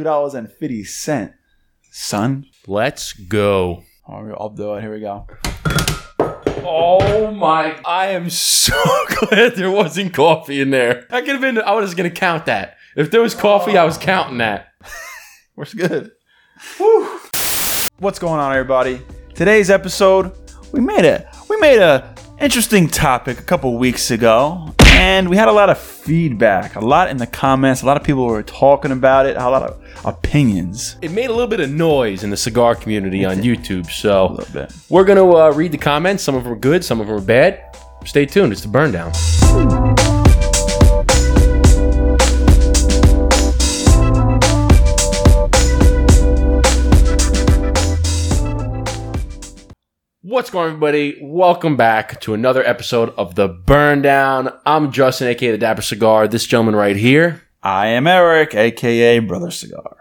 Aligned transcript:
two 0.00 0.04
dollars 0.04 0.32
and 0.32 0.50
fifty 0.50 0.82
cent. 0.82 1.32
Son, 1.92 2.46
Let's 2.66 3.12
go. 3.12 3.82
All 4.06 4.24
right, 4.24 4.36
I'll 4.38 4.48
do 4.48 4.74
it. 4.74 4.80
Here 4.80 4.94
we 4.94 5.00
go. 5.00 5.26
Oh 6.64 7.30
my! 7.32 7.78
I 7.84 8.08
am 8.08 8.30
so 8.30 8.82
glad 9.20 9.56
there 9.56 9.70
wasn't 9.70 10.14
coffee 10.14 10.62
in 10.62 10.70
there. 10.70 11.06
I 11.10 11.20
could 11.20 11.32
have 11.32 11.40
been. 11.42 11.58
I 11.58 11.72
was 11.72 11.94
gonna 11.94 12.08
count 12.10 12.46
that. 12.46 12.76
If 12.96 13.10
there 13.10 13.20
was 13.20 13.34
coffee, 13.34 13.76
I 13.76 13.84
was 13.84 13.98
counting 13.98 14.38
that. 14.38 14.68
We're 15.56 15.66
good. 15.66 16.12
What's 17.98 18.18
going 18.18 18.40
on, 18.40 18.52
everybody? 18.52 19.02
Today's 19.34 19.68
episode, 19.68 20.32
we 20.72 20.80
made 20.80 21.04
a 21.04 21.30
we 21.50 21.58
made 21.58 21.80
a 21.80 22.14
interesting 22.40 22.88
topic 22.88 23.38
a 23.38 23.42
couple 23.42 23.76
weeks 23.76 24.10
ago, 24.10 24.74
and 24.94 25.28
we 25.28 25.36
had 25.36 25.48
a 25.48 25.52
lot 25.52 25.70
of 25.70 25.78
feedback, 25.78 26.76
a 26.76 26.80
lot 26.80 27.10
in 27.10 27.18
the 27.18 27.26
comments. 27.26 27.82
A 27.82 27.86
lot 27.86 27.96
of 27.96 28.02
people 28.02 28.26
were 28.26 28.42
talking 28.42 28.92
about 28.92 29.26
it. 29.26 29.36
A 29.36 29.48
lot 29.48 29.62
of 29.62 29.80
opinions. 30.04 30.96
It 31.02 31.10
made 31.10 31.26
a 31.26 31.32
little 31.32 31.46
bit 31.46 31.60
of 31.60 31.70
noise 31.70 32.24
in 32.24 32.30
the 32.30 32.36
cigar 32.36 32.74
community 32.74 33.24
on 33.24 33.38
YouTube. 33.38 33.90
So 33.90 34.42
we're 34.88 35.04
gonna 35.04 35.28
uh, 35.28 35.52
read 35.52 35.72
the 35.72 35.78
comments. 35.78 36.22
Some 36.22 36.34
of 36.34 36.44
them 36.44 36.52
are 36.52 36.56
good, 36.56 36.84
some 36.84 37.00
of 37.00 37.06
them 37.06 37.16
are 37.16 37.20
bad. 37.20 37.76
Stay 38.04 38.24
tuned. 38.26 38.52
It's 38.52 38.62
the 38.62 38.68
burn 38.68 38.92
down. 38.92 40.09
What's 50.30 50.48
going 50.48 50.66
on, 50.66 50.68
everybody? 50.74 51.18
Welcome 51.20 51.76
back 51.76 52.20
to 52.20 52.34
another 52.34 52.64
episode 52.64 53.12
of 53.18 53.34
the 53.34 53.48
Burn 53.48 54.00
Down. 54.00 54.56
I'm 54.64 54.92
Justin, 54.92 55.26
aka 55.26 55.50
the 55.50 55.58
Dapper 55.58 55.82
Cigar. 55.82 56.28
This 56.28 56.46
gentleman 56.46 56.76
right 56.76 56.94
here. 56.94 57.42
I 57.64 57.88
am 57.88 58.06
Eric, 58.06 58.54
aka 58.54 59.18
Brother 59.18 59.50
Cigar. 59.50 59.96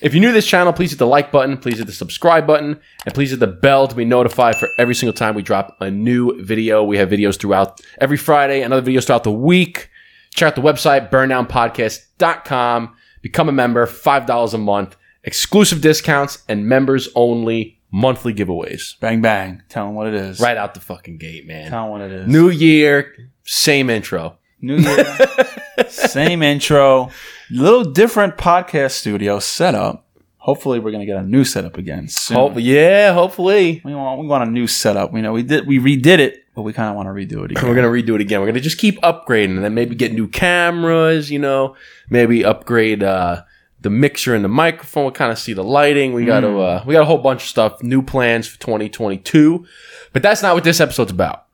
If 0.00 0.14
you're 0.14 0.20
new 0.20 0.28
to 0.28 0.32
this 0.32 0.46
channel, 0.46 0.72
please 0.72 0.90
hit 0.90 1.00
the 1.00 1.08
like 1.08 1.32
button, 1.32 1.56
please 1.56 1.78
hit 1.78 1.88
the 1.88 1.92
subscribe 1.92 2.46
button, 2.46 2.78
and 3.04 3.12
please 3.12 3.30
hit 3.30 3.40
the 3.40 3.48
bell 3.48 3.88
to 3.88 3.96
be 3.96 4.04
notified 4.04 4.54
for 4.54 4.68
every 4.78 4.94
single 4.94 5.12
time 5.12 5.34
we 5.34 5.42
drop 5.42 5.76
a 5.80 5.90
new 5.90 6.40
video. 6.40 6.84
We 6.84 6.98
have 6.98 7.08
videos 7.08 7.36
throughout 7.36 7.80
every 8.00 8.16
Friday 8.16 8.62
and 8.62 8.72
other 8.72 8.88
videos 8.88 9.06
throughout 9.06 9.24
the 9.24 9.32
week. 9.32 9.90
Check 10.34 10.46
out 10.46 10.54
the 10.54 10.62
website, 10.62 11.10
burndownpodcast.com. 11.10 12.94
Become 13.22 13.48
a 13.48 13.52
member, 13.52 13.88
$5 13.88 14.54
a 14.54 14.58
month, 14.58 14.96
exclusive 15.24 15.80
discounts, 15.80 16.44
and 16.48 16.68
members 16.68 17.08
only 17.16 17.77
monthly 17.90 18.34
giveaways. 18.34 18.98
Bang 19.00 19.20
bang. 19.20 19.62
Tell 19.68 19.86
them 19.86 19.94
what 19.94 20.06
it 20.08 20.14
is. 20.14 20.40
Right 20.40 20.56
out 20.56 20.74
the 20.74 20.80
fucking 20.80 21.18
gate, 21.18 21.46
man. 21.46 21.70
Tell 21.70 21.84
them 21.84 21.90
what 21.92 22.00
it 22.02 22.12
is. 22.12 22.28
New 22.28 22.50
year, 22.50 23.14
same 23.44 23.90
intro. 23.90 24.38
New 24.60 24.76
year. 24.76 25.18
Same 25.88 26.42
intro. 26.42 27.10
Little 27.50 27.84
different 27.84 28.36
podcast 28.36 28.90
studio 28.92 29.38
setup. 29.38 30.06
Hopefully, 30.38 30.80
we're 30.80 30.90
gonna 30.90 31.06
get 31.06 31.16
a 31.16 31.22
new 31.22 31.44
setup 31.44 31.78
again 31.78 32.08
soon. 32.08 32.36
Hope, 32.36 32.54
yeah, 32.56 33.12
hopefully. 33.12 33.80
We 33.84 33.94
want 33.94 34.20
we 34.20 34.26
want 34.26 34.48
a 34.48 34.50
new 34.50 34.66
setup. 34.66 35.12
We 35.12 35.20
know 35.20 35.32
we 35.32 35.42
did 35.44 35.66
we 35.66 35.78
redid 35.78 36.18
it, 36.18 36.44
but 36.54 36.62
we 36.62 36.72
kind 36.72 36.88
of 36.88 36.96
want 36.96 37.06
to 37.06 37.12
redo 37.12 37.44
it 37.44 37.50
again. 37.52 37.68
We're 37.68 37.74
gonna 37.74 37.88
redo 37.88 38.14
it 38.16 38.20
again. 38.20 38.40
We're 38.40 38.46
gonna 38.46 38.60
just 38.60 38.78
keep 38.78 39.00
upgrading, 39.02 39.56
and 39.56 39.64
then 39.64 39.74
maybe 39.74 39.94
get 39.94 40.12
new 40.12 40.26
cameras. 40.26 41.30
You 41.30 41.38
know, 41.38 41.76
maybe 42.10 42.44
upgrade 42.44 43.02
uh, 43.02 43.42
the 43.80 43.90
mixer 43.90 44.34
and 44.34 44.44
the 44.44 44.48
microphone. 44.48 45.04
We'll 45.04 45.12
kind 45.12 45.30
of 45.32 45.38
see 45.38 45.52
the 45.52 45.62
lighting. 45.64 46.12
We 46.12 46.24
got 46.24 46.40
to 46.40 46.58
uh, 46.60 46.82
we 46.86 46.94
got 46.94 47.02
a 47.02 47.06
whole 47.06 47.18
bunch 47.18 47.42
of 47.42 47.48
stuff. 47.48 47.82
New 47.82 48.02
plans 48.02 48.46
for 48.48 48.58
2022, 48.60 49.64
but 50.12 50.22
that's 50.22 50.42
not 50.42 50.54
what 50.54 50.64
this 50.64 50.80
episode's 50.80 51.10
about. 51.12 51.46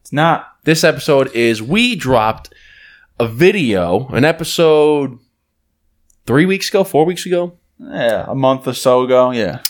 It's 0.00 0.12
not. 0.12 0.46
This 0.64 0.84
episode 0.84 1.32
is 1.34 1.62
we 1.62 1.94
dropped 1.96 2.52
a 3.20 3.26
video, 3.28 4.08
an 4.08 4.24
episode 4.24 5.18
three 6.26 6.46
weeks 6.46 6.68
ago, 6.68 6.84
four 6.84 7.04
weeks 7.04 7.26
ago, 7.26 7.56
Yeah, 7.78 8.24
a 8.28 8.34
month 8.34 8.66
or 8.68 8.74
so 8.74 9.02
ago. 9.02 9.30
Yeah, 9.30 9.60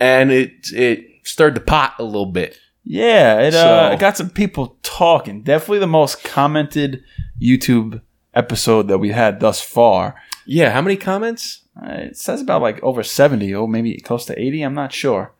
and 0.00 0.30
it 0.32 0.68
it 0.72 1.04
stirred 1.24 1.54
the 1.54 1.60
pot 1.60 1.94
a 1.98 2.02
little 2.04 2.26
bit. 2.26 2.58
yeah. 2.84 3.40
It 3.40 3.54
uh, 3.54 3.88
So- 3.90 3.94
it 3.94 4.00
got 4.00 4.16
some 4.16 4.30
people 4.30 4.76
talking. 4.82 5.42
Definitely 5.42 5.80
the 5.80 5.86
most 5.86 6.24
commented 6.24 7.02
YouTube 7.40 8.00
episode 8.34 8.88
that 8.88 8.98
we 8.98 9.10
had 9.10 9.40
thus 9.40 9.60
far. 9.60 10.14
Yeah, 10.50 10.70
how 10.70 10.80
many 10.80 10.96
comments? 10.96 11.60
Uh, 11.76 11.90
It 12.08 12.16
says 12.16 12.40
about 12.40 12.62
like 12.62 12.82
over 12.82 13.02
70 13.02 13.54
or 13.54 13.68
maybe 13.68 14.00
close 14.00 14.24
to 14.24 14.40
80. 14.40 14.62
I'm 14.62 14.72
not 14.72 14.94
sure. 14.94 15.34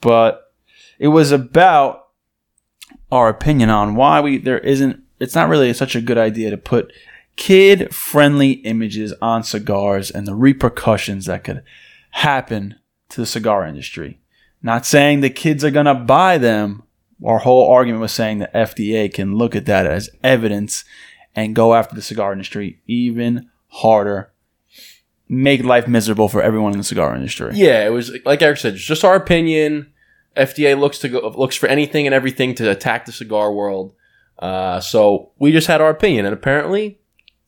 But 0.00 0.52
it 1.00 1.08
was 1.08 1.32
about 1.32 2.06
our 3.10 3.28
opinion 3.28 3.70
on 3.70 3.96
why 3.96 4.20
we 4.20 4.38
there 4.38 4.60
isn't 4.60 5.02
it's 5.18 5.34
not 5.34 5.48
really 5.48 5.72
such 5.72 5.96
a 5.96 6.00
good 6.00 6.16
idea 6.16 6.50
to 6.50 6.56
put 6.56 6.92
kid 7.34 7.92
friendly 7.92 8.52
images 8.52 9.12
on 9.20 9.42
cigars 9.42 10.12
and 10.12 10.28
the 10.28 10.34
repercussions 10.34 11.26
that 11.26 11.42
could 11.42 11.64
happen 12.12 12.76
to 13.08 13.20
the 13.20 13.26
cigar 13.26 13.66
industry. 13.66 14.20
Not 14.62 14.86
saying 14.86 15.20
the 15.20 15.30
kids 15.30 15.64
are 15.64 15.72
going 15.72 15.86
to 15.86 15.94
buy 15.94 16.38
them. 16.38 16.84
Our 17.24 17.38
whole 17.38 17.68
argument 17.68 18.00
was 18.00 18.12
saying 18.12 18.38
the 18.38 18.50
FDA 18.54 19.12
can 19.12 19.34
look 19.34 19.56
at 19.56 19.66
that 19.66 19.86
as 19.86 20.08
evidence 20.22 20.84
and 21.34 21.56
go 21.56 21.74
after 21.74 21.96
the 21.96 22.02
cigar 22.02 22.30
industry 22.30 22.80
even 22.86 23.50
harder 23.68 24.31
make 25.34 25.64
life 25.64 25.88
miserable 25.88 26.28
for 26.28 26.42
everyone 26.42 26.72
in 26.72 26.78
the 26.78 26.84
cigar 26.84 27.16
industry. 27.16 27.52
Yeah, 27.54 27.86
it 27.86 27.88
was 27.90 28.12
like 28.26 28.42
Eric 28.42 28.58
said, 28.58 28.76
just 28.76 29.02
our 29.02 29.14
opinion. 29.16 29.90
FDA 30.36 30.78
looks 30.78 30.98
to 30.98 31.08
go 31.08 31.26
looks 31.36 31.56
for 31.56 31.68
anything 31.68 32.06
and 32.06 32.14
everything 32.14 32.54
to 32.56 32.70
attack 32.70 33.06
the 33.06 33.12
cigar 33.12 33.50
world. 33.52 33.94
Uh, 34.38 34.78
so 34.80 35.30
we 35.38 35.50
just 35.52 35.66
had 35.66 35.80
our 35.80 35.88
opinion, 35.90 36.26
and 36.26 36.34
apparently 36.34 36.98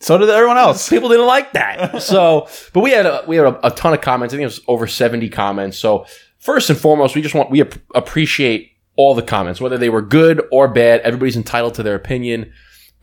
So 0.00 0.16
did 0.16 0.30
everyone 0.30 0.56
else. 0.58 0.88
people 0.88 1.08
didn't 1.10 1.26
like 1.26 1.52
that. 1.52 2.00
so, 2.02 2.48
but 2.72 2.80
we 2.80 2.90
had 2.92 3.04
a, 3.06 3.22
we 3.26 3.36
had 3.36 3.46
a, 3.46 3.66
a 3.66 3.70
ton 3.70 3.92
of 3.94 4.00
comments. 4.00 4.32
I 4.32 4.36
think 4.36 4.44
it 4.44 4.46
was 4.46 4.60
over 4.66 4.86
seventy 4.86 5.28
comments. 5.28 5.76
So 5.78 6.06
first 6.38 6.70
and 6.70 6.78
foremost, 6.78 7.14
we 7.14 7.20
just 7.22 7.34
want 7.34 7.50
we 7.50 7.60
ap- 7.60 7.74
appreciate 7.94 8.70
all 8.96 9.14
the 9.14 9.22
comments, 9.22 9.60
whether 9.60 9.76
they 9.76 9.90
were 9.90 10.02
good 10.02 10.42
or 10.52 10.68
bad. 10.68 11.00
Everybody's 11.00 11.36
entitled 11.36 11.74
to 11.74 11.82
their 11.82 11.96
opinion, 11.96 12.52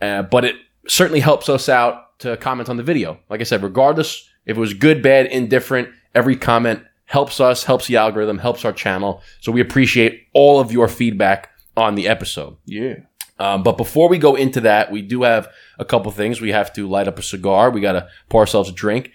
uh, 0.00 0.22
but 0.22 0.44
it 0.44 0.56
certainly 0.88 1.20
helps 1.20 1.48
us 1.48 1.68
out 1.68 2.18
to 2.20 2.36
comment 2.38 2.68
on 2.68 2.76
the 2.76 2.82
video. 2.82 3.18
Like 3.30 3.40
I 3.40 3.44
said, 3.44 3.62
regardless 3.62 4.28
if 4.46 4.56
it 4.56 4.60
was 4.60 4.74
good, 4.74 5.02
bad, 5.02 5.26
indifferent, 5.26 5.88
every 6.14 6.36
comment 6.36 6.82
helps 7.06 7.40
us, 7.40 7.64
helps 7.64 7.86
the 7.86 7.96
algorithm, 7.96 8.38
helps 8.38 8.64
our 8.64 8.72
channel. 8.72 9.22
So 9.40 9.52
we 9.52 9.60
appreciate 9.60 10.26
all 10.32 10.60
of 10.60 10.72
your 10.72 10.88
feedback 10.88 11.50
on 11.76 11.94
the 11.94 12.08
episode. 12.08 12.56
Yeah. 12.64 12.96
Um, 13.38 13.62
but 13.62 13.76
before 13.76 14.08
we 14.08 14.18
go 14.18 14.34
into 14.34 14.60
that, 14.60 14.90
we 14.92 15.02
do 15.02 15.22
have 15.22 15.48
a 15.78 15.84
couple 15.84 16.10
things. 16.12 16.40
We 16.40 16.50
have 16.50 16.72
to 16.74 16.88
light 16.88 17.08
up 17.08 17.18
a 17.18 17.22
cigar. 17.22 17.70
We 17.70 17.80
got 17.80 17.92
to 17.92 18.08
pour 18.28 18.40
ourselves 18.40 18.68
a 18.68 18.72
drink. 18.72 19.10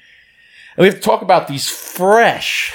And 0.75 0.83
we 0.83 0.87
have 0.87 0.95
to 0.95 1.01
talk 1.01 1.21
about 1.21 1.47
these 1.47 1.69
fresh 1.69 2.73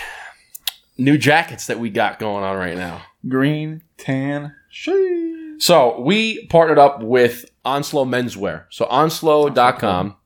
new 0.99 1.19
jackets 1.19 1.67
that 1.67 1.79
we 1.79 1.91
got 1.91 2.19
going 2.19 2.43
on 2.43 2.57
right 2.57 2.77
now. 2.77 3.03
Green, 3.29 3.83
tan, 3.99 4.55
shade. 4.71 5.61
So 5.63 6.01
we 6.01 6.47
partnered 6.47 6.79
up 6.79 7.03
with 7.03 7.45
Onslow 7.65 8.05
Menswear. 8.05 8.65
So 8.71 8.87
onslow.com, 8.87 10.17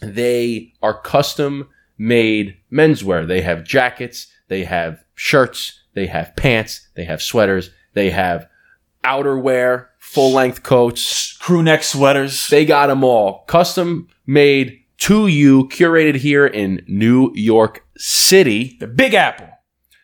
they 0.00 0.72
are 0.82 1.00
custom 1.00 1.68
made 1.98 2.56
menswear. 2.72 3.26
They 3.26 3.42
have 3.42 3.64
jackets, 3.64 4.26
they 4.48 4.64
have 4.64 5.04
shirts, 5.14 5.80
they 5.94 6.06
have 6.06 6.34
pants, 6.36 6.88
they 6.94 7.04
have 7.04 7.22
sweaters, 7.22 7.70
they 7.94 8.10
have 8.10 8.48
outerwear, 9.04 9.88
full 9.98 10.32
length 10.32 10.62
coats, 10.62 11.36
Crew 11.38 11.62
neck 11.62 11.82
sweaters. 11.82 12.48
They 12.48 12.64
got 12.64 12.88
them 12.88 13.04
all 13.04 13.44
custom 13.46 14.08
made 14.26 14.80
to 14.98 15.26
you, 15.26 15.68
curated 15.68 16.16
here 16.16 16.46
in 16.46 16.84
New 16.86 17.32
York 17.34 17.86
City. 17.96 18.76
the 18.80 18.86
Big 18.86 19.14
Apple. 19.14 19.48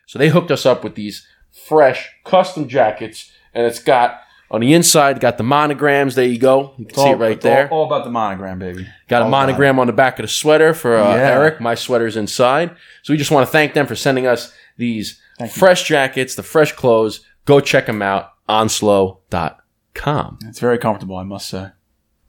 So 0.07 0.17
they 0.17 0.29
hooked 0.29 0.51
us 0.51 0.65
up 0.65 0.83
with 0.83 0.95
these 0.95 1.27
fresh 1.67 2.09
custom 2.23 2.67
jackets, 2.67 3.31
and 3.53 3.65
it's 3.65 3.79
got 3.79 4.21
on 4.49 4.61
the 4.61 4.73
inside 4.73 5.19
got 5.19 5.37
the 5.37 5.43
monograms. 5.43 6.15
There 6.15 6.25
you 6.25 6.39
go. 6.39 6.73
You 6.77 6.85
can 6.85 6.95
see 6.95 7.09
it 7.09 7.15
right 7.15 7.31
it's 7.33 7.43
there. 7.43 7.67
All, 7.69 7.79
all 7.81 7.85
about 7.87 8.05
the 8.05 8.11
monogram, 8.11 8.59
baby. 8.59 8.87
Got 9.07 9.17
a 9.17 9.25
all 9.25 9.27
about 9.29 9.45
monogram 9.47 9.79
on 9.79 9.87
the 9.87 9.93
back 9.93 10.19
of 10.19 10.23
the 10.23 10.27
sweater 10.29 10.73
for 10.73 10.95
uh, 10.97 11.15
Yeah. 11.15 11.31
Eric. 11.31 11.59
My 11.61 11.75
sweater's 11.75 12.15
inside. 12.15 12.75
So 13.03 13.13
we 13.13 13.17
just 13.17 13.31
want 13.31 13.45
to 13.47 13.51
thank 13.51 13.73
them 13.73 13.85
for 13.87 13.95
sending 13.95 14.25
us 14.27 14.53
these 14.77 15.19
Thank 15.37 15.55
you. 15.55 15.59
fresh 15.59 15.83
jackets, 15.87 16.35
the 16.35 16.43
fresh 16.43 16.71
clothes. 16.71 17.21
Go 17.45 17.59
check 17.59 17.85
them 17.87 18.01
out. 18.01 18.31
Onslow.com. 18.49 20.39
It's 20.45 20.59
very 20.59 20.77
comfortable, 20.77 21.17
I 21.17 21.23
must 21.23 21.49
say. 21.49 21.69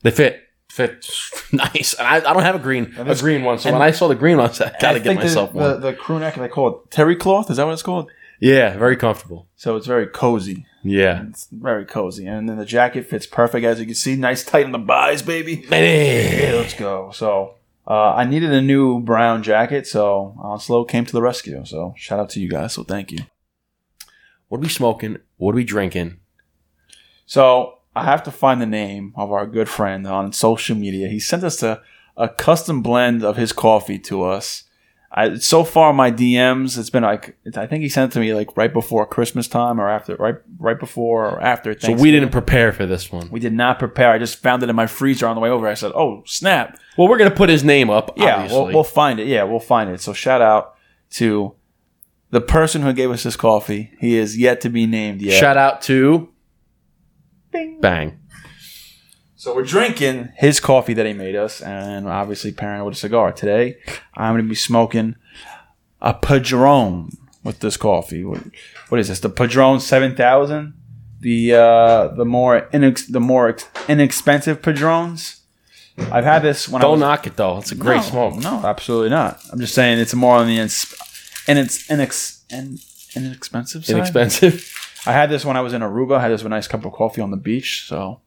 They 0.03 0.11
fit. 0.11 0.43
Fit 0.69 1.06
nice. 1.53 1.94
I, 1.99 2.17
I 2.17 2.21
don't 2.21 2.43
have 2.43 2.55
a 2.55 2.59
green 2.59 2.94
a 2.99 3.14
green 3.17 3.43
one, 3.43 3.59
so 3.59 3.73
when 3.73 3.81
I 3.81 3.91
saw 3.91 4.06
the 4.06 4.14
green 4.14 4.37
one, 4.37 4.50
I 4.50 4.53
said, 4.53 4.75
I 4.76 4.81
gotta 4.81 4.97
I 4.97 4.99
get 4.99 5.09
the- 5.17 5.25
myself 5.25 5.53
the, 5.53 5.56
one. 5.59 5.81
The, 5.81 5.93
crew 5.94 6.19
neck, 6.19 6.35
they 6.35 6.47
call 6.49 6.69
it 6.85 6.91
terry 6.91 7.17
cloth. 7.17 7.50
Is 7.50 7.56
that 7.56 7.64
what 7.64 7.73
it's 7.73 7.82
called? 7.82 8.11
Yeah, 8.40 8.76
very 8.76 8.96
comfortable. 8.96 9.49
So 9.56 9.76
it's 9.76 9.87
very 9.87 10.06
cozy. 10.06 10.67
Yeah. 10.82 11.25
It's 11.29 11.49
very 11.50 11.85
cozy. 11.85 12.26
And 12.26 12.49
then 12.49 12.56
the 12.56 12.64
jacket 12.64 13.06
fits 13.06 13.26
perfect, 13.26 13.64
as 13.64 13.81
you 13.81 13.87
can 13.87 13.94
see. 13.94 14.17
Nice 14.17 14.44
tight 14.44 14.64
on 14.64 14.73
the 14.73 14.79
buys, 14.79 15.23
baby. 15.23 15.64
Yeah, 15.64 15.70
Man. 15.70 16.55
let's 16.56 16.75
go. 16.75 17.11
So 17.12 17.55
uh, 17.87 18.14
I 18.14 18.25
needed 18.25 18.52
a 18.52 18.61
new 18.61 19.00
brown 19.00 19.43
jacket, 19.43 19.87
so 19.87 20.35
Onslow 20.38 20.85
came 20.85 21.05
to 21.06 21.12
the 21.12 21.23
rescue. 21.23 21.64
So 21.64 21.94
shout 21.96 22.20
out 22.20 22.31
to 22.31 22.40
you 22.40 22.49
guys. 22.49 22.75
So 22.75 22.85
thank 22.85 23.11
you. 23.11 23.20
What 24.49 24.58
are 24.58 24.62
we 24.62 24.69
smoking? 24.69 25.19
What 25.37 25.52
are 25.52 25.56
we 25.56 25.64
drinking? 25.64 26.19
So 27.26 27.79
I 27.94 28.05
have 28.05 28.23
to 28.25 28.31
find 28.31 28.61
the 28.61 28.67
name 28.67 29.12
of 29.17 29.32
our 29.32 29.46
good 29.46 29.69
friend 29.69 30.06
on 30.06 30.32
social 30.32 30.76
media. 30.76 31.08
He 31.08 31.19
sent 31.19 31.44
us 31.44 31.62
a, 31.62 31.82
a 32.17 32.29
custom 32.29 32.82
blend 32.82 33.25
of 33.25 33.37
his 33.37 33.52
coffee 33.52 33.99
to 34.00 34.23
us. 34.23 34.64
I 35.11 35.37
so 35.37 35.65
far 35.65 35.95
my 35.95 36.11
DMs 36.11 36.77
it's 36.79 36.91
been 36.91 37.03
like 37.03 37.37
I 37.57 37.67
think 37.67 37.83
he 37.83 37.89
sent 37.89 38.13
it 38.13 38.15
to 38.15 38.21
me 38.21 38.35
like 38.35 38.55
right 38.59 38.73
before 38.73 39.07
Christmas 39.07 39.49
time 39.49 39.81
or 39.81 39.89
after 39.89 40.17
right 40.17 40.35
right 40.59 40.79
before 40.79 41.25
or 41.31 41.41
after. 41.43 41.79
So 41.81 41.93
we 41.93 42.11
didn't 42.11 42.29
prepare 42.29 42.73
for 42.73 42.85
this 42.85 43.11
one. 43.11 43.31
we 43.31 43.41
did 43.41 43.55
not 43.55 43.79
prepare. 43.79 44.11
I 44.11 44.19
just 44.19 44.37
found 44.43 44.63
it 44.63 44.69
in 44.69 44.77
my 44.77 44.87
freezer 44.87 45.27
on 45.27 45.35
the 45.35 45.41
way 45.41 45.49
over. 45.49 45.67
I 45.67 45.75
said, 45.75 45.93
"Oh 45.95 46.23
snap! 46.27 46.79
Well, 46.99 47.09
we're 47.09 47.17
gonna 47.17 47.31
put 47.31 47.49
his 47.49 47.65
name 47.65 47.89
up. 47.89 48.19
Yeah, 48.19 48.35
obviously. 48.35 48.59
we'll, 48.59 48.73
we'll 48.75 48.85
find 48.85 49.19
it. 49.19 49.27
Yeah, 49.29 49.45
we'll 49.45 49.61
find 49.61 49.89
it." 49.89 50.01
So 50.03 50.13
shout 50.13 50.43
out 50.43 50.75
to 51.13 51.55
the 52.31 52.43
person 52.43 52.83
who 52.83 52.93
gave 52.93 53.11
us 53.11 53.23
this 53.23 53.37
coffee. 53.37 53.93
He 54.01 54.17
is 54.17 54.37
yet 54.37 54.61
to 54.61 54.69
be 54.69 54.87
named 54.87 55.23
yet. 55.23 55.41
Shout 55.41 55.57
out 55.57 55.81
to 55.83 56.29
Bang. 57.81 58.21
So 59.38 59.55
we're 59.55 59.62
drinking 59.62 60.31
his 60.35 60.58
coffee 60.58 60.94
that 60.94 61.06
he 61.06 61.12
made 61.12 61.37
us, 61.37 61.62
and 61.62 62.08
obviously 62.08 62.50
pairing 62.50 62.81
it 62.81 62.85
with 62.85 62.94
a 62.94 62.99
cigar. 62.99 63.31
Today, 63.31 63.79
I'm 64.14 64.35
going 64.35 64.44
to 64.44 64.49
be 64.49 64.56
smoking 64.56 65.14
a 66.00 66.12
Padron 66.12 67.11
with 67.44 67.61
this 67.61 67.76
coffee. 67.76 68.25
What, 68.25 68.40
what 68.88 69.00
is 69.00 69.06
this? 69.06 69.20
The 69.20 69.29
Padron 69.29 69.79
Seven 69.79 70.17
Thousand, 70.17 70.75
the 71.20 71.55
uh, 71.55 72.08
the 72.17 72.25
more 72.25 72.69
inex- 72.73 73.12
the 73.12 73.20
more 73.20 73.50
ex- 73.50 73.64
inexpensive 73.87 74.61
Padrones. 74.61 75.40
I've 76.11 76.25
had 76.25 76.43
this 76.43 76.69
when 76.69 76.82
I 76.82 76.87
Don't 76.87 76.93
was 76.94 77.00
knock 77.00 77.29
it 77.29 77.37
though. 77.37 77.58
It's 77.58 77.70
a 77.70 77.76
great 77.76 77.99
no, 77.99 78.02
smoke. 78.02 78.35
No, 78.43 78.67
absolutely 78.67 79.11
not. 79.11 79.40
I'm 79.52 79.61
just 79.61 79.73
saying 79.73 80.00
it's 80.00 80.14
more 80.14 80.35
on 80.35 80.49
the 80.49 80.58
ins- 80.58 80.93
and 81.46 81.61
it's 81.61 81.87
inex- 81.87 82.43
in- 82.50 82.81
inexpensive 83.14 83.85
side. 83.87 83.94
Inexpensive. 83.99 85.00
I 85.06 85.12
had 85.12 85.31
this 85.31 85.44
when 85.44 85.56
I 85.56 85.61
was 85.61 85.75
in 85.75 85.82
Aruba. 85.82 86.17
I 86.17 86.23
had 86.23 86.32
this 86.32 86.43
with 86.43 86.50
a 86.50 86.56
nice 86.56 86.67
cup 86.67 86.85
of 86.85 86.93
coffee 86.93 87.20
on 87.20 87.31
the 87.31 87.37
beach. 87.37 87.85
So 87.87 88.20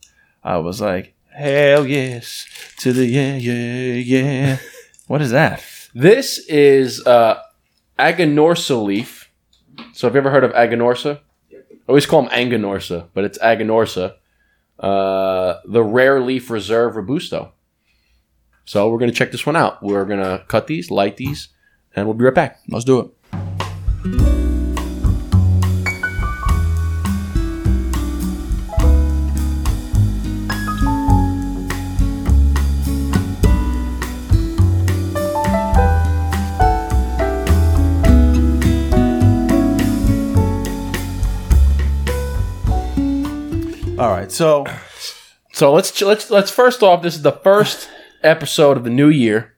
I 0.43 0.57
was 0.57 0.81
like, 0.81 1.13
hell 1.33 1.85
yes 1.85 2.47
to 2.79 2.93
the 2.93 3.05
yeah, 3.05 3.35
yeah, 3.35 3.93
yeah. 3.93 4.57
what 5.07 5.21
is 5.21 5.31
that? 5.31 5.63
This 5.93 6.39
is 6.47 7.05
uh, 7.05 7.41
Aganorsa 7.99 8.83
leaf. 8.83 9.29
So 9.93 10.07
have 10.07 10.15
you 10.15 10.19
ever 10.19 10.31
heard 10.31 10.43
of 10.43 10.51
Aganorsa? 10.51 11.19
I 11.51 11.57
always 11.87 12.05
call 12.05 12.23
them 12.23 12.31
Anganorsa, 12.31 13.09
but 13.13 13.23
it's 13.23 13.37
Aganorsa. 13.39 14.15
Uh, 14.79 15.59
the 15.65 15.83
rare 15.83 16.19
leaf 16.21 16.49
reserve 16.49 16.95
robusto. 16.95 17.51
So 18.65 18.89
we're 18.89 18.99
gonna 18.99 19.11
check 19.11 19.31
this 19.31 19.45
one 19.45 19.55
out. 19.55 19.83
We're 19.83 20.05
gonna 20.05 20.43
cut 20.47 20.67
these, 20.67 20.89
light 20.89 21.17
these, 21.17 21.49
and 21.95 22.07
we'll 22.07 22.15
be 22.15 22.25
right 22.25 22.33
back. 22.33 22.59
Let's 22.67 22.85
do 22.85 23.11
it. 24.03 24.40
Right, 44.31 44.65
so 44.65 44.65
So 45.53 45.73
let's 45.73 46.01
let's 46.01 46.29
let's 46.29 46.51
first 46.51 46.81
off. 46.83 47.01
This 47.03 47.15
is 47.15 47.21
the 47.21 47.31
first 47.31 47.89
episode 48.23 48.77
of 48.77 48.83
the 48.83 48.89
new 48.89 49.09
year. 49.09 49.55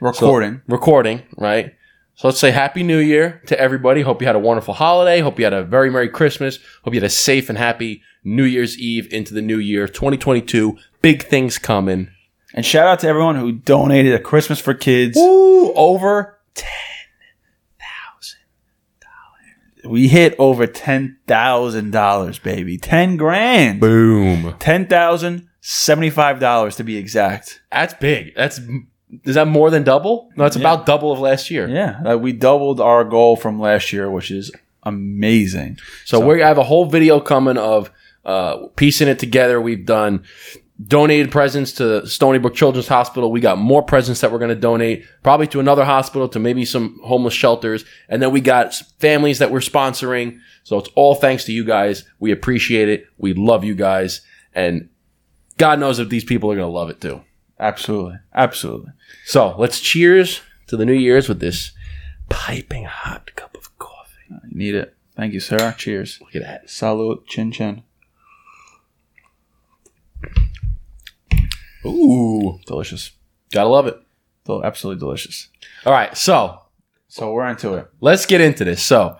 recording. 0.00 0.62
recording, 0.66 1.22
right? 1.36 1.74
So 2.14 2.28
let's 2.28 2.38
say 2.38 2.50
Happy 2.50 2.82
New 2.82 2.98
Year 2.98 3.40
to 3.46 3.58
everybody. 3.58 4.02
Hope 4.02 4.20
you 4.20 4.26
had 4.26 4.36
a 4.36 4.40
wonderful 4.40 4.74
holiday. 4.74 5.20
Hope 5.20 5.38
you 5.38 5.44
had 5.46 5.54
a 5.54 5.64
very 5.64 5.90
Merry 5.90 6.10
Christmas. 6.10 6.58
Hope 6.84 6.92
you 6.92 7.00
had 7.00 7.06
a 7.06 7.10
safe 7.10 7.48
and 7.48 7.56
happy 7.56 8.02
New 8.22 8.44
Year's 8.44 8.78
Eve 8.78 9.10
into 9.10 9.32
the 9.32 9.40
new 9.40 9.56
year, 9.56 9.88
2022. 9.88 10.76
Big 11.00 11.22
things 11.22 11.56
coming. 11.56 12.10
And 12.52 12.66
shout 12.66 12.86
out 12.86 12.98
to 13.00 13.08
everyone 13.08 13.36
who 13.36 13.52
donated 13.52 14.14
a 14.14 14.18
Christmas 14.18 14.60
for 14.60 14.74
Kids. 14.74 15.16
Ooh, 15.16 15.72
over. 15.74 16.38
We 19.84 20.08
hit 20.08 20.34
over 20.38 20.66
ten 20.66 21.18
thousand 21.26 21.90
dollars, 21.92 22.38
baby. 22.38 22.78
Ten 22.78 23.16
grand. 23.16 23.80
Boom. 23.80 24.54
Ten 24.58 24.86
thousand 24.86 25.48
seventy-five 25.60 26.40
dollars 26.40 26.76
to 26.76 26.84
be 26.84 26.96
exact. 26.96 27.62
That's 27.70 27.94
big. 27.94 28.34
That's 28.34 28.60
is 29.24 29.34
that 29.34 29.48
more 29.48 29.70
than 29.70 29.82
double? 29.82 30.30
No, 30.36 30.44
it's 30.44 30.56
about 30.56 30.86
double 30.86 31.12
of 31.12 31.18
last 31.18 31.50
year. 31.50 31.68
Yeah, 31.68 32.00
uh, 32.12 32.16
we 32.18 32.32
doubled 32.32 32.80
our 32.80 33.04
goal 33.04 33.36
from 33.36 33.58
last 33.58 33.92
year, 33.92 34.10
which 34.10 34.30
is 34.30 34.52
amazing. 34.84 35.78
So, 36.04 36.20
we 36.20 36.40
have 36.40 36.58
a 36.58 36.62
whole 36.62 36.86
video 36.86 37.20
coming 37.20 37.56
of 37.56 37.90
uh, 38.24 38.68
piecing 38.76 39.08
it 39.08 39.18
together. 39.18 39.60
We've 39.60 39.84
done 39.84 40.24
donated 40.86 41.30
presents 41.30 41.72
to 41.72 42.06
Stony 42.06 42.38
Brook 42.38 42.54
Children's 42.54 42.88
Hospital. 42.88 43.30
We 43.30 43.40
got 43.40 43.58
more 43.58 43.82
presents 43.82 44.20
that 44.20 44.32
we're 44.32 44.38
going 44.38 44.50
to 44.50 44.54
donate, 44.54 45.04
probably 45.22 45.46
to 45.48 45.60
another 45.60 45.84
hospital, 45.84 46.28
to 46.28 46.38
maybe 46.38 46.64
some 46.64 46.98
homeless 47.04 47.34
shelters. 47.34 47.84
And 48.08 48.22
then 48.22 48.32
we 48.32 48.40
got 48.40 48.74
families 48.98 49.38
that 49.40 49.50
we're 49.50 49.60
sponsoring. 49.60 50.38
So 50.64 50.78
it's 50.78 50.88
all 50.94 51.14
thanks 51.14 51.44
to 51.44 51.52
you 51.52 51.64
guys. 51.64 52.04
We 52.18 52.32
appreciate 52.32 52.88
it. 52.88 53.06
We 53.18 53.34
love 53.34 53.64
you 53.64 53.74
guys. 53.74 54.22
And 54.54 54.88
God 55.58 55.78
knows 55.78 55.98
if 55.98 56.08
these 56.08 56.24
people 56.24 56.50
are 56.50 56.56
going 56.56 56.68
to 56.68 56.72
love 56.72 56.90
it 56.90 57.00
too. 57.00 57.22
Absolutely, 57.58 58.16
absolutely. 58.34 58.92
So 59.26 59.54
let's 59.58 59.80
cheers 59.80 60.40
to 60.68 60.76
the 60.76 60.86
New 60.86 60.94
Year's 60.94 61.28
with 61.28 61.40
this 61.40 61.72
piping 62.30 62.84
hot 62.84 63.34
cup 63.36 63.54
of 63.56 63.76
coffee. 63.78 64.16
You 64.28 64.56
need 64.56 64.74
it. 64.74 64.96
Thank 65.14 65.34
you, 65.34 65.40
sir. 65.40 65.74
Cheers. 65.76 66.18
Look 66.22 66.36
at 66.36 66.42
that. 66.42 66.66
Salud, 66.68 67.26
chin 67.26 67.52
chin. 67.52 67.82
Ooh, 71.86 72.58
Delicious. 72.66 73.12
gotta 73.52 73.68
love 73.68 73.86
it. 73.86 73.96
Del- 74.44 74.64
absolutely 74.64 75.00
delicious. 75.00 75.48
All 75.86 75.92
right, 75.92 76.16
so 76.16 76.60
So 77.08 77.32
we're 77.32 77.46
into 77.48 77.74
it. 77.74 77.88
let's 78.00 78.26
get 78.26 78.40
into 78.40 78.64
this. 78.64 78.82
So 78.82 79.16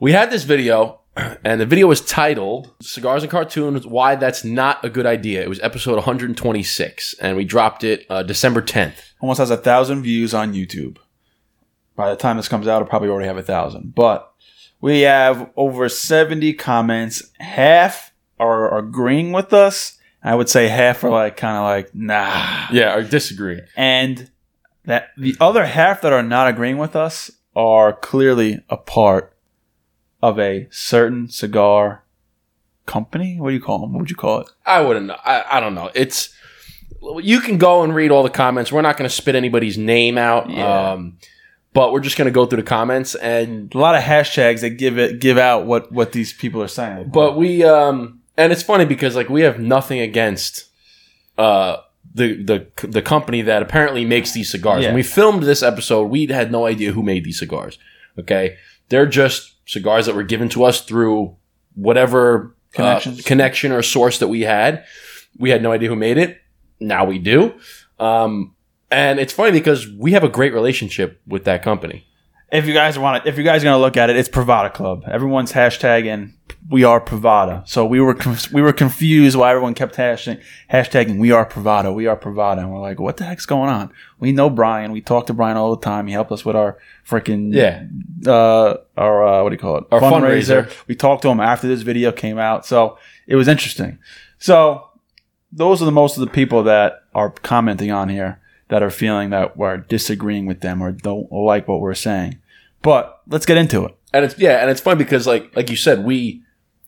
we 0.00 0.12
had 0.12 0.30
this 0.30 0.44
video, 0.44 1.00
and 1.16 1.60
the 1.60 1.66
video 1.66 1.86
was 1.86 2.00
titled 2.00 2.72
"Cigars 2.80 3.22
and 3.22 3.30
Cartoons: 3.30 3.86
Why 3.86 4.14
That's 4.16 4.44
Not 4.44 4.84
a 4.84 4.90
Good 4.90 5.06
Idea." 5.06 5.42
It 5.42 5.48
was 5.48 5.60
episode 5.60 5.94
126, 5.96 7.14
and 7.20 7.36
we 7.36 7.44
dropped 7.44 7.84
it 7.84 8.06
uh, 8.10 8.22
December 8.22 8.62
10th. 8.62 8.94
Almost 9.20 9.38
has 9.38 9.50
a 9.50 9.56
thousand 9.56 10.02
views 10.02 10.34
on 10.34 10.54
YouTube. 10.54 10.98
By 11.94 12.10
the 12.10 12.16
time 12.16 12.36
this 12.36 12.48
comes 12.48 12.66
out, 12.66 12.76
it'll 12.76 12.88
probably 12.88 13.10
already 13.10 13.28
have 13.28 13.36
a 13.36 13.42
thousand. 13.42 13.94
But 13.94 14.32
we 14.80 15.02
have 15.02 15.50
over 15.56 15.88
70 15.88 16.54
comments. 16.54 17.30
Half 17.38 18.12
are 18.40 18.76
agreeing 18.78 19.30
with 19.32 19.52
us. 19.52 19.98
I 20.24 20.34
would 20.34 20.48
say 20.48 20.68
half 20.68 21.02
are 21.04 21.10
like 21.10 21.36
kind 21.36 21.56
of 21.56 21.64
like, 21.64 21.94
nah. 21.94 22.68
Yeah, 22.70 22.94
I 22.94 23.02
disagree. 23.02 23.60
And 23.76 24.30
that 24.84 25.08
the 25.16 25.36
other 25.40 25.66
half 25.66 26.00
that 26.02 26.12
are 26.12 26.22
not 26.22 26.48
agreeing 26.48 26.78
with 26.78 26.94
us 26.96 27.30
are 27.54 27.92
clearly 27.92 28.64
a 28.68 28.76
part 28.76 29.36
of 30.22 30.38
a 30.38 30.68
certain 30.70 31.28
cigar 31.28 32.04
company. 32.86 33.38
What 33.40 33.50
do 33.50 33.54
you 33.54 33.60
call 33.60 33.80
them? 33.80 33.92
What 33.92 34.00
would 34.00 34.10
you 34.10 34.16
call 34.16 34.40
it? 34.40 34.48
I 34.64 34.80
wouldn't 34.80 35.06
know. 35.06 35.16
I, 35.24 35.44
I 35.56 35.60
don't 35.60 35.74
know. 35.74 35.90
It's 35.94 36.34
you 37.20 37.40
can 37.40 37.58
go 37.58 37.82
and 37.82 37.94
read 37.94 38.10
all 38.10 38.22
the 38.22 38.30
comments. 38.30 38.70
We're 38.70 38.82
not 38.82 38.96
going 38.96 39.08
to 39.08 39.14
spit 39.14 39.34
anybody's 39.34 39.76
name 39.76 40.16
out. 40.16 40.48
Yeah. 40.48 40.92
Um, 40.92 41.18
but 41.74 41.92
we're 41.92 42.00
just 42.00 42.16
going 42.16 42.26
to 42.26 42.32
go 42.32 42.46
through 42.46 42.58
the 42.58 42.68
comments 42.68 43.14
and 43.14 43.74
A 43.74 43.78
lot 43.78 43.94
of 43.94 44.02
hashtags 44.02 44.60
that 44.60 44.70
give 44.70 44.98
it 44.98 45.20
give 45.20 45.38
out 45.38 45.66
what 45.66 45.90
what 45.90 46.12
these 46.12 46.32
people 46.32 46.62
are 46.62 46.68
saying. 46.68 47.10
But 47.12 47.36
we 47.36 47.64
um 47.64 48.20
and 48.36 48.52
it's 48.52 48.62
funny 48.62 48.84
because 48.84 49.14
like 49.16 49.28
we 49.28 49.42
have 49.42 49.58
nothing 49.58 50.00
against 50.00 50.66
uh 51.38 51.76
the 52.14 52.42
the 52.42 52.86
the 52.86 53.02
company 53.02 53.42
that 53.42 53.62
apparently 53.62 54.04
makes 54.04 54.32
these 54.32 54.50
cigars. 54.50 54.82
Yeah. 54.82 54.88
When 54.88 54.96
we 54.96 55.02
filmed 55.02 55.42
this 55.44 55.62
episode, 55.62 56.04
we 56.08 56.26
had 56.26 56.50
no 56.52 56.66
idea 56.66 56.92
who 56.92 57.02
made 57.02 57.24
these 57.24 57.38
cigars. 57.38 57.78
Okay? 58.18 58.56
They're 58.88 59.06
just 59.06 59.54
cigars 59.66 60.06
that 60.06 60.14
were 60.14 60.22
given 60.24 60.48
to 60.50 60.64
us 60.64 60.82
through 60.82 61.36
whatever 61.74 62.54
uh, 62.76 63.00
connection 63.24 63.72
or 63.72 63.82
source 63.82 64.18
that 64.18 64.28
we 64.28 64.42
had. 64.42 64.84
We 65.38 65.50
had 65.50 65.62
no 65.62 65.72
idea 65.72 65.88
who 65.88 65.96
made 65.96 66.18
it. 66.18 66.40
Now 66.80 67.04
we 67.04 67.18
do. 67.18 67.54
Um 67.98 68.54
and 68.90 69.18
it's 69.18 69.32
funny 69.32 69.52
because 69.52 69.88
we 69.88 70.12
have 70.12 70.24
a 70.24 70.28
great 70.28 70.52
relationship 70.52 71.20
with 71.26 71.44
that 71.44 71.62
company. 71.62 72.04
if 72.50 72.66
you 72.66 72.74
guys 72.74 72.98
want 72.98 73.24
to, 73.24 73.28
if 73.30 73.38
you 73.38 73.44
guys 73.44 73.62
are 73.62 73.64
gonna 73.64 73.78
look 73.78 73.96
at 73.96 74.10
it, 74.10 74.16
it's 74.16 74.28
Privada 74.28 74.70
Club. 74.74 75.04
Everyone's 75.10 75.52
hashtagging 75.52 76.32
we 76.68 76.84
are 76.84 77.00
Privada. 77.00 77.66
So 77.68 77.84
we 77.84 78.00
were 78.00 78.16
we 78.52 78.62
were 78.62 78.72
confused 78.72 79.36
why 79.36 79.50
everyone 79.50 79.74
kept 79.74 79.96
hashtagging, 79.96 80.40
hashtagging 80.70 81.18
we 81.18 81.30
are 81.32 81.44
Privada, 81.44 81.94
we 81.94 82.06
are 82.06 82.16
Privada, 82.16 82.58
and 82.58 82.72
we're 82.72 82.80
like, 82.80 83.00
what 83.00 83.16
the 83.16 83.24
heck's 83.24 83.46
going 83.46 83.68
on? 83.68 83.92
We 84.20 84.32
know 84.32 84.48
Brian. 84.48 84.92
We 84.92 85.00
talk 85.00 85.26
to 85.26 85.34
Brian 85.34 85.56
all 85.56 85.74
the 85.74 85.82
time. 85.82 86.06
He 86.06 86.12
helped 86.12 86.32
us 86.32 86.44
with 86.44 86.56
our 86.56 86.78
freaking 87.08 87.52
Yeah. 87.52 87.84
uh, 88.30 88.76
our 88.96 89.26
uh, 89.26 89.42
what 89.42 89.50
do 89.50 89.54
you 89.54 89.58
call 89.58 89.78
it? 89.78 89.84
Our 89.90 90.00
fundraiser. 90.00 90.70
We 90.86 90.94
talked 90.94 91.22
to 91.22 91.28
him 91.28 91.40
after 91.40 91.66
this 91.68 91.82
video 91.82 92.12
came 92.12 92.38
out, 92.38 92.64
so 92.64 92.98
it 93.26 93.36
was 93.36 93.48
interesting. 93.48 93.98
So 94.38 94.88
those 95.50 95.82
are 95.82 95.84
the 95.84 95.92
most 95.92 96.16
of 96.16 96.20
the 96.24 96.30
people 96.30 96.62
that 96.64 97.02
are 97.14 97.30
commenting 97.30 97.90
on 97.90 98.08
here 98.08 98.40
that 98.68 98.82
are 98.82 98.90
feeling 98.90 99.30
that 99.30 99.56
we're 99.56 99.76
disagreeing 99.78 100.46
with 100.46 100.60
them 100.60 100.80
or 100.80 100.92
don't 100.92 101.30
like 101.30 101.68
what 101.68 101.80
we're 101.80 101.92
saying. 101.94 102.38
But 102.80 103.20
let's 103.28 103.44
get 103.46 103.58
into 103.58 103.84
it. 103.84 103.94
and 104.14 104.24
it's 104.24 104.38
yeah, 104.38 104.58
and 104.62 104.70
it's 104.70 104.80
fun 104.80 104.96
because 104.96 105.26
like 105.26 105.54
like 105.56 105.68
you 105.68 105.76
said, 105.76 106.04
we 106.04 106.42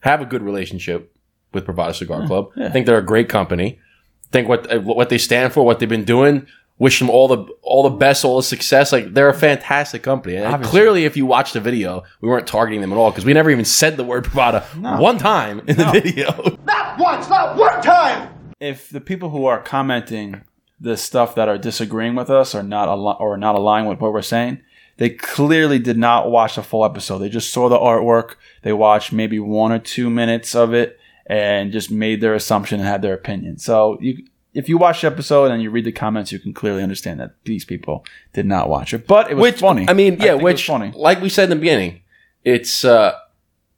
have 0.04 0.20
a 0.20 0.26
good 0.26 0.42
relationship 0.42 1.14
with 1.52 1.66
Privada 1.66 1.94
Cigar 1.94 2.26
Club. 2.26 2.50
yeah. 2.56 2.66
I 2.66 2.70
think 2.70 2.87
they're 2.87 2.99
a 2.99 3.02
great 3.04 3.28
company. 3.28 3.78
I 4.26 4.28
think 4.32 4.49
what 4.49 4.70
uh, 4.73 4.80
what 4.80 5.08
they 5.08 5.18
stand 5.18 5.52
for, 5.52 5.64
what 5.64 5.78
they've 5.78 5.88
been 5.88 6.04
doing, 6.04 6.46
wish 6.78 6.99
them 6.99 7.08
all 7.08 7.26
the 7.28 7.44
all 7.62 7.82
the 7.84 7.96
best, 7.96 8.25
all 8.25 8.37
the 8.37 8.42
success. 8.42 8.92
Like 8.92 9.14
they're 9.14 9.28
a 9.28 9.34
fantastic 9.34 10.02
company. 10.02 10.37
And 10.37 10.62
clearly, 10.64 11.04
if 11.04 11.16
you 11.16 11.25
watch 11.25 11.52
the 11.52 11.61
video, 11.61 12.02
we 12.20 12.28
weren't 12.28 12.46
targeting 12.46 12.80
them 12.80 12.92
at 12.92 12.96
all 12.99 13.11
because 13.11 13.25
we 13.25 13.32
never 13.32 13.50
even 13.50 13.64
said 13.64 13.96
the 13.96 14.04
word 14.04 14.25
Privada 14.25 14.64
one 15.00 15.18
time 15.18 15.61
in 15.66 15.76
the 15.76 15.90
video. 15.90 16.58
Not 16.66 16.99
once, 16.99 17.28
not 17.28 17.56
one 17.56 17.82
time! 17.82 18.30
if 18.61 18.88
the 18.90 19.00
people 19.00 19.30
who 19.30 19.46
are 19.46 19.61
commenting 19.61 20.42
the 20.80 20.96
stuff 20.96 21.34
that 21.34 21.49
are 21.49 21.58
disagreeing 21.58 22.14
with 22.14 22.30
us 22.30 22.54
or 22.54 22.62
not 22.62 22.88
al- 22.88 23.16
or 23.20 23.37
not 23.37 23.54
aligned 23.54 23.88
with 23.88 24.00
what 24.00 24.12
we're 24.12 24.23
saying, 24.23 24.61
they 24.96 25.10
clearly 25.10 25.78
did 25.78 25.98
not 25.98 26.30
watch 26.30 26.56
the 26.56 26.62
full 26.62 26.84
episode. 26.84 27.18
They 27.18 27.28
just 27.28 27.52
saw 27.52 27.68
the 27.68 27.78
artwork. 27.78 28.34
They 28.62 28.72
watched 28.72 29.12
maybe 29.12 29.38
one 29.40 29.72
or 29.72 29.78
two 29.78 30.08
minutes 30.08 30.54
of 30.54 30.72
it 30.72 30.98
and 31.26 31.72
just 31.72 31.90
made 31.90 32.20
their 32.20 32.34
assumption 32.34 32.80
and 32.80 32.88
had 32.88 33.02
their 33.02 33.14
opinion. 33.14 33.58
So 33.58 33.98
you, 34.00 34.24
if 34.52 34.68
you 34.68 34.78
watch 34.78 35.00
the 35.00 35.08
episode 35.08 35.50
and 35.50 35.62
you 35.62 35.70
read 35.70 35.84
the 35.84 35.92
comments, 35.92 36.30
you 36.30 36.38
can 36.38 36.54
clearly 36.54 36.82
understand 36.82 37.18
that 37.20 37.34
these 37.44 37.64
people 37.64 38.06
did 38.32 38.46
not 38.46 38.68
watch 38.68 38.94
it. 38.94 39.06
But 39.06 39.30
it 39.30 39.34
was 39.34 39.42
which 39.42 39.60
funny. 39.60 39.86
I 39.88 39.94
mean, 39.94 40.18
yeah, 40.20 40.34
was 40.34 40.42
which 40.42 40.66
funny. 40.66 40.92
like 40.94 41.20
we 41.20 41.28
said 41.28 41.44
in 41.44 41.50
the 41.50 41.56
beginning, 41.56 42.02
it's 42.44 42.84
uh 42.84 43.14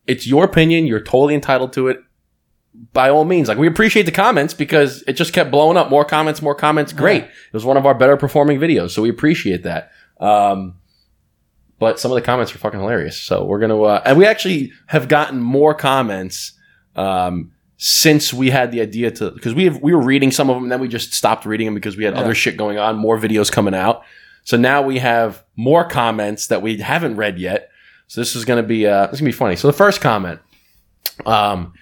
it's 0.07 0.27
your 0.27 0.45
opinion. 0.45 0.87
You're 0.87 1.01
totally 1.01 1.35
entitled 1.35 1.73
to 1.75 1.89
it. 1.89 2.01
By 2.93 3.09
all 3.09 3.25
means, 3.25 3.49
like 3.49 3.57
we 3.57 3.67
appreciate 3.67 4.05
the 4.05 4.13
comments 4.13 4.53
because 4.53 5.03
it 5.07 5.15
just 5.15 5.33
kept 5.33 5.51
blowing 5.51 5.79
up. 5.79 5.89
More 5.89 6.05
comments, 6.05 6.43
more 6.43 6.55
comments. 6.55 6.93
Great. 6.93 7.25
It 7.25 7.53
was 7.53 7.65
one 7.65 7.79
of 7.79 7.87
our 7.87 7.95
better 7.95 8.19
performing 8.19 8.59
videos, 8.59 8.91
so 8.91 9.01
we 9.01 9.09
appreciate 9.09 9.63
that. 9.63 9.93
Um, 10.21 10.75
but 11.79 12.01
some 12.01 12.11
of 12.11 12.15
the 12.15 12.23
comments 12.23 12.55
are 12.55 12.59
fucking 12.59 12.81
hilarious. 12.81 13.21
So 13.21 13.45
we're 13.45 13.59
gonna 13.61 13.81
uh, 13.83 14.03
and 14.05 14.17
we 14.19 14.27
actually 14.27 14.73
have 14.87 15.09
gotten 15.09 15.41
more 15.41 15.75
comments 15.75 16.53
um, 16.97 17.53
since 17.77 18.33
we 18.33 18.51
had 18.51 18.73
the 18.73 18.81
idea 18.81 19.11
to 19.11 19.31
because 19.31 19.55
we 19.55 19.65
have, 19.65 19.83
we 19.83 19.95
were 19.95 20.01
reading 20.03 20.31
some 20.31 20.49
of 20.49 20.57
them, 20.57 20.63
and 20.65 20.73
then 20.73 20.81
we 20.81 20.89
just 20.89 21.13
stopped 21.13 21.45
reading 21.45 21.67
them 21.67 21.75
because 21.75 21.97
we 21.97 22.05
had 22.05 22.15
Yeah. 22.15 22.21
other 22.21 22.35
shit 22.35 22.57
going 22.57 22.79
on, 22.79 22.97
more 22.97 23.19
videos 23.19 23.51
coming 23.53 23.75
out. 23.75 24.03
So 24.45 24.57
now 24.57 24.81
we 24.83 24.99
have 24.99 25.43
more 25.57 25.85
comments 25.87 26.47
that 26.47 26.63
we 26.63 26.79
haven't 26.79 27.17
read 27.17 27.39
yet. 27.39 27.69
So 28.07 28.21
this 28.21 28.37
is 28.37 28.45
gonna 28.45 28.63
be 28.63 28.87
uh, 28.87 29.07
this 29.07 29.15
is 29.15 29.21
gonna 29.21 29.29
be 29.29 29.33
funny. 29.33 29.57
So 29.57 29.67
the 29.69 29.73
first 29.77 30.01
comment, 30.01 30.41
um, 31.27 31.73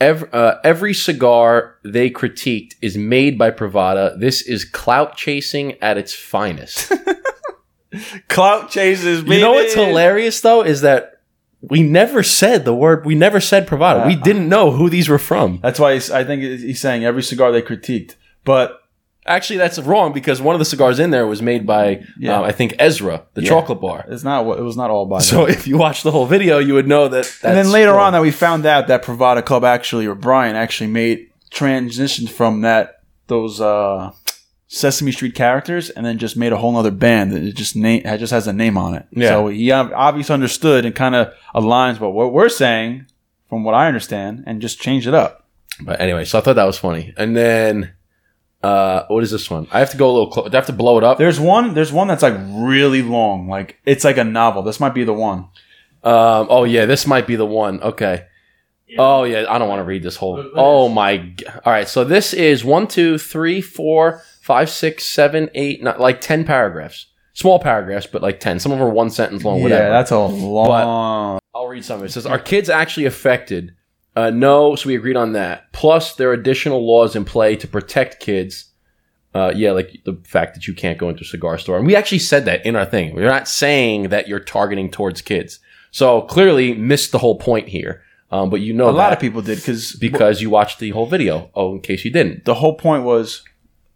every, 0.00 0.28
uh, 0.32 0.54
every 0.64 0.94
cigar 0.94 1.76
they 1.84 2.08
critiqued 2.10 2.74
is 2.80 2.96
made 2.96 3.36
by 3.36 3.50
Privada. 3.50 4.18
This 4.18 4.42
is 4.42 4.64
clout 4.64 5.16
chasing 5.16 5.72
at 5.82 5.98
its 5.98 6.14
finest. 6.14 6.92
Clout 8.28 8.70
chases. 8.70 9.22
You 9.24 9.40
know 9.40 9.52
what's 9.52 9.74
hilarious 9.74 10.40
though 10.40 10.62
is 10.62 10.80
that 10.82 11.20
we 11.60 11.82
never 11.82 12.22
said 12.22 12.64
the 12.64 12.74
word. 12.74 13.04
We 13.06 13.14
never 13.14 13.40
said 13.40 13.66
Privada. 13.66 14.06
we 14.06 14.14
Uh, 14.16 14.20
didn't 14.22 14.48
know 14.48 14.70
who 14.70 14.88
these 14.90 15.08
were 15.08 15.18
from. 15.18 15.58
That's 15.62 15.80
why 15.80 15.94
he's, 15.94 16.10
I 16.10 16.22
think 16.24 16.42
he's 16.42 16.80
saying 16.80 17.04
every 17.04 17.22
cigar 17.22 17.50
they 17.52 17.62
critiqued. 17.62 18.14
But 18.44 18.80
Actually, 19.28 19.56
that's 19.56 19.76
wrong 19.80 20.12
because 20.12 20.40
one 20.40 20.54
of 20.54 20.60
the 20.60 20.64
cigars 20.64 21.00
in 21.00 21.10
there 21.10 21.26
was 21.26 21.42
made 21.42 21.66
by 21.66 22.00
Yeah. 22.16 22.38
um, 22.38 22.44
I 22.44 22.52
think 22.52 22.76
Ezra, 22.78 23.22
the 23.34 23.42
Yeah. 23.42 23.48
chocolate 23.48 23.80
bar. 23.80 24.04
it's 24.08 24.22
not. 24.22 24.42
It 24.56 24.62
was 24.62 24.76
not 24.76 24.88
all 24.90 25.04
by. 25.04 25.18
So 25.18 25.46
them. 25.46 25.50
if 25.50 25.66
you 25.66 25.76
watch 25.76 26.04
the 26.04 26.12
whole 26.12 26.26
video, 26.26 26.60
you 26.60 26.74
would 26.74 26.86
know 26.86 27.08
that. 27.08 27.24
That's 27.24 27.42
and 27.42 27.56
then 27.56 27.72
later 27.72 27.90
wrong. 27.90 28.06
on, 28.06 28.12
that 28.12 28.22
we 28.22 28.30
found 28.30 28.64
out 28.66 28.86
that 28.86 29.02
Privada 29.04 29.44
Club 29.44 29.64
actually, 29.64 30.06
or 30.06 30.14
Brian 30.14 30.54
actually 30.54 30.90
made 30.90 31.26
transitioned 31.52 32.28
from 32.28 32.60
that 32.60 33.00
those 33.26 33.60
uh, 33.60 34.12
Sesame 34.68 35.12
Street 35.12 35.34
characters, 35.34 35.90
and 35.90 36.04
then 36.04 36.18
just 36.18 36.36
made 36.36 36.52
a 36.52 36.56
whole 36.56 36.76
other 36.76 36.90
band 36.90 37.32
that 37.32 37.42
it 37.42 37.54
just 37.54 37.76
name 37.76 38.02
it 38.04 38.18
just 38.18 38.32
has 38.32 38.46
a 38.46 38.52
name 38.52 38.76
on 38.76 38.94
it. 38.94 39.06
Yeah. 39.10 39.28
So 39.28 39.48
he 39.48 39.70
obviously 39.70 40.34
understood 40.34 40.84
and 40.84 40.94
kind 40.94 41.14
of 41.14 41.32
aligns 41.54 42.00
with 42.00 42.12
what 42.12 42.32
we're 42.32 42.48
saying, 42.48 43.06
from 43.48 43.62
what 43.62 43.74
I 43.74 43.86
understand, 43.86 44.44
and 44.46 44.60
just 44.60 44.80
changed 44.80 45.06
it 45.06 45.14
up. 45.14 45.46
But 45.80 46.00
anyway, 46.00 46.24
so 46.24 46.38
I 46.38 46.40
thought 46.40 46.56
that 46.56 46.64
was 46.64 46.78
funny. 46.78 47.14
And 47.16 47.36
then, 47.36 47.92
uh, 48.62 49.04
what 49.08 49.22
is 49.22 49.30
this 49.30 49.48
one? 49.48 49.68
I 49.70 49.78
have 49.78 49.90
to 49.90 49.96
go 49.96 50.10
a 50.10 50.12
little 50.12 50.30
close. 50.30 50.52
I 50.52 50.56
have 50.56 50.66
to 50.66 50.72
blow 50.72 50.98
it 50.98 51.04
up? 51.04 51.18
There's 51.18 51.38
one. 51.38 51.74
There's 51.74 51.92
one 51.92 52.08
that's 52.08 52.22
like 52.22 52.36
really 52.50 53.02
long. 53.02 53.48
Like 53.48 53.78
it's 53.84 54.04
like 54.04 54.16
a 54.16 54.24
novel. 54.24 54.62
This 54.62 54.80
might 54.80 54.94
be 54.94 55.04
the 55.04 55.12
one. 55.12 55.48
Um, 56.02 56.46
oh 56.50 56.64
yeah, 56.64 56.86
this 56.86 57.06
might 57.06 57.26
be 57.26 57.36
the 57.36 57.46
one. 57.46 57.80
Okay. 57.82 58.26
Oh 58.98 59.24
yeah, 59.24 59.46
I 59.48 59.58
don't 59.58 59.68
want 59.68 59.80
to 59.80 59.84
read 59.84 60.02
this 60.02 60.16
whole. 60.16 60.44
Oh 60.54 60.88
my. 60.88 61.34
All 61.64 61.72
right, 61.72 61.88
so 61.88 62.04
this 62.04 62.32
is 62.32 62.64
one, 62.64 62.86
two, 62.86 63.18
three, 63.18 63.60
four, 63.60 64.22
five, 64.46 64.70
six, 64.70 65.04
seven, 65.04 65.50
eight, 65.54 65.82
nine, 65.82 65.98
like 65.98 66.20
ten 66.20 66.44
paragraphs. 66.44 67.06
Small 67.34 67.58
paragraphs, 67.58 68.06
but 68.06 68.22
like 68.22 68.38
ten. 68.38 68.60
Some 68.60 68.70
of 68.70 68.78
them 68.78 68.86
are 68.86 68.90
one 68.90 69.10
sentence 69.10 69.44
long. 69.44 69.60
Whatever. 69.60 69.82
Yeah, 69.82 69.90
that's 69.90 70.12
a 70.12 70.18
long. 70.18 71.40
I'll 71.52 71.66
read 71.66 71.84
some 71.84 71.98
of 71.98 72.04
it. 72.04 72.06
It 72.06 72.12
says, 72.12 72.26
Are 72.26 72.38
kids 72.38 72.70
actually 72.70 73.06
affected? 73.06 73.74
Uh, 74.14 74.30
no, 74.30 74.76
so 74.76 74.86
we 74.88 74.94
agreed 74.94 75.16
on 75.16 75.32
that. 75.32 75.70
Plus, 75.72 76.14
there 76.14 76.30
are 76.30 76.32
additional 76.32 76.86
laws 76.86 77.16
in 77.16 77.24
play 77.24 77.56
to 77.56 77.66
protect 77.66 78.20
kids. 78.20 78.72
Uh, 79.34 79.52
yeah, 79.54 79.72
like 79.72 80.00
the 80.04 80.18
fact 80.24 80.54
that 80.54 80.66
you 80.66 80.74
can't 80.74 80.96
go 80.96 81.10
into 81.10 81.22
a 81.22 81.26
cigar 81.26 81.58
store. 81.58 81.76
And 81.76 81.86
we 81.86 81.96
actually 81.96 82.20
said 82.20 82.44
that 82.46 82.64
in 82.64 82.76
our 82.76 82.86
thing. 82.86 83.14
We're 83.14 83.28
not 83.28 83.48
saying 83.48 84.10
that 84.10 84.28
you're 84.28 84.40
targeting 84.40 84.90
towards 84.90 85.20
kids. 85.20 85.58
So 85.90 86.22
clearly 86.22 86.72
missed 86.72 87.12
the 87.12 87.18
whole 87.18 87.38
point 87.38 87.68
here. 87.68 88.02
Um, 88.30 88.48
but 88.48 88.60
you 88.60 88.72
know 88.72 88.88
a 88.88 88.90
lot 88.90 89.12
of 89.12 89.20
people 89.20 89.42
did 89.42 89.56
because 89.56 89.92
because 89.94 90.40
you 90.40 90.50
watched 90.50 90.78
the 90.78 90.90
whole 90.90 91.06
video. 91.06 91.50
Oh, 91.54 91.74
in 91.74 91.80
case 91.80 92.04
you 92.04 92.10
didn't. 92.10 92.44
the 92.44 92.54
whole 92.54 92.74
point 92.74 93.04
was 93.04 93.42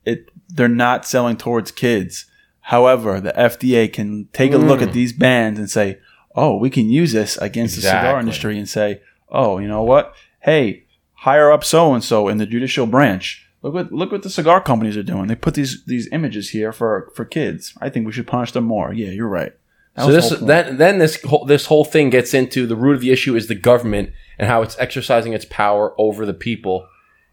it 0.05 0.30
they're 0.53 0.69
not 0.69 1.07
selling 1.07 1.37
towards 1.37 1.71
kids. 1.71 2.27
However, 2.61 3.21
the 3.21 3.33
FDA 3.33 3.93
can 3.93 4.29
take 4.33 4.53
a 4.53 4.59
look 4.59 4.83
at 4.83 4.91
mm. 4.91 4.93
these 4.93 5.13
bans 5.13 5.59
and 5.59 5.71
say, 5.71 5.99
"Oh, 6.35 6.57
we 6.57 6.71
can 6.71 6.89
use 6.91 7.13
this 7.13 7.37
against 7.39 7.77
the 7.77 7.83
cigar 7.83 8.21
industry," 8.21 8.59
and 8.59 8.69
say, 8.69 9.01
"Oh, 9.29 9.59
you 9.59 9.69
know 9.69 9.83
what? 9.83 10.15
Hey, 10.41 10.85
hire 11.15 11.51
up 11.51 11.65
so 11.65 11.95
and 11.95 12.05
so 12.05 12.29
in 12.29 12.39
the 12.39 12.47
judicial 12.47 12.87
branch. 12.87 13.47
Look 13.63 13.75
what 13.75 13.93
look 13.93 14.13
what 14.13 14.23
the 14.23 14.31
cigar 14.31 14.61
companies 14.61 14.97
are 14.97 15.03
doing. 15.03 15.27
They 15.27 15.35
put 15.35 15.55
these 15.55 15.85
these 15.85 16.09
images 16.13 16.51
here 16.51 16.73
for 16.73 17.11
for 17.15 17.25
kids. 17.25 17.75
I 17.81 17.91
think 17.91 18.07
we 18.07 18.13
should 18.13 18.27
punish 18.27 18.53
them 18.53 18.65
more." 18.65 18.93
Yeah, 18.93 19.11
you're 19.11 19.29
right. 19.29 19.53
That 19.97 20.05
So 20.07 20.13
this 20.13 20.31
then 20.41 20.77
then 20.77 20.99
this 20.99 21.21
whole, 21.23 21.45
this 21.45 21.67
whole 21.67 21.85
thing 21.85 22.11
gets 22.11 22.33
into 22.35 22.67
the 22.67 22.77
root 22.77 22.95
of 22.95 23.01
the 23.01 23.11
issue 23.11 23.35
is 23.37 23.49
the 23.49 23.55
government 23.55 24.13
and 24.39 24.49
how 24.49 24.63
it's 24.63 24.79
exercising 24.79 25.33
its 25.33 25.45
power 25.45 25.95
over 25.99 26.25
the 26.25 26.35
people. 26.35 26.87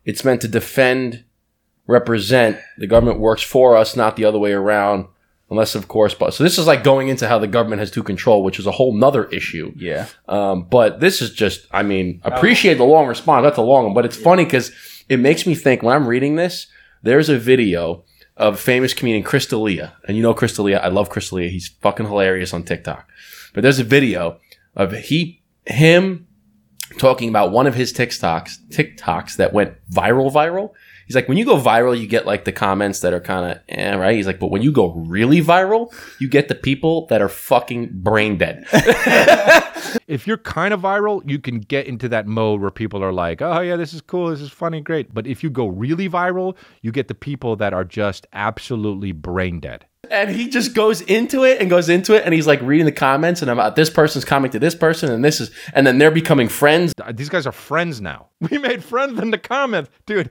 It's 0.04 0.26
meant 0.26 0.42
to 0.42 0.48
defend, 0.48 1.24
represent. 1.88 2.60
The 2.77 2.88
government 2.88 3.20
works 3.20 3.41
for 3.41 3.75
us, 3.75 3.96
not 3.96 4.15
the 4.15 4.25
other 4.25 4.39
way 4.39 4.53
around. 4.53 5.08
Unless, 5.50 5.75
of 5.75 5.88
course, 5.88 6.13
but 6.13 6.34
so 6.34 6.44
this 6.44 6.58
is 6.58 6.67
like 6.67 6.84
going 6.84 7.08
into 7.08 7.25
how 7.25 7.39
the 7.39 7.48
government 7.48 7.79
has 7.79 7.89
to 7.91 8.03
control, 8.03 8.44
which 8.44 8.60
is 8.60 8.67
a 8.67 8.72
whole 8.72 8.94
nother 8.94 9.29
issue. 9.29 9.72
yeah. 9.77 10.08
Um, 10.27 10.63
but 10.63 11.00
this 11.00 11.22
is 11.22 11.32
just, 11.32 11.67
I 11.72 11.84
mean, 11.84 12.20
appreciate 12.25 12.74
the 12.74 12.84
long 12.84 13.08
response. 13.08 13.46
That's 13.46 13.58
a 13.58 13.62
long 13.62 13.86
one, 13.86 13.94
but 13.94 14.03
it's 14.03 14.17
funny 14.17 14.44
because 14.44 14.74
it 15.08 15.22
makes 15.22 15.48
me 15.48 15.56
think 15.56 15.84
when 15.84 15.96
I'm 15.96 16.06
reading 16.06 16.36
this, 16.36 16.67
there's 17.01 17.29
a 17.29 17.38
video 17.39 18.03
of 18.36 18.60
famous 18.60 18.94
comedian 18.94 19.24
Chris 19.24 19.46
D'Elia. 19.46 19.94
And 20.06 20.17
you 20.17 20.24
know 20.24 20.34
Chris 20.34 20.53
D'Elia. 20.53 20.79
I 20.79 20.89
love 20.89 21.10
Chris 21.10 21.29
D'Elia. 21.29 21.50
He's 21.50 21.70
fucking 21.70 22.08
hilarious 22.08 22.53
on 22.53 22.63
TikTok. 22.63 23.10
But 23.53 23.63
there's 23.63 23.79
a 23.79 23.86
video 23.86 24.39
of 24.75 24.91
he, 24.91 25.41
him 25.65 26.27
talking 26.98 27.29
about 27.29 27.51
one 27.51 27.67
of 27.67 27.75
his 27.75 27.94
TikToks, 27.94 28.67
TikToks 28.70 29.38
that 29.38 29.53
went 29.53 29.75
viral, 29.89 30.32
viral. 30.32 30.72
He's 31.08 31.16
like, 31.16 31.30
when 31.30 31.38
you 31.38 31.46
go 31.46 31.56
viral, 31.56 31.98
you 32.00 32.06
get 32.06 32.26
like 32.26 32.44
the 32.44 32.52
comments 32.52 33.00
that 33.00 33.14
are 33.14 33.22
kind 33.22 33.52
of, 33.52 33.62
eh, 33.70 33.96
right? 33.96 34.16
He's 34.16 34.28
like, 34.28 34.40
but 34.40 34.52
when 34.52 34.62
you 34.62 34.74
go 34.74 34.92
really 34.94 35.42
viral, 35.42 35.94
you 36.20 36.28
get 36.28 36.50
the 36.50 36.56
people 36.56 37.08
that 37.08 37.22
are 37.22 37.30
fucking 37.30 37.92
brain 37.94 38.38
dead. 38.38 38.66
if 40.08 40.28
you're 40.28 40.38
kind 40.38 40.74
of 40.74 40.82
viral, 40.82 41.22
you 41.30 41.40
can 41.40 41.60
get 41.60 41.88
into 41.88 42.10
that 42.10 42.28
mode 42.28 42.62
where 42.62 42.72
people 42.72 43.04
are 43.04 43.14
like, 43.14 43.42
oh, 43.42 43.62
yeah, 43.62 43.78
this 43.78 43.94
is 43.94 44.02
cool. 44.02 44.30
This 44.30 44.42
is 44.42 44.52
funny. 44.52 44.82
Great. 44.82 45.14
But 45.14 45.28
if 45.28 45.44
you 45.44 45.50
go 45.50 45.68
really 45.68 46.10
viral, 46.10 46.56
you 46.82 46.92
get 46.92 47.08
the 47.08 47.16
people 47.16 47.56
that 47.56 47.74
are 47.74 47.86
just 47.86 48.28
absolutely 48.34 49.14
brain 49.14 49.60
dead. 49.62 49.86
And 50.10 50.30
he 50.30 50.48
just 50.50 50.74
goes 50.74 51.01
into 51.01 51.44
it 51.44 51.60
and 51.60 51.70
goes 51.70 51.89
into 51.89 52.13
it 52.16 52.24
and 52.24 52.34
he's 52.34 52.48
like 52.48 52.62
reading 52.62 52.86
the 52.86 52.92
comments 52.92 53.42
and 53.42 53.51
about 53.51 53.75
this 53.75 53.89
person's 53.89 54.24
comment 54.24 54.51
to 54.54 54.60
this 54.60 54.75
person 54.75 55.12
and 55.12 55.24
this 55.25 55.42
is 55.42 55.51
and 55.74 55.86
then 55.86 55.98
they're 55.98 56.12
becoming 56.12 56.48
friends 56.48 56.94
Uh, 57.04 57.12
These 57.12 57.30
guys 57.30 57.46
are 57.46 57.51
friends 57.51 58.00
now. 58.01 58.27
We 58.50 58.58
made 58.58 58.84
friends 58.84 59.20
in 59.20 59.32
the 59.32 59.38
comments. 59.38 59.89
Dude, 60.06 60.30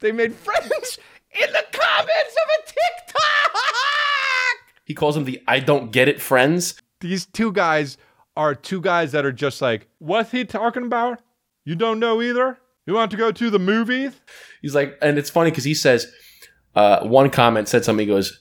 they 0.00 0.12
made 0.12 0.32
friends 0.34 0.98
in 1.32 1.52
the 1.52 1.64
comments 1.72 2.36
of 2.42 2.48
a 2.58 2.66
TikTok. 2.66 3.62
he 4.84 4.94
calls 4.94 5.14
them 5.14 5.24
the 5.24 5.40
i 5.46 5.58
don't 5.60 5.92
get 5.92 6.08
it 6.08 6.20
friends 6.20 6.80
These 7.00 7.26
two 7.26 7.52
guys 7.52 7.98
are 8.36 8.54
two 8.54 8.80
guys 8.80 9.12
that 9.12 9.24
are 9.26 9.32
just 9.32 9.60
like, 9.60 9.88
what's 9.98 10.30
he 10.30 10.44
talking 10.44 10.84
about? 10.84 11.20
You 11.64 11.74
don't 11.74 11.98
know 11.98 12.22
either? 12.22 12.56
You 12.86 12.94
want 12.94 13.10
to 13.10 13.16
go 13.16 13.32
to 13.32 13.50
the 13.50 13.58
movies? 13.58 14.12
he's 14.62 14.74
like 14.74 14.96
and 15.02 15.18
it's 15.18 15.28
funny 15.30 15.50
because 15.50 15.64
he 15.64 15.74
says 15.74 16.06
uh, 16.74 17.04
one 17.06 17.28
comment 17.30 17.66
said 17.68 17.84
something 17.84 18.06
he 18.06 18.14
goes 18.14 18.40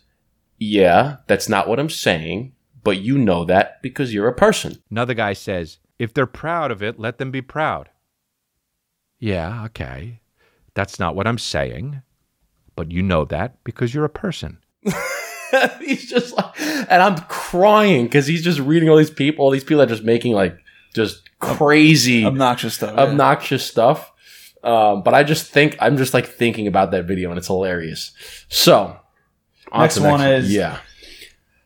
yeah 0.58 1.18
that's 1.28 1.48
not 1.50 1.68
what 1.68 1.80
i'm 1.80 1.90
saying 1.90 2.54
but 2.84 2.98
you 3.00 3.18
know 3.18 3.44
that 3.44 3.82
because 3.82 4.14
you're 4.14 4.30
a 4.30 4.34
person 4.34 4.82
Another 4.90 5.14
guy 5.14 5.34
says, 5.34 5.78
if 6.00 6.14
they're 6.14 6.26
proud 6.26 6.72
of 6.72 6.82
it, 6.82 6.98
let 6.98 7.18
them 7.18 7.32
be 7.32 7.42
proud. 7.42 7.90
Yeah, 9.20 9.66
okay. 9.66 10.22
That's 10.74 10.98
not 10.98 11.14
what 11.14 11.28
I'm 11.28 11.38
saying. 11.38 12.02
But 12.78 12.92
you 12.92 13.02
know 13.04 13.26
that 13.26 13.62
because 13.66 13.94
you're 13.94 14.06
a 14.06 14.10
person. 14.10 14.60
he's 15.82 16.10
just 16.10 16.36
like 16.38 16.54
and 16.90 17.02
i'm 17.02 17.18
crying 17.30 18.04
because 18.06 18.28
he's 18.28 18.44
just 18.44 18.60
reading 18.60 18.90
all 18.90 18.98
these 18.98 19.10
people 19.10 19.44
all 19.44 19.52
these 19.52 19.64
people 19.64 19.82
are 19.82 19.86
just 19.86 20.04
making 20.04 20.34
like 20.34 20.58
just 20.94 21.30
crazy 21.40 22.26
Obnoxious 22.26 22.76
stuff. 22.76 22.94
yeah. 22.96 23.04
obnoxious 23.04 23.66
stuff. 23.66 24.12
Um, 24.64 25.04
but 25.04 25.14
I 25.14 25.24
just 25.24 25.52
think 25.52 25.76
I'm 25.80 25.98
just 25.98 26.14
like 26.14 26.26
thinking 26.26 26.68
about 26.68 26.92
that 26.92 27.06
video 27.06 27.30
and 27.30 27.38
it's 27.38 27.48
hilarious. 27.48 28.12
So 28.50 28.98
On 29.72 29.82
Next 29.82 30.00
one 30.00 30.22
is- 30.22 30.54
yeah. 30.54 30.80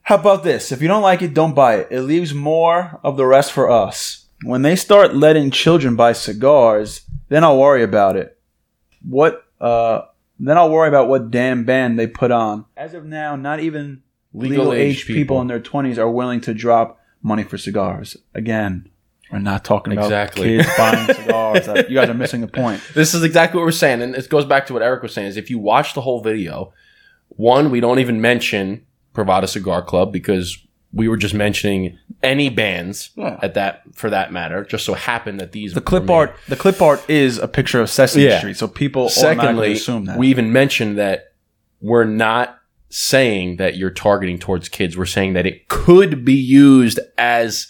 How 0.03 0.15
about 0.15 0.43
this? 0.43 0.71
If 0.71 0.81
you 0.81 0.87
don't 0.87 1.03
like 1.03 1.21
it, 1.21 1.33
don't 1.33 1.53
buy 1.53 1.75
it. 1.75 1.87
It 1.91 2.01
leaves 2.01 2.33
more 2.33 2.99
of 3.03 3.17
the 3.17 3.25
rest 3.25 3.51
for 3.51 3.69
us. 3.69 4.25
When 4.43 4.63
they 4.63 4.75
start 4.75 5.15
letting 5.15 5.51
children 5.51 5.95
buy 5.95 6.13
cigars, 6.13 7.01
then 7.29 7.43
I'll 7.43 7.59
worry 7.59 7.83
about 7.83 8.15
it. 8.17 8.37
What? 9.07 9.45
Uh, 9.61 10.01
then 10.39 10.57
I'll 10.57 10.71
worry 10.71 10.87
about 10.87 11.07
what 11.07 11.29
damn 11.29 11.63
ban 11.65 11.95
they 11.95 12.07
put 12.07 12.31
on. 12.31 12.65
As 12.75 12.93
of 12.95 13.05
now, 13.05 13.35
not 13.35 13.59
even 13.59 14.01
legal, 14.33 14.65
Legal 14.65 14.73
age 14.73 15.05
people. 15.05 15.15
people 15.19 15.41
in 15.41 15.47
their 15.47 15.59
twenties 15.59 15.99
are 15.99 16.09
willing 16.09 16.41
to 16.41 16.53
drop 16.55 16.99
money 17.21 17.43
for 17.43 17.59
cigars. 17.59 18.17
Again, 18.33 18.89
we're 19.31 19.37
not 19.39 19.63
talking 19.63 19.93
about 19.93 20.05
Exactly. 20.05 20.57
kids 20.57 20.67
buying 20.77 21.13
cigars. 21.13 21.67
You 21.87 21.95
guys 21.95 22.09
are 22.09 22.15
missing 22.15 22.41
a 22.41 22.47
point. 22.47 22.81
This 22.95 23.13
is 23.13 23.23
exactly 23.23 23.59
what 23.59 23.65
we're 23.65 23.71
saying, 23.71 24.01
and 24.01 24.15
it 24.15 24.27
goes 24.29 24.45
back 24.45 24.65
to 24.65 24.73
what 24.73 24.81
Eric 24.81 25.03
was 25.03 25.13
saying. 25.13 25.27
Is 25.27 25.37
if 25.37 25.51
you 25.51 25.59
watch 25.59 25.93
the 25.93 26.01
whole 26.01 26.21
video, 26.21 26.73
one, 27.37 27.71
we 27.71 27.79
don't 27.79 27.99
even 27.99 28.21
mention 28.21 28.85
Privada 29.13 29.47
Cigar 29.47 29.81
Club 29.81 30.11
because 30.11 30.57
we 30.93 31.07
were 31.07 31.17
just 31.17 31.33
mentioning 31.33 31.97
any 32.21 32.49
bands 32.49 33.11
Yeah. 33.15 33.39
at 33.41 33.53
that 33.53 33.81
for 33.93 34.09
that 34.09 34.31
matter. 34.33 34.63
Just 34.65 34.85
so 34.85 34.93
happened 34.93 35.39
that 35.39 35.53
these 35.53 35.73
The 35.73 35.81
clip 35.81 36.09
art. 36.09 36.35
The 36.49 36.55
clip 36.57 36.81
art 36.81 37.01
is 37.09 37.37
a 37.37 37.47
picture 37.47 37.79
of 37.81 37.89
Sesame 37.89 38.25
Yeah. 38.25 38.39
Street, 38.39 38.57
so 38.57 38.67
people 38.67 39.07
Secondly, 39.09 39.73
assume 39.73 40.05
that. 40.05 40.17
we 40.17 40.27
even 40.27 40.51
mentioned 40.51 40.97
that 40.97 41.33
we're 41.79 42.03
not 42.03 42.57
saying 42.89 43.55
that 43.55 43.77
you're 43.77 43.89
targeting 43.89 44.37
towards 44.37 44.67
kids. 44.67 44.97
We're 44.97 45.05
saying 45.05 45.33
that 45.33 45.45
it 45.45 45.69
could 45.69 46.25
be 46.25 46.33
used 46.35 46.99
as 47.17 47.67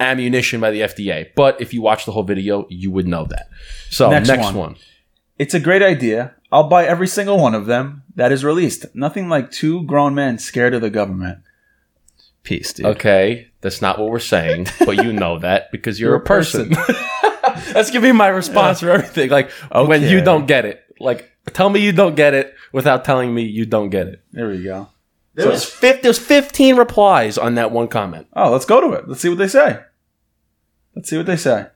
ammunition 0.00 0.60
by 0.60 0.72
the 0.72 0.80
FDA. 0.82 1.28
But 1.36 1.60
if 1.60 1.72
you 1.72 1.80
watch 1.82 2.04
the 2.04 2.12
whole 2.12 2.24
video, 2.24 2.66
you 2.68 2.90
would 2.90 3.06
know 3.06 3.24
that. 3.30 3.46
So 3.90 4.10
Next 4.10 4.28
next, 4.28 4.44
one. 4.46 4.54
one. 4.56 4.76
It's 5.38 5.54
a 5.54 5.60
great 5.60 5.82
idea. 5.82 6.34
I'll 6.50 6.68
buy 6.68 6.86
every 6.86 7.08
single 7.08 7.38
one 7.38 7.54
of 7.54 7.66
them 7.66 8.04
that 8.14 8.32
is 8.32 8.44
released. 8.44 8.86
Nothing 8.94 9.28
like 9.28 9.50
two 9.50 9.82
grown 9.84 10.14
men 10.14 10.38
scared 10.38 10.74
of 10.74 10.80
the 10.80 10.90
government. 10.90 11.40
Peace, 12.42 12.72
dude. 12.72 12.86
Okay, 12.86 13.50
that's 13.60 13.82
not 13.82 13.98
what 13.98 14.08
we're 14.10 14.18
saying, 14.20 14.68
but 14.78 15.04
you 15.04 15.12
know 15.12 15.38
that 15.40 15.70
because 15.72 15.98
you're, 16.00 16.10
You're 16.10 16.18
a 16.18 16.22
a 16.22 16.24
person. 16.24 16.70
that's 17.72 17.90
gonna 17.90 18.00
be 18.00 18.12
my 18.12 18.28
response 18.28 18.80
for 18.80 18.90
everything. 18.90 19.30
Like 19.30 19.50
when 19.72 20.02
you 20.02 20.20
don't 20.22 20.46
get 20.46 20.64
it, 20.64 20.82
like 21.00 21.30
tell 21.52 21.68
me 21.68 21.80
you 21.80 21.92
don't 21.92 22.14
get 22.14 22.34
it 22.34 22.54
without 22.72 23.04
telling 23.04 23.34
me 23.34 23.42
you 23.42 23.66
don't 23.66 23.90
get 23.90 24.06
it. 24.06 24.22
There 24.32 24.48
we 24.48 24.62
go. 24.62 24.88
There 25.34 25.48
was 25.48 25.64
fif- 25.64 26.00
there's 26.00 26.18
15 26.18 26.76
replies 26.76 27.36
on 27.36 27.56
that 27.56 27.70
one 27.70 27.88
comment. 27.88 28.26
Oh, 28.32 28.50
let's 28.52 28.64
go 28.64 28.80
to 28.80 28.92
it. 28.96 29.06
Let's 29.06 29.20
see 29.20 29.28
what 29.28 29.38
they 29.38 29.48
say. 29.48 29.80
Let's 30.94 31.10
see 31.10 31.18
what 31.18 31.26
they 31.26 31.36
say. 31.36 31.66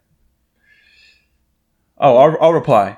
Oh, 1.99 2.17
I'll, 2.17 2.37
I'll 2.40 2.52
reply. 2.55 2.97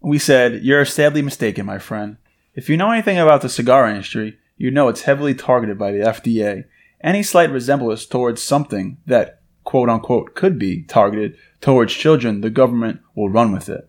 We 0.00 0.18
said, 0.18 0.62
You're 0.62 0.84
sadly 0.84 1.22
mistaken, 1.22 1.66
my 1.66 1.78
friend. 1.78 2.16
If 2.54 2.68
you 2.68 2.76
know 2.76 2.90
anything 2.90 3.18
about 3.18 3.42
the 3.42 3.48
cigar 3.48 3.88
industry, 3.88 4.38
you 4.56 4.70
know 4.70 4.88
it's 4.88 5.02
heavily 5.02 5.34
targeted 5.34 5.78
by 5.78 5.92
the 5.92 5.98
FDA. 6.00 6.64
Any 7.02 7.22
slight 7.22 7.50
resemblance 7.50 8.04
towards 8.06 8.42
something 8.42 8.98
that, 9.06 9.40
quote 9.64 9.88
unquote, 9.88 10.34
could 10.34 10.58
be 10.58 10.82
targeted 10.82 11.36
towards 11.60 11.94
children, 11.94 12.40
the 12.40 12.50
government 12.50 13.00
will 13.14 13.28
run 13.30 13.52
with 13.52 13.68
it. 13.68 13.86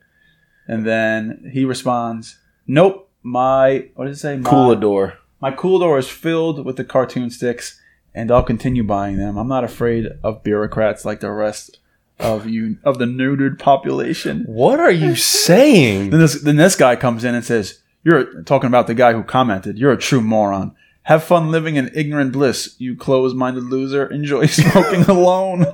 And 0.67 0.85
then 0.85 1.49
he 1.53 1.65
responds, 1.65 2.39
Nope, 2.67 3.09
my, 3.23 3.89
what 3.95 4.05
does 4.05 4.17
it 4.17 4.21
say? 4.21 4.37
My- 4.37 4.49
Coolador. 4.49 5.17
my 5.41 5.51
cooler 5.51 5.97
is 5.97 6.07
filled 6.07 6.65
with 6.65 6.77
the 6.77 6.83
cartoon 6.85 7.29
sticks, 7.29 7.79
and 8.13 8.31
I'll 8.31 8.43
continue 8.43 8.83
buying 8.83 9.17
them. 9.17 9.37
I'm 9.37 9.47
not 9.47 9.63
afraid 9.63 10.07
of 10.23 10.43
bureaucrats 10.43 11.03
like 11.05 11.19
the 11.21 11.31
rest 11.31 11.79
of 12.21 12.47
you 12.47 12.77
of 12.83 12.97
the 12.99 13.05
neutered 13.05 13.59
population. 13.59 14.43
What 14.47 14.79
are 14.79 14.91
you 14.91 15.15
saying? 15.15 16.09
Then 16.11 16.19
this 16.19 16.41
then 16.41 16.55
this 16.55 16.75
guy 16.75 16.95
comes 16.95 17.23
in 17.23 17.35
and 17.35 17.43
says, 17.43 17.79
"You're 18.03 18.43
talking 18.43 18.67
about 18.67 18.87
the 18.87 18.93
guy 18.93 19.13
who 19.13 19.23
commented. 19.23 19.77
You're 19.77 19.91
a 19.91 19.97
true 19.97 20.21
moron. 20.21 20.75
Have 21.03 21.23
fun 21.23 21.49
living 21.49 21.77
in 21.77 21.89
ignorant 21.95 22.31
bliss, 22.31 22.75
you 22.77 22.95
close 22.95 23.33
minded 23.33 23.63
loser. 23.63 24.05
Enjoy 24.05 24.45
smoking 24.47 25.01
alone." 25.05 25.65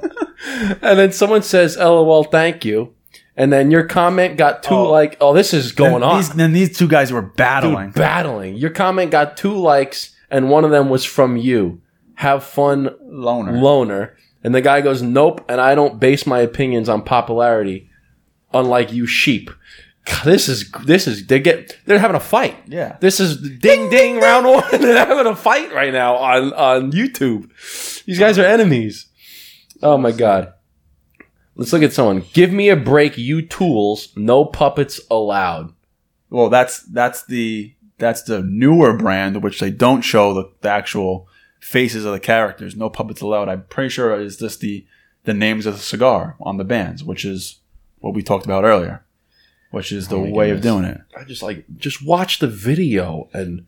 and 0.82 1.00
then 1.00 1.12
someone 1.12 1.44
says, 1.44 1.78
"LOL, 1.78 2.24
thank 2.24 2.64
you." 2.66 2.94
And 3.36 3.54
then 3.54 3.70
your 3.70 3.84
comment 3.84 4.38
got 4.38 4.64
two 4.64 4.74
Oh. 4.74 4.90
like, 4.90 5.18
"Oh, 5.22 5.34
this 5.34 5.54
is 5.54 5.72
going 5.72 6.02
on." 6.02 6.18
These, 6.18 6.30
then 6.32 6.54
these 6.54 6.78
two 6.78 6.88
guys 6.88 7.12
were 7.12 7.22
Dude, 7.22 7.36
battling. 7.36 7.92
battling. 7.92 8.56
Your 8.56 8.72
comment 8.72 9.12
got 9.12 9.38
two 9.38 9.54
likes, 9.56 10.16
and 10.32 10.50
one 10.50 10.64
of 10.66 10.72
them 10.72 10.90
was 10.90 11.04
from 11.06 11.38
you. 11.38 11.82
Have 12.16 12.44
fun, 12.44 12.90
Loner. 13.04 13.52
loner. 13.60 14.18
And 14.44 14.54
the 14.54 14.62
guy 14.62 14.82
goes, 14.82 15.02
"Nope." 15.02 15.44
And 15.50 15.60
I 15.60 15.76
don't 15.76 16.00
base 16.00 16.26
my 16.26 16.40
opinions 16.40 16.90
on 16.90 17.02
popularity, 17.02 17.90
unlike 18.54 18.92
you 18.92 19.06
sheep. 19.06 19.50
God, 20.06 20.24
this 20.24 20.48
is 20.48 20.72
this 20.86 21.06
is 21.06 21.28
they 21.28 21.40
get 21.40 21.78
they're 21.86 22.00
having 22.00 22.16
a 22.16 22.22
fight. 22.22 22.56
Yeah. 22.68 22.98
This 23.02 23.20
is 23.20 23.38
ding 23.60 23.90
ding 23.90 24.20
round 24.20 24.46
one. 24.46 24.64
they're 24.82 25.06
having 25.06 25.32
a 25.32 25.36
fight 25.36 25.74
right 25.74 25.92
now 25.92 26.16
on 26.16 26.54
on 26.54 26.92
YouTube. 26.92 27.50
These 28.06 28.20
guys 28.20 28.40
are 28.40 28.46
enemies. 28.46 29.08
Oh 29.84 29.98
my 29.98 30.12
god. 30.12 30.54
Let's 31.56 31.74
look 31.74 31.82
at 31.82 31.92
someone. 31.92 32.24
Give 32.34 32.54
me 32.54 32.70
a 32.70 32.76
break, 32.76 33.18
you 33.18 33.42
tools. 33.42 34.14
No 34.16 34.46
puppets 34.46 35.02
allowed. 35.10 35.74
Well, 36.30 36.50
that's 36.50 36.84
that's 36.84 37.26
the 37.26 37.74
that's 37.98 38.22
the 38.24 38.42
newer 38.44 38.96
brand, 38.96 39.44
which 39.44 39.60
they 39.60 39.72
don't 39.72 40.02
show 40.02 40.34
the, 40.34 40.52
the 40.62 40.70
actual 40.70 41.28
faces 41.60 42.06
of 42.06 42.14
the 42.14 42.20
characters. 42.20 42.76
No 42.76 42.90
puppets 42.90 43.22
allowed. 43.22 43.50
I'm 43.50 43.64
pretty 43.64 43.90
sure 43.90 44.20
it's 44.20 44.38
just 44.38 44.60
the 44.60 44.86
the 45.24 45.34
names 45.34 45.66
of 45.66 45.74
the 45.76 45.82
cigar 45.82 46.38
on 46.40 46.58
the 46.58 46.64
bands, 46.64 47.04
which 47.04 47.26
is 47.26 47.60
what 48.00 48.14
we 48.14 48.24
talked 48.24 48.46
about 48.46 48.64
earlier, 48.64 49.04
which 49.72 49.92
is 49.92 50.08
the 50.08 50.16
Oh 50.16 50.30
way 50.30 50.52
of 50.52 50.62
doing 50.62 50.86
it. 50.86 51.02
I 51.18 51.24
just 51.26 51.44
like 51.44 51.66
just 51.78 52.06
watch 52.06 52.40
the 52.40 52.48
video 52.48 53.30
and 53.34 53.66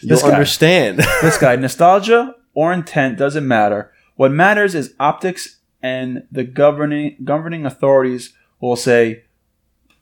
you'll 0.00 0.20
guy. 0.20 0.32
understand. 0.32 0.98
This 1.22 1.38
guy, 1.38 1.56
nostalgia 1.56 2.34
or 2.54 2.72
intent 2.72 3.18
doesn't 3.18 3.46
matter. 3.46 3.92
What 4.16 4.32
matters 4.32 4.74
is 4.74 4.94
optics, 4.98 5.58
and 5.80 6.24
the 6.32 6.44
governing 6.44 7.16
governing 7.22 7.64
authorities 7.64 8.32
will 8.60 8.76
say 8.76 9.24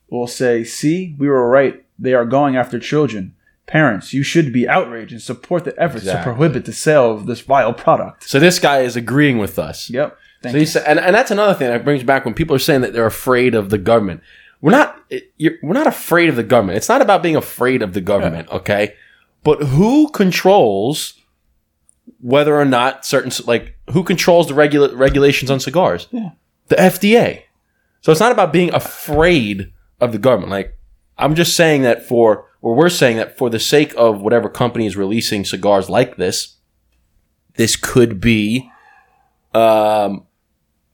will 0.09 0.27
say, 0.27 0.65
"See, 0.65 1.15
we 1.19 1.29
were 1.29 1.49
right. 1.49 1.85
They 1.99 2.15
are 2.15 2.25
going 2.25 2.57
after 2.57 2.79
children." 2.79 3.36
Parents, 3.67 4.13
you 4.15 4.23
should 4.23 4.53
be 4.53 4.69
outraged 4.69 5.11
and 5.13 5.21
support 5.21 5.65
the 5.65 5.75
efforts 5.81 6.05
Exactly. 6.05 6.33
to 6.33 6.37
prohibit 6.37 6.65
the 6.67 6.73
sale 6.73 7.11
of 7.13 7.27
this 7.27 7.41
vile 7.41 7.73
product. 7.75 8.23
so 8.29 8.39
this 8.39 8.59
guy 8.61 8.81
is 8.81 8.95
agreeing 8.97 9.39
with 9.39 9.59
us. 9.59 9.91
Yep. 9.91 10.17
Thank 10.43 10.53
So 10.53 10.57
you. 10.57 10.61
he 10.61 10.67
said, 10.67 10.85
and, 10.87 11.01
and 11.01 11.15
that's 11.15 11.31
another 11.33 11.55
thing 11.55 11.69
that 11.71 11.85
brings 11.85 12.05
back 12.05 12.25
when 12.25 12.35
people 12.35 12.55
are 12.55 12.61
saying 12.61 12.83
that 12.83 12.93
they're 12.93 13.07
afraid 13.07 13.55
of 13.55 13.71
the 13.71 13.79
government. 13.79 14.21
We're 14.61 14.71
not. 14.73 14.97
it- 15.11 15.33
You're, 15.37 15.55
we're 15.63 15.73
not 15.75 15.87
afraid 15.89 16.29
of 16.29 16.37
the 16.37 16.43
government. 16.45 16.77
It's 16.77 16.89
not 16.89 17.01
about 17.03 17.23
being 17.23 17.35
afraid 17.37 17.83
of 17.83 17.93
the 17.93 18.01
government, 18.01 18.49
okay? 18.51 18.95
But 19.43 19.63
who 19.63 20.11
controls 20.11 21.15
whether 22.21 22.55
or 22.55 22.65
not 22.65 23.05
certain 23.05 23.33
like 23.47 23.77
who 23.93 24.03
controls 24.05 24.47
the 24.49 24.55
regula- 24.55 24.95
regulations 24.95 25.51
on 25.51 25.59
cigars? 25.61 26.07
Yeah. 26.11 26.31
The 26.69 26.77
FDA. 26.77 27.43
So 28.01 28.13
it's 28.13 28.21
not 28.21 28.33
about 28.33 28.53
being 28.53 28.73
afraid 28.75 29.73
of 30.01 30.13
the 30.13 30.19
government. 30.19 30.51
Like 30.51 30.77
I'm 31.19 31.35
just 31.35 31.57
saying 31.57 31.83
that 31.83 32.07
for, 32.07 32.47
or 32.67 32.75
we're 32.75 32.89
saying 32.89 33.17
that 33.17 33.39
for 33.39 33.49
the 33.49 33.61
sake 33.61 33.95
of 33.97 34.21
whatever 34.21 34.49
company 34.49 34.87
is 34.87 34.97
releasing 34.97 35.45
cigars 35.45 35.89
like 35.89 36.17
this, 36.17 36.57
this 37.55 37.77
could 37.77 38.21
be, 38.21 38.69
um, 39.55 40.27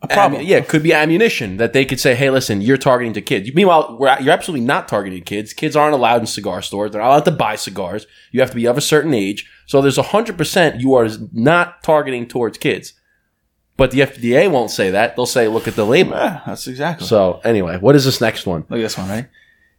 A 0.02 0.06
problem. 0.08 0.42
ammu- 0.42 0.46
yeah, 0.48 0.58
it 0.58 0.68
could 0.68 0.82
be 0.82 0.92
ammunition 0.92 1.56
that 1.56 1.72
they 1.72 1.86
could 1.86 1.98
say, 1.98 2.14
"Hey, 2.14 2.28
listen, 2.28 2.60
you're 2.60 2.76
targeting 2.76 3.14
to 3.14 3.22
kids." 3.22 3.50
Meanwhile, 3.54 3.96
we're, 3.98 4.14
you're 4.20 4.34
absolutely 4.34 4.66
not 4.66 4.86
targeting 4.86 5.22
kids. 5.22 5.54
Kids 5.54 5.74
aren't 5.74 5.94
allowed 5.94 6.20
in 6.20 6.26
cigar 6.26 6.60
stores. 6.60 6.90
They're 6.90 7.00
not 7.00 7.08
allowed 7.08 7.24
to 7.24 7.30
buy 7.30 7.56
cigars. 7.56 8.06
You 8.32 8.40
have 8.40 8.50
to 8.50 8.56
be 8.56 8.66
of 8.66 8.76
a 8.76 8.82
certain 8.82 9.14
age. 9.14 9.48
So 9.66 9.80
there's 9.80 9.96
hundred 9.96 10.36
percent 10.36 10.78
you 10.82 10.92
are 10.92 11.08
not 11.32 11.82
targeting 11.82 12.26
towards 12.26 12.58
kids. 12.58 12.92
But 13.78 13.92
the 13.92 14.00
FDA 14.00 14.50
won't 14.50 14.70
say 14.70 14.90
that. 14.90 15.16
They'll 15.16 15.24
say, 15.24 15.48
"Look 15.48 15.66
at 15.66 15.76
the 15.76 15.86
label." 15.86 16.12
Yeah, 16.12 16.42
that's 16.46 16.66
exactly. 16.66 17.06
So 17.06 17.40
anyway, 17.44 17.78
what 17.78 17.96
is 17.96 18.04
this 18.04 18.20
next 18.20 18.44
one? 18.46 18.66
Look 18.68 18.78
at 18.80 18.82
this 18.82 18.98
one, 18.98 19.08
right? 19.08 19.28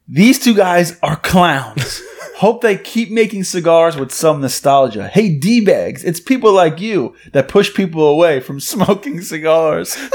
These 0.07 0.39
two 0.39 0.53
guys 0.53 0.99
are 1.01 1.15
clowns. 1.15 2.01
Hope 2.37 2.61
they 2.61 2.77
keep 2.77 3.09
making 3.09 3.45
cigars 3.45 3.95
with 3.95 4.11
some 4.11 4.41
nostalgia. 4.41 5.07
Hey, 5.07 5.37
D 5.37 5.63
bags, 5.63 6.03
it's 6.03 6.19
people 6.19 6.51
like 6.51 6.79
you 6.81 7.15
that 7.31 7.47
push 7.47 7.73
people 7.73 8.07
away 8.07 8.39
from 8.39 8.59
smoking 8.59 9.21
cigars. 9.21 9.97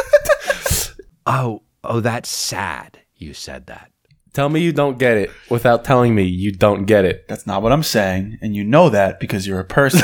Oh, 1.31 1.61
oh, 1.85 2.01
that's 2.01 2.31
sad. 2.31 3.01
You 3.17 3.35
said 3.35 3.67
that. 3.67 3.91
Tell 4.33 4.49
me 4.49 4.63
you 4.63 4.73
don't 4.73 4.99
get 4.99 5.19
it 5.19 5.31
without 5.51 5.85
telling 5.85 6.15
me 6.15 6.23
you 6.23 6.53
don't 6.53 6.87
get 6.87 7.05
it. 7.05 7.29
That's 7.29 7.47
not 7.47 7.61
what 7.61 7.71
I'm 7.71 7.83
saying, 7.83 8.39
and 8.41 8.57
you 8.57 8.65
know 8.65 8.89
that 8.89 9.21
because 9.21 9.47
you're 9.47 9.61
a 9.61 9.65
person. 9.65 10.01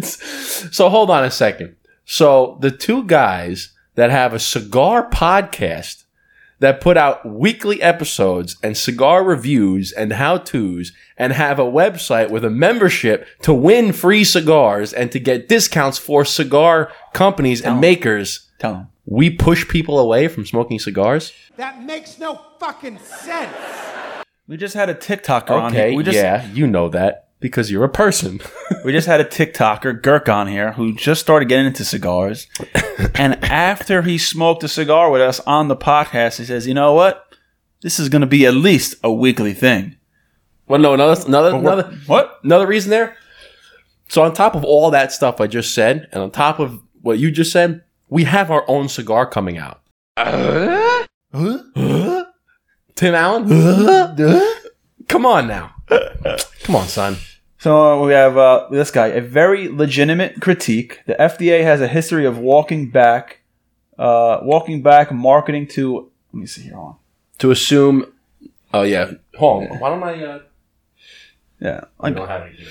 So 0.00 0.88
hold 0.88 1.10
on 1.10 1.22
a 1.22 1.30
second. 1.30 1.76
So 2.06 2.56
the 2.62 2.70
two 2.70 3.04
guys 3.04 3.74
that 3.94 4.10
have 4.10 4.32
a 4.32 4.38
cigar 4.38 5.08
podcast 5.10 6.01
that 6.62 6.80
put 6.80 6.96
out 6.96 7.26
weekly 7.28 7.82
episodes 7.82 8.56
and 8.62 8.76
cigar 8.76 9.24
reviews 9.24 9.90
and 9.90 10.12
how 10.12 10.38
to's 10.38 10.92
and 11.18 11.32
have 11.32 11.58
a 11.58 11.64
website 11.64 12.30
with 12.30 12.44
a 12.44 12.50
membership 12.50 13.26
to 13.42 13.52
win 13.52 13.92
free 13.92 14.22
cigars 14.22 14.92
and 14.92 15.10
to 15.10 15.18
get 15.18 15.48
discounts 15.48 15.98
for 15.98 16.24
cigar 16.24 16.92
companies 17.12 17.60
and 17.62 17.80
makers. 17.80 18.48
Tell 18.60 18.74
them. 18.74 18.88
We 19.04 19.28
push 19.28 19.66
people 19.66 19.98
away 19.98 20.28
from 20.28 20.46
smoking 20.46 20.78
cigars. 20.78 21.32
That 21.56 21.82
makes 21.82 22.20
no 22.20 22.40
fucking 22.60 23.00
sense. 23.00 23.56
We 24.46 24.56
just 24.56 24.74
had 24.74 24.88
a 24.88 24.94
TikToker 24.94 25.50
on 25.50 25.72
Okay, 25.72 25.88
here. 25.88 25.96
We 25.96 26.04
just, 26.04 26.16
yeah, 26.16 26.46
you 26.52 26.68
know 26.68 26.88
that. 26.90 27.26
Because 27.42 27.70
you're 27.70 27.84
a 27.84 27.88
person. 27.90 28.40
We 28.84 28.92
just 28.92 29.06
had 29.06 29.20
a 29.20 29.24
TikToker, 29.24 30.00
Girk, 30.00 30.32
on 30.32 30.46
here 30.46 30.72
who 30.72 30.94
just 30.94 31.20
started 31.20 31.48
getting 31.48 31.66
into 31.66 31.84
cigars. 31.84 32.46
and 33.16 33.42
after 33.44 34.02
he 34.02 34.16
smoked 34.16 34.62
a 34.64 34.68
cigar 34.68 35.10
with 35.10 35.20
us 35.20 35.40
on 35.40 35.68
the 35.68 35.76
podcast, 35.76 36.38
he 36.38 36.44
says, 36.44 36.66
You 36.66 36.74
know 36.74 36.94
what? 36.94 37.34
This 37.82 37.98
is 37.98 38.08
going 38.08 38.20
to 38.22 38.26
be 38.28 38.46
at 38.46 38.54
least 38.54 38.94
a 39.02 39.12
weekly 39.12 39.52
thing. 39.52 39.96
well, 40.68 40.80
no, 40.80 40.94
another, 40.94 41.20
another, 41.26 41.56
another, 41.56 41.82
What? 42.06 42.38
another 42.44 42.66
reason 42.66 42.90
there. 42.90 43.16
So 44.08 44.22
on 44.22 44.32
top 44.34 44.54
of 44.54 44.62
all 44.64 44.90
that 44.92 45.10
stuff 45.10 45.40
I 45.40 45.46
just 45.48 45.74
said, 45.74 46.08
and 46.12 46.22
on 46.22 46.30
top 46.30 46.58
of 46.60 46.80
what 47.00 47.18
you 47.18 47.30
just 47.32 47.50
said, 47.50 47.82
we 48.08 48.24
have 48.24 48.50
our 48.50 48.64
own 48.68 48.88
cigar 48.88 49.26
coming 49.26 49.58
out. 49.58 49.80
Tim 52.94 53.14
Allen? 53.14 53.48
Come 55.08 55.26
on 55.26 55.48
now. 55.48 55.74
Come 56.62 56.76
on, 56.76 56.86
son. 56.86 57.16
So 57.62 58.02
uh, 58.02 58.04
we 58.04 58.12
have 58.12 58.36
uh, 58.36 58.66
this 58.72 58.90
guy, 58.90 59.06
a 59.06 59.20
very 59.20 59.68
legitimate 59.68 60.40
critique. 60.40 61.00
The 61.06 61.14
FDA 61.14 61.62
has 61.62 61.80
a 61.80 61.86
history 61.86 62.26
of 62.26 62.38
walking 62.38 62.90
back, 62.90 63.38
uh, 63.96 64.40
walking 64.42 64.82
back 64.82 65.12
marketing 65.12 65.68
to. 65.68 66.10
Let 66.32 66.40
me 66.40 66.46
see 66.46 66.62
here. 66.62 66.74
Hold 66.74 66.88
on. 66.88 66.96
To 67.38 67.52
assume. 67.52 68.12
Oh, 68.74 68.82
yeah. 68.82 69.12
Hold 69.38 69.70
on. 69.70 69.78
Why 69.78 69.90
don't 69.90 70.02
I. 70.02 70.24
Uh, 70.24 70.40
Yeah, 71.60 71.84
I 72.00 72.10
don't 72.10 72.26
have 72.26 72.42
anything. 72.42 72.66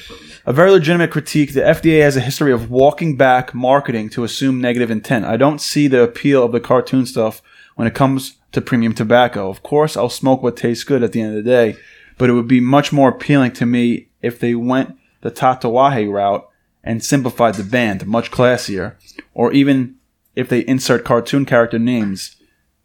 a 0.45 0.51
very 0.51 0.71
legitimate 0.71 1.09
critique. 1.09 1.53
The 1.53 1.61
FDA 1.61 2.01
has 2.01 2.17
a 2.17 2.19
history 2.19 2.51
of 2.51 2.69
walking 2.69 3.15
back 3.15 3.53
marketing 3.53 4.09
to 4.09 4.25
assume 4.25 4.59
negative 4.59 4.91
intent. 4.91 5.23
I 5.23 5.37
don't 5.37 5.61
see 5.61 5.87
the 5.87 6.03
appeal 6.03 6.43
of 6.43 6.51
the 6.51 6.59
cartoon 6.59 7.05
stuff 7.05 7.41
when 7.77 7.87
it 7.87 7.93
comes 7.93 8.39
to 8.51 8.59
premium 8.59 8.93
tobacco. 8.93 9.49
Of 9.49 9.63
course, 9.63 9.95
I'll 9.95 10.09
smoke 10.09 10.43
what 10.43 10.57
tastes 10.57 10.83
good 10.83 11.01
at 11.01 11.13
the 11.13 11.21
end 11.21 11.37
of 11.37 11.41
the 11.41 11.49
day, 11.49 11.77
but 12.21 12.29
it 12.29 12.33
would 12.33 12.47
be 12.47 12.59
much 12.59 12.93
more 12.93 13.09
appealing 13.09 13.51
to 13.51 13.65
me 13.65 14.07
if 14.21 14.39
they 14.39 14.53
went 14.53 14.95
the 15.21 15.31
Tatuaje 15.31 16.07
route 16.07 16.47
and 16.83 17.03
simplified 17.03 17.55
the 17.55 17.63
band, 17.63 18.05
much 18.05 18.29
classier, 18.29 18.93
or 19.33 19.51
even 19.53 19.95
if 20.35 20.47
they 20.47 20.59
insert 20.67 21.03
cartoon 21.03 21.45
character 21.45 21.79
names 21.79 22.35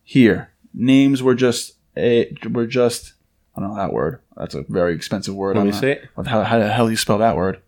here. 0.02 0.54
Names 0.72 1.22
were 1.22 1.34
just 1.34 1.74
a, 1.98 2.34
were 2.50 2.66
just 2.66 3.12
I 3.54 3.60
don't 3.60 3.68
know 3.68 3.76
that 3.76 3.92
word. 3.92 4.22
That's 4.38 4.54
a 4.54 4.64
very 4.70 4.94
expensive 4.94 5.34
word. 5.34 5.58
Let 5.58 5.66
me 5.66 5.72
see 5.72 5.90
it. 5.90 6.08
How, 6.16 6.42
how 6.42 6.58
the 6.58 6.72
hell 6.72 6.86
do 6.86 6.92
you 6.92 6.96
spell 6.96 7.18
that 7.18 7.36
word? 7.36 7.60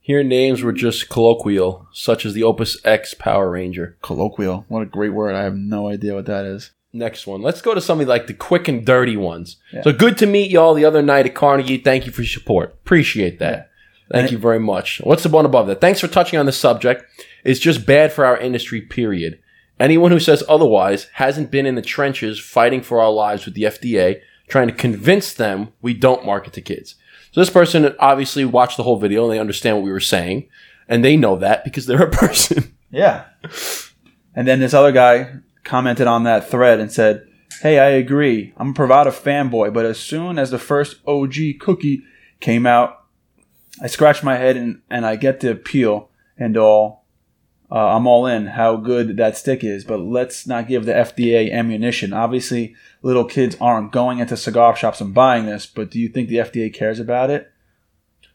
Here, 0.00 0.22
names 0.22 0.62
were 0.62 0.72
just 0.74 1.08
colloquial, 1.08 1.88
such 1.94 2.26
as 2.26 2.34
the 2.34 2.42
Opus 2.42 2.76
X 2.84 3.14
Power 3.14 3.50
Ranger. 3.50 3.96
Colloquial. 4.02 4.66
What 4.68 4.82
a 4.82 4.86
great 4.86 5.14
word. 5.14 5.34
I 5.34 5.44
have 5.44 5.56
no 5.56 5.88
idea 5.88 6.12
what 6.12 6.26
that 6.26 6.44
is. 6.44 6.72
Next 6.92 7.26
one. 7.26 7.40
Let's 7.40 7.62
go 7.62 7.74
to 7.74 7.80
something 7.80 8.06
like 8.06 8.26
the 8.26 8.34
quick 8.34 8.68
and 8.68 8.84
dirty 8.84 9.16
ones. 9.16 9.56
Yeah. 9.72 9.82
So 9.82 9.92
good 9.92 10.18
to 10.18 10.26
meet 10.26 10.50
y'all 10.50 10.74
the 10.74 10.84
other 10.84 11.00
night 11.00 11.24
at 11.24 11.34
Carnegie. 11.34 11.78
Thank 11.78 12.04
you 12.04 12.12
for 12.12 12.22
your 12.22 12.28
support. 12.28 12.72
Appreciate 12.72 13.38
that. 13.38 13.70
Thank 14.10 14.30
you 14.30 14.36
very 14.36 14.60
much. 14.60 15.00
What's 15.04 15.22
the 15.22 15.30
one 15.30 15.46
above 15.46 15.68
that? 15.68 15.80
Thanks 15.80 16.00
for 16.00 16.08
touching 16.08 16.38
on 16.38 16.44
the 16.44 16.52
subject. 16.52 17.04
It's 17.44 17.58
just 17.60 17.86
bad 17.86 18.12
for 18.12 18.26
our 18.26 18.36
industry, 18.36 18.82
period. 18.82 19.38
Anyone 19.80 20.10
who 20.10 20.20
says 20.20 20.44
otherwise 20.50 21.08
hasn't 21.14 21.50
been 21.50 21.64
in 21.64 21.76
the 21.76 21.82
trenches 21.82 22.38
fighting 22.38 22.82
for 22.82 23.00
our 23.00 23.10
lives 23.10 23.46
with 23.46 23.54
the 23.54 23.62
FDA, 23.62 24.20
trying 24.48 24.68
to 24.68 24.74
convince 24.74 25.32
them 25.32 25.72
we 25.80 25.94
don't 25.94 26.26
market 26.26 26.52
to 26.52 26.60
kids. 26.60 26.96
So 27.32 27.40
this 27.40 27.48
person 27.48 27.94
obviously 27.98 28.44
watched 28.44 28.76
the 28.76 28.82
whole 28.82 28.98
video 28.98 29.24
and 29.24 29.32
they 29.32 29.38
understand 29.38 29.76
what 29.76 29.84
we 29.84 29.90
were 29.90 29.98
saying. 29.98 30.48
And 30.88 31.02
they 31.02 31.16
know 31.16 31.36
that 31.36 31.64
because 31.64 31.86
they're 31.86 32.02
a 32.02 32.10
person. 32.12 32.76
Yeah. 32.90 33.24
And 34.34 34.46
then 34.46 34.60
this 34.60 34.74
other 34.74 34.92
guy 34.92 35.36
commented 35.64 36.06
on 36.06 36.24
that 36.24 36.48
thread 36.50 36.80
and 36.80 36.90
said, 36.90 37.26
Hey, 37.60 37.78
I 37.78 37.88
agree. 37.90 38.52
I'm 38.56 38.70
a 38.70 38.72
Privada 38.72 39.08
fanboy, 39.12 39.72
but 39.72 39.84
as 39.84 39.98
soon 40.00 40.38
as 40.38 40.50
the 40.50 40.58
first 40.58 40.96
OG 41.06 41.34
cookie 41.60 42.02
came 42.40 42.66
out, 42.66 43.04
I 43.80 43.86
scratched 43.86 44.24
my 44.24 44.36
head 44.36 44.56
and, 44.56 44.82
and 44.90 45.06
I 45.06 45.16
get 45.16 45.40
the 45.40 45.50
appeal 45.52 46.08
and 46.38 46.56
all. 46.56 47.02
Uh, 47.70 47.96
I'm 47.96 48.06
all 48.06 48.26
in 48.26 48.48
how 48.48 48.76
good 48.76 49.16
that 49.16 49.36
stick 49.38 49.64
is, 49.64 49.82
but 49.84 49.98
let's 49.98 50.46
not 50.46 50.68
give 50.68 50.84
the 50.84 50.92
FDA 50.92 51.50
ammunition. 51.50 52.12
Obviously, 52.12 52.74
little 53.00 53.24
kids 53.24 53.56
aren't 53.62 53.92
going 53.92 54.18
into 54.18 54.36
cigar 54.36 54.76
shops 54.76 55.00
and 55.00 55.14
buying 55.14 55.46
this, 55.46 55.64
but 55.64 55.90
do 55.90 55.98
you 55.98 56.08
think 56.08 56.28
the 56.28 56.36
FDA 56.36 56.72
cares 56.72 57.00
about 57.00 57.30
it? 57.30 57.50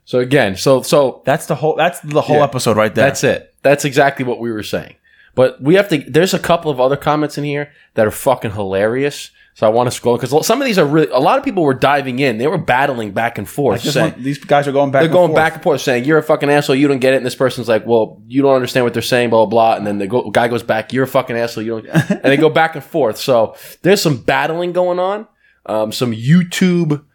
So 0.05 0.19
again, 0.19 0.55
so 0.55 0.81
so 0.81 1.21
That's 1.25 1.45
the 1.47 1.55
whole. 1.55 1.75
That's 1.75 1.99
the 1.99 2.21
whole 2.21 2.37
Yeah. 2.37 2.43
episode 2.45 2.77
right 2.77 2.93
there. 2.95 3.05
That's 3.05 3.23
it. 3.23 3.53
That's 3.61 3.83
exactly 3.85 4.25
what 4.25 4.39
we 4.39 4.51
were 4.51 4.63
saying. 4.63 4.95
But 5.37 5.61
we 5.61 5.75
have 5.75 5.87
to. 5.89 5.99
There's 5.99 6.33
a 6.33 6.39
couple 6.39 6.71
of 6.71 6.79
other 6.81 6.97
comments 6.97 7.37
in 7.37 7.43
here 7.43 7.71
that 7.93 8.07
are 8.07 8.11
fucking 8.11 8.51
hilarious. 8.51 9.29
So 9.53 9.67
I 9.67 9.69
want 9.69 9.85
to 9.87 9.91
scroll 9.91 10.17
because 10.17 10.45
some 10.47 10.59
of 10.61 10.65
these 10.65 10.79
are 10.79 10.85
really. 10.85 11.09
A 11.09 11.19
lot 11.19 11.37
of 11.37 11.45
people 11.45 11.61
were 11.61 11.75
diving 11.75 12.17
in. 12.17 12.39
They 12.39 12.47
were 12.47 12.57
battling 12.57 13.11
back 13.11 13.37
and 13.37 13.47
forth. 13.47 13.81
Saying, 13.81 14.13
one- 14.13 14.23
these 14.23 14.39
guys 14.39 14.67
are 14.67 14.71
going 14.71 14.89
back. 14.89 15.01
they're 15.01 15.09
and 15.09 15.13
going 15.13 15.29
forth. 15.29 15.35
back 15.35 15.53
and 15.53 15.61
forth 15.63 15.81
saying 15.81 16.05
you're 16.05 16.17
a 16.17 16.23
fucking 16.23 16.49
asshole. 16.49 16.75
You 16.75 16.87
don't 16.87 16.97
get 16.97 17.13
it. 17.13 17.17
And 17.17 17.25
this 17.25 17.35
person's 17.35 17.67
like, 17.69 17.85
well, 17.85 18.19
you 18.27 18.41
don't 18.41 18.55
understand 18.55 18.83
what 18.83 18.93
they're 18.93 19.01
saying. 19.03 19.29
Blah 19.29 19.45
blah. 19.45 19.73
blah. 19.73 19.75
And 19.77 19.85
then 19.85 19.99
the 19.99 20.07
go- 20.07 20.31
guy 20.31 20.47
goes 20.47 20.63
back. 20.63 20.91
You're 20.91 21.03
a 21.03 21.07
fucking 21.07 21.37
asshole. 21.37 21.63
You 21.63 21.81
don't. 21.81 21.87
and 22.09 22.23
they 22.23 22.37
go 22.37 22.49
back 22.49 22.73
and 22.75 22.83
forth. 22.83 23.17
So 23.17 23.55
there's 23.83 24.01
some 24.01 24.17
battling 24.17 24.73
going 24.73 24.97
on. 24.97 25.27
Um, 25.67 25.91
some 25.91 26.13
YouTube 26.13 27.05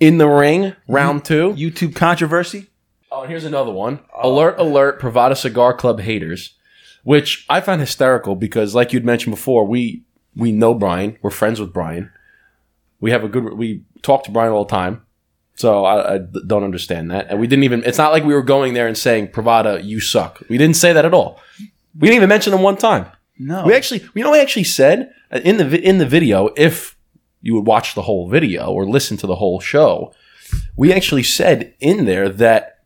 in 0.00 0.18
the 0.18 0.28
ring 0.28 0.74
round 0.86 1.24
two. 1.24 1.54
YouTube 1.54 1.96
controversy. 1.96 2.68
Oh, 3.10 3.22
and 3.22 3.30
here's 3.30 3.44
another 3.44 3.72
one. 3.72 4.00
Alert, 4.22 4.58
alert, 4.58 5.00
Privada 5.00 5.36
Cigar 5.36 5.74
Club 5.74 6.00
haters, 6.00 6.56
which 7.04 7.46
I 7.48 7.60
found 7.60 7.80
hysterical 7.80 8.34
because, 8.36 8.74
like 8.74 8.92
you'd 8.92 9.04
mentioned 9.04 9.34
before, 9.34 9.64
we 9.66 10.02
we 10.36 10.52
know 10.52 10.74
Brian. 10.74 11.18
We're 11.22 11.30
friends 11.30 11.60
with 11.60 11.72
Brian. 11.72 12.10
We 13.00 13.10
have 13.10 13.24
a 13.24 13.28
good. 13.28 13.54
We 13.54 13.84
talk 14.02 14.24
to 14.24 14.30
Brian 14.30 14.52
all 14.52 14.64
the 14.64 14.70
time. 14.70 15.02
So 15.56 15.84
I 15.84 16.18
don't 16.46 16.64
understand 16.64 17.10
that. 17.10 17.26
And 17.28 17.38
we 17.38 17.46
didn't 17.46 17.64
even. 17.64 17.84
It's 17.84 17.98
not 17.98 18.12
like 18.12 18.24
we 18.24 18.32
were 18.32 18.42
going 18.42 18.72
there 18.72 18.86
and 18.86 18.96
saying 18.96 19.28
Privada, 19.28 19.84
you 19.84 20.00
suck. 20.00 20.42
We 20.48 20.56
didn't 20.56 20.76
say 20.76 20.94
that 20.94 21.04
at 21.04 21.12
all. 21.12 21.38
We 21.98 22.06
didn't 22.08 22.16
even 22.16 22.28
mention 22.30 22.52
them 22.52 22.62
one 22.62 22.76
time. 22.76 23.06
No, 23.38 23.64
We 23.66 23.74
actually, 23.74 24.06
you 24.14 24.22
know, 24.22 24.30
we 24.30 24.40
actually 24.40 24.64
said 24.64 25.12
uh, 25.32 25.40
in 25.42 25.56
the 25.56 25.80
in 25.80 25.98
the 25.98 26.06
video, 26.06 26.50
if 26.56 26.96
you 27.42 27.54
would 27.54 27.66
watch 27.66 27.94
the 27.94 28.02
whole 28.02 28.28
video 28.28 28.70
or 28.70 28.86
listen 28.86 29.16
to 29.18 29.26
the 29.26 29.36
whole 29.36 29.60
show, 29.60 30.14
we 30.76 30.92
actually 30.92 31.22
said 31.22 31.74
in 31.80 32.04
there 32.04 32.28
that 32.28 32.79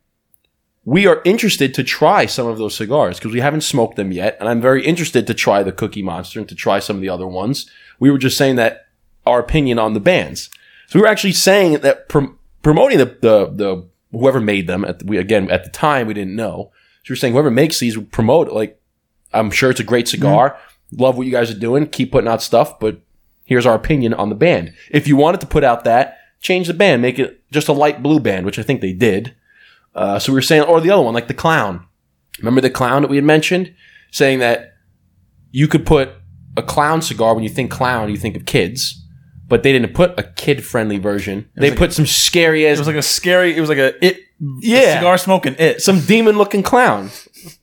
we 0.85 1.07
are 1.07 1.21
interested 1.25 1.73
to 1.73 1.83
try 1.83 2.27
some 2.27 2.45
of 2.45 2.59
those 2.59 2.75
cigars 2.75 3.17
because 3.17 3.33
we 3.33 3.41
haven't 3.41 3.61
smoked 3.61 3.95
them 3.95 4.11
yet, 4.11 4.37
and 4.39 4.47
I'm 4.47 4.61
very 4.61 4.85
interested 4.85 5.25
to 5.27 5.33
try 5.33 5.63
the 5.63 5.71
Cookie 5.71 6.03
Monster 6.03 6.39
and 6.39 6.47
to 6.47 6.55
try 6.55 6.79
some 6.79 6.95
of 6.95 7.01
the 7.01 7.09
other 7.09 7.27
ones. 7.27 7.69
We 7.99 8.11
were 8.11 8.19
just 8.19 8.37
saying 8.37 8.55
that 8.57 8.87
our 9.25 9.39
opinion 9.39 9.79
on 9.79 9.93
the 9.93 9.99
bands. 9.99 10.49
So 10.87 10.99
we 10.99 11.01
were 11.01 11.07
actually 11.07 11.33
saying 11.33 11.79
that 11.79 12.07
prom- 12.07 12.37
promoting 12.61 12.99
the, 12.99 13.05
the 13.05 13.51
the 13.51 13.87
whoever 14.11 14.39
made 14.39 14.67
them. 14.67 14.85
At 14.85 14.99
the, 14.99 15.05
we 15.05 15.17
again 15.17 15.49
at 15.49 15.63
the 15.63 15.71
time 15.71 16.05
we 16.05 16.13
didn't 16.13 16.35
know. 16.35 16.71
So 17.03 17.09
we 17.09 17.13
we're 17.13 17.17
saying 17.17 17.33
whoever 17.33 17.51
makes 17.51 17.79
these 17.79 17.97
would 17.97 18.11
promote 18.11 18.51
like 18.51 18.79
I'm 19.33 19.49
sure 19.49 19.71
it's 19.71 19.79
a 19.79 19.83
great 19.83 20.05
mm-hmm. 20.05 20.21
cigar. 20.21 20.59
Love 20.91 21.17
what 21.17 21.25
you 21.25 21.31
guys 21.31 21.49
are 21.49 21.59
doing. 21.59 21.87
Keep 21.87 22.11
putting 22.11 22.27
out 22.27 22.43
stuff, 22.43 22.79
but 22.79 23.01
here's 23.43 23.65
our 23.65 23.75
opinion 23.75 24.13
on 24.13 24.29
the 24.29 24.35
band. 24.35 24.73
If 24.91 25.07
you 25.07 25.15
wanted 25.15 25.41
to 25.41 25.47
put 25.47 25.63
out 25.63 25.83
that, 25.83 26.19
change 26.41 26.67
the 26.67 26.73
band, 26.75 27.01
make 27.01 27.17
it 27.17 27.41
just 27.51 27.67
a 27.67 27.73
light 27.73 28.03
blue 28.03 28.19
band, 28.19 28.45
which 28.45 28.59
I 28.59 28.63
think 28.63 28.81
they 28.81 28.93
did. 28.93 29.35
Uh, 29.95 30.19
so 30.19 30.31
we 30.31 30.35
were 30.35 30.41
saying, 30.41 30.63
or 30.63 30.81
the 30.81 30.91
other 30.91 31.01
one, 31.01 31.13
like 31.13 31.27
the 31.27 31.33
clown. 31.33 31.85
Remember 32.39 32.61
the 32.61 32.69
clown 32.69 33.01
that 33.01 33.07
we 33.07 33.15
had 33.15 33.25
mentioned, 33.25 33.73
saying 34.11 34.39
that 34.39 34.73
you 35.51 35.67
could 35.67 35.85
put 35.85 36.09
a 36.57 36.61
clown 36.63 37.01
cigar 37.01 37.33
when 37.33 37.43
you 37.43 37.49
think 37.49 37.71
clown, 37.71 38.09
you 38.09 38.17
think 38.17 38.35
of 38.35 38.45
kids, 38.45 39.01
but 39.47 39.63
they 39.63 39.71
didn't 39.71 39.93
put 39.93 40.17
a 40.19 40.23
kid-friendly 40.23 40.97
version. 40.97 41.49
They 41.55 41.69
like- 41.69 41.79
put 41.79 41.93
some 41.93 42.05
scary 42.05 42.65
it 42.65 42.77
was 42.77 42.87
like 42.87 42.95
a 42.95 43.01
scary. 43.01 43.55
It 43.55 43.61
was 43.61 43.69
like 43.69 43.77
a 43.77 44.05
it. 44.05 44.19
Yeah. 44.59 44.97
cigar 44.99 45.17
smoking 45.17 45.55
it. 45.57 45.81
some 45.81 46.01
demon 46.01 46.37
looking 46.37 46.61
clown. 46.61 47.09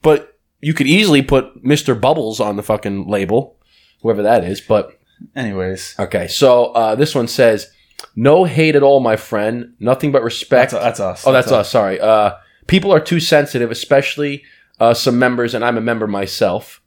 But 0.00 0.38
you 0.60 0.72
could 0.72 0.86
easily 0.86 1.20
put 1.20 1.62
Mr. 1.62 1.98
Bubbles 2.00 2.40
on 2.40 2.56
the 2.56 2.62
fucking 2.62 3.08
label, 3.08 3.58
whoever 4.00 4.22
that 4.22 4.44
is. 4.44 4.60
But 4.60 4.98
Anyways, 5.36 5.94
okay, 5.98 6.28
so 6.28 6.66
uh, 6.72 6.94
this 6.94 7.14
one 7.14 7.28
says, 7.28 7.70
"No 8.16 8.44
hate 8.44 8.76
at 8.76 8.82
all, 8.82 9.00
my 9.00 9.16
friend. 9.16 9.74
Nothing 9.80 10.12
but 10.12 10.22
respect." 10.22 10.72
that's, 10.72 10.84
that's 10.84 11.00
us. 11.00 11.26
oh, 11.26 11.32
that's, 11.32 11.50
us. 11.52 11.70
Sorry. 11.70 12.00
Uh, 12.00 12.34
people 12.66 12.92
are 12.92 13.00
too 13.00 13.20
sensitive, 13.20 13.70
especially 13.70 14.44
uh, 14.80 14.94
some 14.94 15.18
members, 15.18 15.54
and 15.54 15.64
I'm 15.64 15.78
a 15.78 15.82
member 15.82 16.06
myself. 16.06 16.80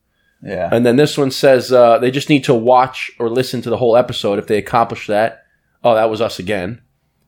Yeah, 0.44 0.70
And 0.72 0.86
then 0.86 0.96
this 0.96 1.18
one 1.18 1.32
says 1.32 1.72
uh, 1.72 1.98
they 1.98 2.12
just 2.12 2.30
need 2.30 2.44
to 2.44 2.54
watch 2.54 3.10
or 3.18 3.30
listen 3.30 3.62
to 3.64 3.70
the 3.70 3.78
whole 3.78 3.98
episode. 3.98 4.38
If 4.38 4.46
they 4.46 4.58
accomplish 4.58 5.08
that, 5.08 5.46
oh, 5.84 5.96
that 5.96 6.10
was 6.10 6.22
us 6.22 6.38
again. 6.38 6.82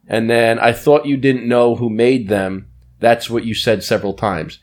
And 0.08 0.30
then 0.30 0.60
I 0.60 0.72
thought 0.72 1.06
you 1.06 1.18
didn't 1.18 1.48
know 1.48 1.76
who 1.76 1.90
made 1.90 2.28
them. 2.28 2.68
That's 3.00 3.30
what 3.30 3.44
you 3.44 3.54
said 3.54 3.84
several 3.84 4.14
times. 4.14 4.60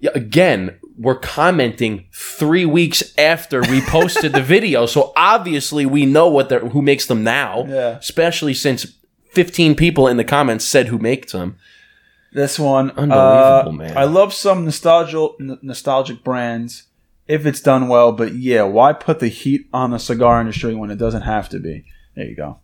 Yeah, 0.00 0.10
again, 0.14 0.78
we're 0.98 1.18
commenting 1.18 2.06
three 2.12 2.64
weeks 2.66 3.14
after 3.18 3.60
we 3.62 3.80
posted 3.82 4.32
the 4.32 4.42
video, 4.56 4.86
so 4.86 5.12
obviously 5.16 5.86
we 5.86 6.06
know 6.06 6.28
what 6.28 6.48
they're, 6.48 6.60
who 6.68 6.82
makes 6.82 7.06
them 7.06 7.24
now. 7.24 7.64
Yeah. 7.66 7.98
Especially 7.98 8.54
since 8.54 8.86
15 9.30 9.74
people 9.74 10.06
in 10.08 10.16
the 10.16 10.24
comments 10.24 10.64
said 10.64 10.88
who 10.88 10.98
makes 10.98 11.32
them. 11.32 11.56
this 12.32 12.58
one. 12.58 12.90
Unbelievable, 12.90 13.70
uh, 13.70 13.72
man. 13.72 13.96
I 13.96 14.04
love 14.04 14.32
some 14.34 14.64
nostalgic 14.64 15.30
n- 15.40 15.58
nostalgic 15.62 16.22
brands 16.22 16.84
if 17.28 17.46
it's 17.46 17.60
done 17.60 17.88
well, 17.88 18.12
but 18.12 18.34
yeah, 18.34 18.62
why 18.62 18.92
put 18.92 19.20
the 19.20 19.28
heat 19.28 19.68
on 19.72 19.90
the 19.92 19.98
cigar 19.98 20.40
industry 20.40 20.74
when 20.74 20.90
it 20.90 20.96
doesn't 20.98 21.22
have 21.22 21.48
to 21.50 21.58
be? 21.60 21.84
There 22.14 22.26
you 22.26 22.36
go. 22.36 22.58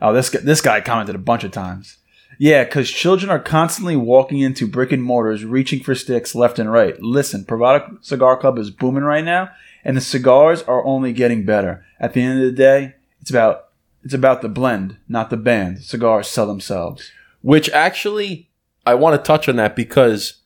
Oh, 0.00 0.12
this 0.12 0.30
guy, 0.30 0.40
this 0.40 0.60
guy 0.60 0.80
commented 0.80 1.14
a 1.14 1.18
bunch 1.18 1.44
of 1.44 1.50
times. 1.52 1.98
Yeah, 2.38 2.64
because 2.64 2.90
children 2.90 3.30
are 3.30 3.38
constantly 3.38 3.96
walking 3.96 4.40
into 4.40 4.66
brick 4.66 4.92
and 4.92 5.02
mortars, 5.02 5.44
reaching 5.44 5.82
for 5.82 5.94
sticks 5.94 6.34
left 6.34 6.58
and 6.58 6.70
right. 6.70 7.00
Listen, 7.00 7.44
Privada 7.44 8.04
Cigar 8.04 8.36
Club 8.36 8.58
is 8.58 8.70
booming 8.70 9.04
right 9.04 9.24
now, 9.24 9.50
and 9.84 9.96
the 9.96 10.00
cigars 10.00 10.62
are 10.62 10.84
only 10.84 11.12
getting 11.12 11.44
better. 11.44 11.84
At 12.00 12.12
the 12.12 12.22
end 12.22 12.40
of 12.40 12.46
the 12.46 12.52
day, 12.52 12.94
it's 13.20 13.30
about 13.30 13.68
it's 14.02 14.14
about 14.14 14.42
the 14.42 14.48
blend, 14.48 14.98
not 15.08 15.30
the 15.30 15.36
band. 15.36 15.82
Cigars 15.82 16.28
sell 16.28 16.46
themselves. 16.46 17.10
Which 17.40 17.70
actually, 17.70 18.50
I 18.86 18.94
want 18.94 19.18
to 19.18 19.26
touch 19.26 19.48
on 19.48 19.56
that 19.56 19.74
because, 19.74 20.40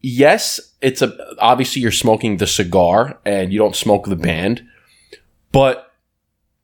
yes, 0.00 0.60
it's 0.80 1.02
a 1.02 1.16
obviously 1.38 1.82
you're 1.82 1.92
smoking 1.92 2.36
the 2.36 2.46
cigar 2.46 3.18
and 3.24 3.52
you 3.52 3.58
don't 3.58 3.76
smoke 3.76 4.06
the 4.06 4.16
band, 4.16 4.62
but 5.52 5.92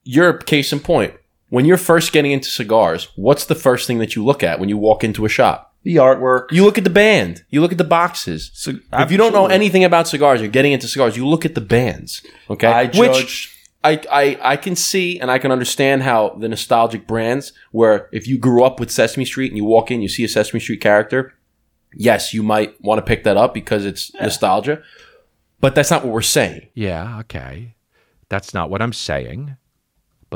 you're 0.04 0.38
case 0.38 0.72
in 0.72 0.80
point. 0.80 1.14
When 1.56 1.64
you're 1.64 1.78
first 1.78 2.12
getting 2.12 2.32
into 2.32 2.50
cigars, 2.50 3.08
what's 3.16 3.46
the 3.46 3.54
first 3.54 3.86
thing 3.86 3.96
that 4.00 4.14
you 4.14 4.22
look 4.22 4.42
at 4.42 4.60
when 4.60 4.68
you 4.68 4.76
walk 4.76 5.02
into 5.02 5.24
a 5.24 5.28
shop? 5.30 5.74
The 5.84 5.96
artwork. 5.96 6.52
You 6.52 6.62
look 6.66 6.76
at 6.76 6.84
the 6.84 6.90
band. 6.90 7.44
You 7.48 7.62
look 7.62 7.72
at 7.72 7.78
the 7.78 7.90
boxes. 7.98 8.50
So- 8.52 8.74
if 8.92 9.10
you 9.10 9.16
don't 9.16 9.32
know 9.32 9.46
anything 9.46 9.82
about 9.82 10.06
cigars, 10.06 10.42
you're 10.42 10.50
getting 10.50 10.72
into 10.72 10.86
cigars. 10.86 11.16
You 11.16 11.26
look 11.26 11.46
at 11.46 11.54
the 11.54 11.62
bands. 11.62 12.20
Okay, 12.50 12.66
I 12.66 12.84
which 12.88 12.92
judge- 12.92 13.56
I, 13.82 14.02
I 14.12 14.38
I 14.52 14.56
can 14.58 14.76
see 14.76 15.18
and 15.18 15.30
I 15.30 15.38
can 15.38 15.50
understand 15.50 16.02
how 16.02 16.36
the 16.38 16.46
nostalgic 16.46 17.06
brands, 17.06 17.54
where 17.70 18.10
if 18.12 18.28
you 18.28 18.36
grew 18.36 18.62
up 18.62 18.78
with 18.78 18.90
Sesame 18.90 19.24
Street 19.24 19.50
and 19.50 19.56
you 19.56 19.64
walk 19.64 19.90
in, 19.90 20.02
you 20.02 20.10
see 20.10 20.24
a 20.24 20.28
Sesame 20.28 20.60
Street 20.60 20.82
character. 20.82 21.32
Yes, 21.94 22.34
you 22.34 22.42
might 22.42 22.78
want 22.82 22.98
to 22.98 23.02
pick 23.02 23.24
that 23.24 23.38
up 23.38 23.54
because 23.54 23.86
it's 23.86 24.12
nostalgia, 24.20 24.82
but 25.62 25.74
that's 25.74 25.90
not 25.90 26.04
what 26.04 26.12
we're 26.12 26.20
saying. 26.20 26.66
Yeah, 26.74 27.20
okay. 27.20 27.76
That's 28.28 28.52
not 28.52 28.68
what 28.68 28.82
I'm 28.82 28.92
saying. 28.92 29.56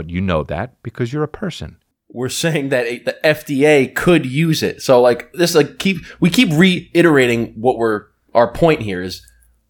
But 0.01 0.09
you 0.09 0.23
know 0.23 0.45
that 0.45 0.83
because 0.83 1.13
you're 1.13 1.23
a 1.25 1.29
person. 1.29 1.77
We're 2.09 2.31
saying 2.31 2.71
that 2.71 2.87
it, 2.87 3.05
the 3.05 3.19
FDA 3.23 3.95
could 3.95 4.25
use 4.25 4.63
it. 4.63 4.81
So 4.81 4.99
like 5.03 5.31
this, 5.35 5.55
like 5.55 5.79
keep 5.79 5.99
we 6.21 6.31
keep 6.31 6.49
reiterating 6.55 7.53
what 7.61 7.77
we're 7.77 8.07
our 8.35 8.51
point 8.51 8.81
here 8.81 9.03
is 9.03 9.21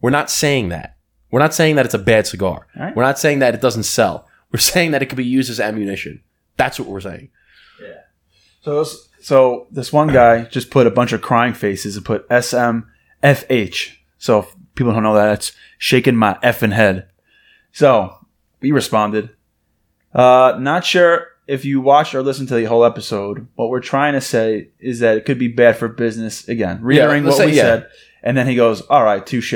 we're 0.00 0.10
not 0.10 0.30
saying 0.30 0.68
that. 0.68 0.96
We're 1.32 1.40
not 1.40 1.52
saying 1.52 1.74
that 1.74 1.84
it's 1.84 1.94
a 1.94 1.98
bad 1.98 2.28
cigar. 2.28 2.68
Alright. 2.76 2.94
We're 2.94 3.02
not 3.02 3.18
saying 3.18 3.40
that 3.40 3.54
it 3.54 3.60
doesn't 3.60 3.82
sell. 3.82 4.28
We're 4.52 4.60
saying 4.60 4.92
that 4.92 5.02
it 5.02 5.06
could 5.06 5.16
be 5.16 5.24
used 5.24 5.50
as 5.50 5.58
ammunition. 5.58 6.22
That's 6.56 6.78
what 6.78 6.86
we're 6.88 7.00
saying. 7.00 7.30
Yeah. 7.82 7.88
So, 8.62 8.78
this- 8.84 9.08
so 9.20 9.66
this 9.72 9.92
one 9.92 10.08
guy 10.12 10.44
just 10.44 10.70
put 10.70 10.86
a 10.86 10.90
bunch 10.92 11.12
of 11.12 11.22
crying 11.22 11.54
faces 11.54 11.96
and 11.96 12.04
put 12.06 12.28
SMFH. 12.28 13.96
So 14.18 14.38
if 14.38 14.54
people 14.76 14.92
don't 14.92 15.02
know 15.02 15.14
that, 15.14 15.32
it's 15.34 15.52
shaking 15.76 16.14
my 16.16 16.34
effing 16.42 16.72
head. 16.72 17.08
So 17.72 18.14
we 18.60 18.70
responded. 18.72 19.30
Uh, 20.14 20.56
not 20.58 20.84
sure 20.84 21.28
if 21.46 21.64
you 21.64 21.80
watched 21.80 22.14
or 22.14 22.22
listened 22.22 22.48
to 22.48 22.54
the 22.54 22.64
whole 22.64 22.84
episode. 22.84 23.46
What 23.56 23.70
we're 23.70 23.80
trying 23.80 24.14
to 24.14 24.20
say 24.20 24.68
is 24.78 25.00
that 25.00 25.16
it 25.16 25.24
could 25.24 25.38
be 25.38 25.48
bad 25.48 25.76
for 25.76 25.88
business. 25.88 26.48
Again, 26.48 26.80
reiterating 26.82 27.24
let's 27.24 27.38
what 27.38 27.46
we 27.46 27.56
yeah. 27.56 27.62
said. 27.62 27.90
And 28.22 28.36
then 28.36 28.46
he 28.46 28.54
goes, 28.54 28.82
all 28.82 29.04
right, 29.04 29.24
touche. 29.24 29.54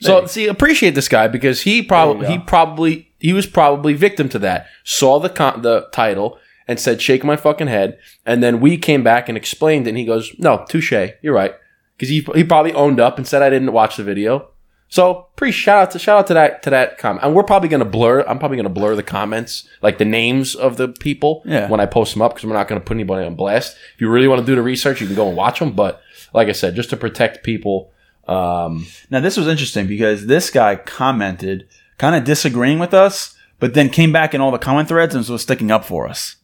So 0.00 0.26
see, 0.26 0.46
appreciate 0.46 0.94
this 0.94 1.08
guy 1.08 1.28
because 1.28 1.62
he 1.62 1.82
probably 1.82 2.26
he 2.26 2.38
probably 2.38 3.10
he 3.18 3.32
was 3.32 3.46
probably 3.46 3.94
victim 3.94 4.28
to 4.30 4.38
that. 4.40 4.66
Saw 4.84 5.18
the 5.18 5.30
con- 5.30 5.62
the 5.62 5.88
title 5.92 6.38
and 6.68 6.78
said, 6.78 7.00
"Shake 7.00 7.24
my 7.24 7.36
fucking 7.36 7.68
head," 7.68 7.98
and 8.24 8.42
then 8.42 8.60
we 8.60 8.76
came 8.76 9.02
back 9.02 9.28
and 9.28 9.36
explained, 9.36 9.86
and 9.86 9.96
he 9.96 10.04
goes, 10.04 10.34
"No, 10.38 10.64
touche, 10.68 10.92
you're 11.22 11.34
right," 11.34 11.54
because 11.96 12.10
he 12.10 12.26
he 12.34 12.44
probably 12.44 12.74
owned 12.74 13.00
up 13.00 13.16
and 13.16 13.26
said, 13.26 13.42
"I 13.42 13.50
didn't 13.50 13.72
watch 13.72 13.96
the 13.96 14.04
video." 14.04 14.50
So, 14.88 15.26
pre 15.34 15.50
shout 15.50 15.82
out 15.82 15.90
to 15.92 15.98
shout 15.98 16.18
out 16.18 16.26
to 16.28 16.34
that 16.34 16.62
to 16.62 16.70
that 16.70 16.96
comment, 16.98 17.24
and 17.24 17.34
we're 17.34 17.42
probably 17.42 17.68
gonna 17.68 17.84
blur. 17.84 18.20
I'm 18.22 18.38
probably 18.38 18.56
gonna 18.56 18.68
blur 18.68 18.94
the 18.94 19.02
comments, 19.02 19.68
like 19.82 19.98
the 19.98 20.04
names 20.04 20.54
of 20.54 20.76
the 20.76 20.88
people, 20.88 21.42
Yeah. 21.44 21.68
when 21.68 21.80
I 21.80 21.86
post 21.86 22.12
them 22.14 22.22
up, 22.22 22.34
because 22.34 22.46
we're 22.48 22.54
not 22.54 22.68
gonna 22.68 22.80
put 22.80 22.96
anybody 22.96 23.26
on 23.26 23.34
blast. 23.34 23.76
If 23.94 24.00
you 24.00 24.08
really 24.08 24.28
want 24.28 24.40
to 24.40 24.46
do 24.46 24.54
the 24.54 24.62
research, 24.62 25.00
you 25.00 25.06
can 25.08 25.16
go 25.16 25.26
and 25.28 25.36
watch 25.36 25.58
them. 25.58 25.72
But 25.72 26.00
like 26.32 26.48
I 26.48 26.52
said, 26.52 26.76
just 26.76 26.90
to 26.90 26.96
protect 26.96 27.42
people, 27.44 27.90
um, 28.28 28.86
Now 29.10 29.20
this 29.20 29.36
was 29.36 29.48
interesting 29.48 29.86
because 29.88 30.26
this 30.26 30.50
guy 30.50 30.76
commented 30.76 31.66
kind 31.98 32.14
of 32.14 32.24
disagreeing 32.24 32.78
with 32.78 32.94
us, 32.94 33.34
but 33.58 33.74
then 33.74 33.88
came 33.88 34.12
back 34.12 34.34
in 34.34 34.40
all 34.40 34.50
the 34.52 34.58
comment 34.58 34.88
threads 34.88 35.14
and 35.14 35.26
was 35.28 35.42
sticking 35.42 35.70
up 35.72 35.84
for 35.84 36.06
us. 36.08 36.36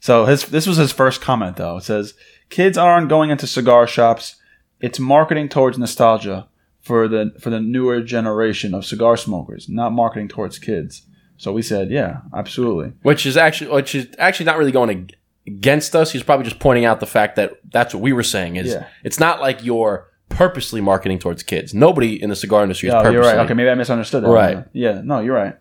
So 0.00 0.26
his 0.26 0.44
this 0.44 0.66
was 0.66 0.76
his 0.76 0.92
first 0.92 1.20
comment 1.22 1.56
though. 1.56 1.78
It 1.78 1.84
says 1.84 2.12
kids 2.50 2.76
aren't 2.76 3.08
going 3.08 3.30
into 3.30 3.46
cigar 3.46 3.86
shops. 3.86 4.36
It's 4.80 4.98
marketing 5.00 5.48
towards 5.48 5.78
nostalgia 5.78 6.48
for 6.84 7.08
the 7.08 7.32
for 7.40 7.50
the 7.50 7.60
newer 7.60 8.00
generation 8.02 8.74
of 8.74 8.84
cigar 8.84 9.16
smokers, 9.16 9.68
not 9.68 9.90
marketing 9.92 10.28
towards 10.28 10.58
kids. 10.58 11.02
So 11.36 11.52
we 11.52 11.62
said, 11.62 11.90
yeah, 11.90 12.18
absolutely. 12.32 12.92
which 13.02 13.26
is 13.26 13.36
actually 13.36 13.70
which 13.72 13.94
is 13.94 14.06
actually 14.18 14.46
not 14.46 14.56
really 14.58 14.70
going 14.70 15.10
against 15.46 15.96
us. 15.96 16.12
He's 16.12 16.22
probably 16.22 16.44
just 16.44 16.60
pointing 16.60 16.84
out 16.84 17.00
the 17.00 17.06
fact 17.06 17.36
that 17.36 17.58
that's 17.72 17.92
what 17.94 18.02
we 18.02 18.12
were 18.12 18.22
saying. 18.22 18.56
Is 18.56 18.68
Yeah. 18.72 18.86
it's 19.02 19.18
not 19.18 19.40
like 19.40 19.64
you're 19.64 20.08
purposely 20.28 20.80
marketing 20.80 21.18
towards 21.18 21.42
kids. 21.42 21.74
Nobody 21.74 22.22
in 22.22 22.30
the 22.30 22.36
cigar 22.36 22.62
industry 22.62 22.88
is 22.88 22.94
Oh, 22.94 22.98
purposely. 22.98 23.14
you're 23.14 23.22
right. 23.24 23.38
Okay, 23.44 23.54
maybe 23.54 23.68
I 23.70 23.74
misunderstood 23.74 24.22
that. 24.24 24.28
Right. 24.30 24.64
Yeah. 24.72 25.00
No, 25.04 25.20
you're 25.20 25.34
right. 25.34 25.56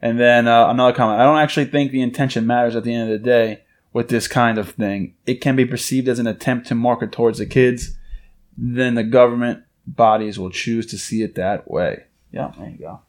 And 0.00 0.18
then 0.20 0.46
uh, 0.46 0.68
another 0.68 0.92
comment. 0.94 1.20
I 1.20 1.24
don't 1.24 1.38
actually 1.38 1.66
think 1.66 1.90
the 1.90 2.02
intention 2.02 2.46
matters 2.46 2.76
at 2.76 2.84
the 2.84 2.94
end 2.94 3.10
of 3.10 3.20
the 3.20 3.24
day 3.24 3.62
with 3.92 4.08
this 4.08 4.28
kind 4.28 4.56
of 4.58 4.70
thing. 4.70 5.14
It 5.26 5.40
can 5.40 5.56
be 5.56 5.64
perceived 5.66 6.08
as 6.08 6.18
an 6.20 6.26
attempt 6.28 6.68
to 6.68 6.74
market 6.74 7.10
towards 7.10 7.38
the 7.38 7.46
kids. 7.46 7.96
Then 8.56 8.94
the 8.94 9.04
government 9.04 9.64
bodies 9.96 10.38
will 10.38 10.50
choose 10.50 10.86
to 10.86 10.98
see 10.98 11.22
it 11.22 11.34
that 11.34 11.70
way. 11.70 12.04
Yeah, 12.32 12.52
there 12.58 12.68
you 12.68 12.78
go. 12.78 13.00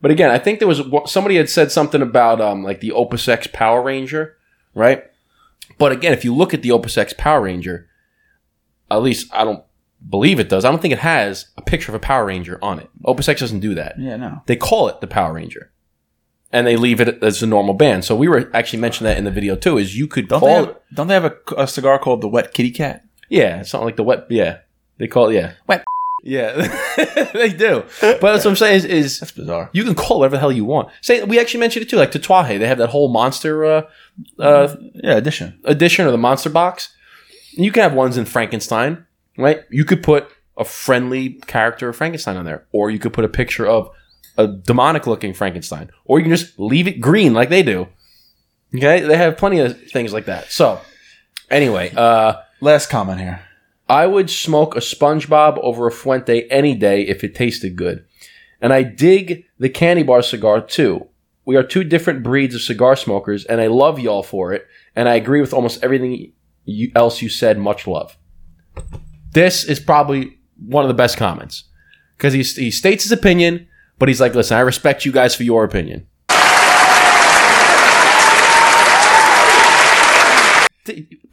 But 0.00 0.10
again, 0.10 0.30
I 0.30 0.38
think 0.38 0.58
there 0.58 0.68
was 0.68 0.82
somebody 1.10 1.36
had 1.36 1.48
said 1.48 1.72
something 1.72 2.02
about 2.02 2.40
um, 2.40 2.62
like 2.62 2.80
the 2.80 2.92
Opus 2.92 3.28
X 3.28 3.48
Power 3.52 3.82
Ranger, 3.82 4.36
right? 4.74 5.04
But 5.78 5.92
again, 5.92 6.12
if 6.12 6.24
you 6.24 6.34
look 6.34 6.54
at 6.54 6.62
the 6.62 6.72
Opus 6.72 6.96
X 6.96 7.14
Power 7.16 7.42
Ranger, 7.42 7.88
at 8.90 9.02
least 9.02 9.32
I 9.32 9.44
don't 9.44 9.64
believe 10.08 10.38
it 10.38 10.48
does. 10.48 10.64
I 10.64 10.70
don't 10.70 10.80
think 10.80 10.92
it 10.92 11.00
has 11.00 11.48
a 11.56 11.62
picture 11.62 11.90
of 11.90 11.96
a 11.96 12.00
Power 12.00 12.26
Ranger 12.26 12.58
on 12.62 12.78
it. 12.78 12.88
Opus 13.04 13.28
X 13.28 13.40
doesn't 13.40 13.60
do 13.60 13.74
that. 13.74 13.98
Yeah, 13.98 14.16
no. 14.16 14.42
They 14.46 14.56
call 14.56 14.88
it 14.88 15.00
the 15.00 15.06
Power 15.06 15.32
Ranger. 15.32 15.72
And 16.52 16.66
they 16.66 16.76
leave 16.76 17.00
it 17.00 17.22
as 17.22 17.42
a 17.42 17.46
normal 17.46 17.74
band. 17.74 18.04
So 18.04 18.14
we 18.14 18.28
were 18.28 18.50
actually 18.54 18.78
mentioned 18.78 19.06
that 19.06 19.18
in 19.18 19.24
the 19.24 19.30
video 19.30 19.56
too, 19.56 19.78
is 19.78 19.98
you 19.98 20.06
could 20.06 20.28
Don't 20.28 20.40
call 20.40 20.48
they 20.48 20.54
it 20.62 20.66
have, 20.66 20.76
don't 20.94 21.06
they 21.08 21.14
have 21.14 21.24
a, 21.24 21.36
a 21.56 21.66
cigar 21.66 21.98
called 21.98 22.20
the 22.20 22.28
Wet 22.28 22.54
Kitty 22.54 22.70
Cat? 22.70 23.04
Yeah, 23.28 23.60
it's 23.60 23.70
something 23.70 23.86
like 23.86 23.96
the 23.96 24.02
wet. 24.04 24.26
Yeah, 24.30 24.58
they 24.98 25.06
call 25.08 25.28
it. 25.30 25.34
Yeah, 25.34 25.52
Wet. 25.66 25.84
Yeah, 26.22 26.54
they 27.34 27.50
do. 27.50 27.84
But 28.00 28.20
that's 28.20 28.44
what 28.44 28.50
I'm 28.50 28.56
saying 28.56 28.76
is, 28.78 28.84
is 28.84 29.20
That's 29.20 29.30
bizarre. 29.30 29.70
you 29.72 29.84
can 29.84 29.94
call 29.94 30.16
it 30.16 30.20
whatever 30.20 30.36
the 30.36 30.40
hell 30.40 30.50
you 30.50 30.64
want. 30.64 30.88
Say 31.00 31.22
we 31.22 31.38
actually 31.38 31.60
mentioned 31.60 31.84
it 31.86 31.88
too, 31.88 31.96
like 31.98 32.10
Tatuaje. 32.10 32.58
They 32.58 32.66
have 32.66 32.78
that 32.78 32.88
whole 32.88 33.08
monster 33.08 33.64
uh, 33.64 33.82
uh, 34.38 34.74
Yeah, 34.94 35.16
addition. 35.18 35.60
edition 35.64 36.04
or 36.04 36.10
the 36.10 36.18
monster 36.18 36.50
box. 36.50 36.92
You 37.52 37.70
can 37.70 37.84
have 37.84 37.94
ones 37.94 38.16
in 38.16 38.24
Frankenstein, 38.24 39.06
right? 39.38 39.60
You 39.70 39.84
could 39.84 40.02
put 40.02 40.26
a 40.56 40.64
friendly 40.64 41.34
character 41.46 41.90
of 41.90 41.94
Frankenstein 41.96 42.36
on 42.36 42.44
there, 42.44 42.64
or 42.72 42.90
you 42.90 42.98
could 42.98 43.12
put 43.12 43.24
a 43.24 43.28
picture 43.28 43.66
of 43.66 43.88
a 44.36 44.48
demonic 44.48 45.06
looking 45.06 45.32
Frankenstein, 45.32 45.90
or 46.06 46.18
you 46.18 46.24
can 46.24 46.34
just 46.34 46.58
leave 46.58 46.88
it 46.88 47.00
green 47.00 47.34
like 47.34 47.50
they 47.50 47.62
do. 47.62 47.86
Okay, 48.74 49.00
they 49.02 49.16
have 49.16 49.36
plenty 49.36 49.60
of 49.60 49.80
things 49.90 50.12
like 50.12 50.24
that. 50.24 50.50
So, 50.50 50.80
anyway, 51.50 51.92
uh, 51.94 52.38
Last 52.60 52.88
comment 52.88 53.20
here. 53.20 53.40
I 53.88 54.06
would 54.06 54.30
smoke 54.30 54.74
a 54.74 54.80
SpongeBob 54.80 55.58
over 55.58 55.86
a 55.86 55.92
Fuente 55.92 56.48
any 56.48 56.74
day 56.74 57.02
if 57.02 57.22
it 57.22 57.34
tasted 57.34 57.76
good. 57.76 58.04
And 58.60 58.72
I 58.72 58.82
dig 58.82 59.44
the 59.58 59.68
candy 59.68 60.02
bar 60.02 60.22
cigar 60.22 60.62
too. 60.62 61.06
We 61.44 61.56
are 61.56 61.62
two 61.62 61.84
different 61.84 62.22
breeds 62.22 62.54
of 62.54 62.62
cigar 62.62 62.96
smokers, 62.96 63.44
and 63.44 63.60
I 63.60 63.68
love 63.68 64.00
y'all 64.00 64.22
for 64.22 64.52
it. 64.52 64.66
And 64.96 65.08
I 65.08 65.14
agree 65.14 65.40
with 65.40 65.52
almost 65.52 65.84
everything 65.84 66.32
you, 66.64 66.90
else 66.96 67.22
you 67.22 67.28
said. 67.28 67.58
Much 67.58 67.86
love. 67.86 68.16
This 69.32 69.62
is 69.62 69.78
probably 69.78 70.38
one 70.58 70.82
of 70.82 70.88
the 70.88 70.94
best 70.94 71.18
comments 71.18 71.64
because 72.16 72.32
he, 72.32 72.42
he 72.42 72.70
states 72.70 73.04
his 73.04 73.12
opinion, 73.12 73.68
but 73.98 74.08
he's 74.08 74.20
like, 74.20 74.34
listen, 74.34 74.56
I 74.56 74.60
respect 74.60 75.04
you 75.04 75.12
guys 75.12 75.34
for 75.34 75.42
your 75.42 75.62
opinion. 75.62 76.06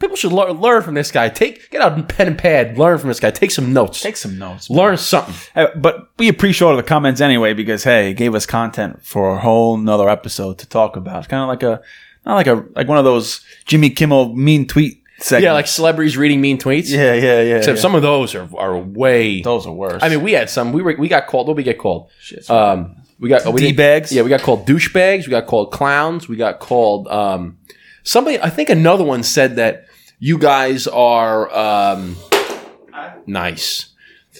People 0.04 0.16
should 0.16 0.32
learn, 0.32 0.60
learn 0.60 0.82
from 0.82 0.92
this 0.92 1.10
guy. 1.10 1.30
Take 1.30 1.70
get 1.70 1.80
out 1.80 2.10
pen 2.10 2.26
and 2.26 2.36
pad. 2.36 2.76
Learn 2.76 2.98
from 2.98 3.08
this 3.08 3.20
guy. 3.20 3.30
Take 3.30 3.50
some 3.50 3.72
notes. 3.72 4.02
Take 4.02 4.18
some 4.18 4.38
notes. 4.38 4.68
learn 4.68 4.98
something. 4.98 5.34
Uh, 5.56 5.68
but 5.76 6.10
we 6.18 6.28
appreciate 6.28 6.68
all 6.68 6.76
the 6.76 6.82
comments 6.82 7.22
anyway 7.22 7.54
because 7.54 7.84
hey, 7.84 8.10
it 8.10 8.14
gave 8.14 8.34
us 8.34 8.44
content 8.44 9.02
for 9.02 9.34
a 9.34 9.38
whole 9.38 9.78
nother 9.78 10.10
episode 10.10 10.58
to 10.58 10.66
talk 10.66 10.96
about. 10.96 11.20
It's 11.20 11.28
kind 11.28 11.40
of 11.40 11.48
like 11.48 11.62
a 11.62 11.82
not 12.26 12.34
like 12.34 12.46
a 12.46 12.66
like 12.76 12.86
one 12.86 12.98
of 12.98 13.04
those 13.04 13.40
Jimmy 13.64 13.88
Kimmel 13.88 14.34
mean 14.34 14.66
tweet 14.66 15.02
segments. 15.20 15.44
Yeah, 15.44 15.54
like 15.54 15.66
celebrities 15.66 16.18
reading 16.18 16.42
mean 16.42 16.58
tweets. 16.58 16.90
yeah, 16.90 17.14
yeah, 17.14 17.40
yeah. 17.40 17.56
Except 17.56 17.78
yeah. 17.78 17.82
some 17.82 17.94
of 17.94 18.02
those 18.02 18.34
are, 18.34 18.46
are 18.58 18.76
way. 18.76 19.40
those 19.40 19.66
are 19.66 19.72
worse. 19.72 20.02
I 20.02 20.10
mean, 20.10 20.20
we 20.20 20.32
had 20.32 20.50
some. 20.50 20.74
We 20.74 20.82
were 20.82 20.96
we 20.98 21.08
got 21.08 21.28
called. 21.28 21.48
What 21.48 21.56
we 21.56 21.62
get 21.62 21.78
called? 21.78 22.10
Shit. 22.20 22.50
Um, 22.50 22.96
we 23.18 23.30
got 23.30 23.46
oh, 23.46 23.52
we 23.52 23.62
didn't- 23.62 23.76
D-bags? 23.76 24.12
Yeah, 24.12 24.20
we 24.20 24.28
got 24.28 24.42
called 24.42 24.66
douchebags. 24.66 25.24
We 25.26 25.30
got 25.30 25.46
called 25.46 25.72
clowns. 25.72 26.28
We 26.28 26.36
got 26.36 26.60
called 26.60 27.08
um, 27.08 27.56
somebody. 28.02 28.38
I 28.38 28.50
think 28.50 28.68
another 28.68 29.04
one 29.04 29.22
said 29.22 29.56
that 29.56 29.86
you 30.24 30.38
guys 30.38 30.86
are 30.86 31.54
um, 31.54 32.16
nice. 33.26 33.90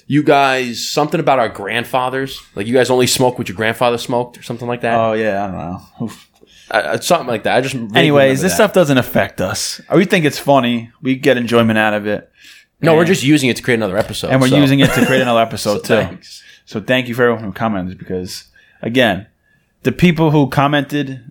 You 0.06 0.22
guys 0.22 0.88
something 0.88 1.20
about 1.20 1.38
our 1.38 1.50
grandfathers. 1.50 2.40
Like 2.54 2.66
you 2.66 2.72
guys 2.72 2.88
only 2.88 3.06
smoke 3.06 3.36
what 3.36 3.50
your 3.50 3.56
grandfather 3.56 3.98
smoked 3.98 4.38
or 4.38 4.42
something 4.42 4.66
like 4.66 4.80
that. 4.80 4.98
oh 4.98 5.12
yeah, 5.12 5.44
I 5.44 5.46
don't 5.98 6.00
know. 6.00 7.00
Something 7.00 7.26
like 7.28 7.42
that. 7.42 7.56
I 7.56 7.60
just 7.60 7.74
vaguely 7.74 7.98
Anyways, 7.98 8.40
this 8.40 8.52
that. 8.52 8.56
stuff 8.56 8.72
doesn't 8.72 8.96
affect 8.96 9.42
us. 9.42 9.78
We 9.94 10.06
think 10.06 10.24
it's 10.24 10.38
funny. 10.38 10.90
We 11.02 11.16
get 11.16 11.36
enjoyment 11.36 11.78
out 11.78 11.92
of 11.92 12.06
it. 12.06 12.30
No, 12.80 12.96
we're 12.96 13.04
just 13.04 13.22
using 13.22 13.50
it 13.50 13.56
to 13.58 13.62
create 13.62 13.76
another 13.76 13.98
episode, 13.98 14.30
and 14.30 14.40
we're 14.40 14.48
so- 14.48 14.56
using 14.56 14.80
it 14.80 14.90
to 14.92 15.04
create 15.04 15.20
another 15.20 15.40
episode 15.48 15.84
so 15.86 16.00
too. 16.00 16.08
thanks. 16.08 16.42
So 16.64 16.80
thank 16.80 17.08
you 17.08 17.14
for 17.14 17.24
everyone 17.24 17.44
who 17.44 17.52
commented 17.52 17.98
because 17.98 18.44
again, 18.80 19.26
the 19.82 19.92
people 19.92 20.30
who 20.30 20.48
commented, 20.48 21.30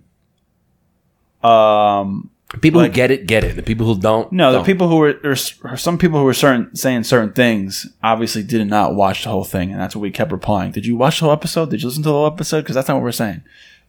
um, 1.44 2.30
People 2.62 2.82
Like- 2.82 2.92
who 2.92 2.96
get 2.96 3.10
it, 3.12 3.26
get 3.26 3.44
it. 3.44 3.56
The 3.56 3.64
people 3.64 3.88
who 3.88 4.00
don't, 4.00 4.32
no, 4.32 4.52
the 4.52 4.60
don't. 4.60 4.66
people 4.66 4.88
who 4.88 4.98
were 4.98 5.14
there's 5.14 5.56
some 5.76 5.98
people 5.98 6.20
who 6.20 6.26
were 6.26 6.34
certain 6.36 6.76
saying 6.76 7.04
certain 7.04 7.34
things 7.34 7.88
obviously 8.04 8.44
did 8.44 8.66
not 8.68 8.94
watch 8.96 9.24
the 9.24 9.30
whole 9.30 9.44
thing, 9.44 9.72
and 9.72 9.80
that's 9.82 9.96
what 9.96 10.02
we 10.04 10.12
kept 10.12 10.32
replying. 10.32 10.72
Did 10.72 10.86
you 10.86 10.96
watch 10.96 11.20
the 11.20 11.26
whole 11.26 11.34
episode? 11.34 11.72
Did 11.72 11.82
you 11.82 11.88
listen 11.88 12.04
to 12.04 12.10
the 12.10 12.14
whole 12.14 12.28
episode? 12.28 12.62
Because 12.62 12.76
that's 12.76 12.88
not 12.88 12.96
what 12.96 13.04
we're 13.04 13.12
saying. 13.12 13.42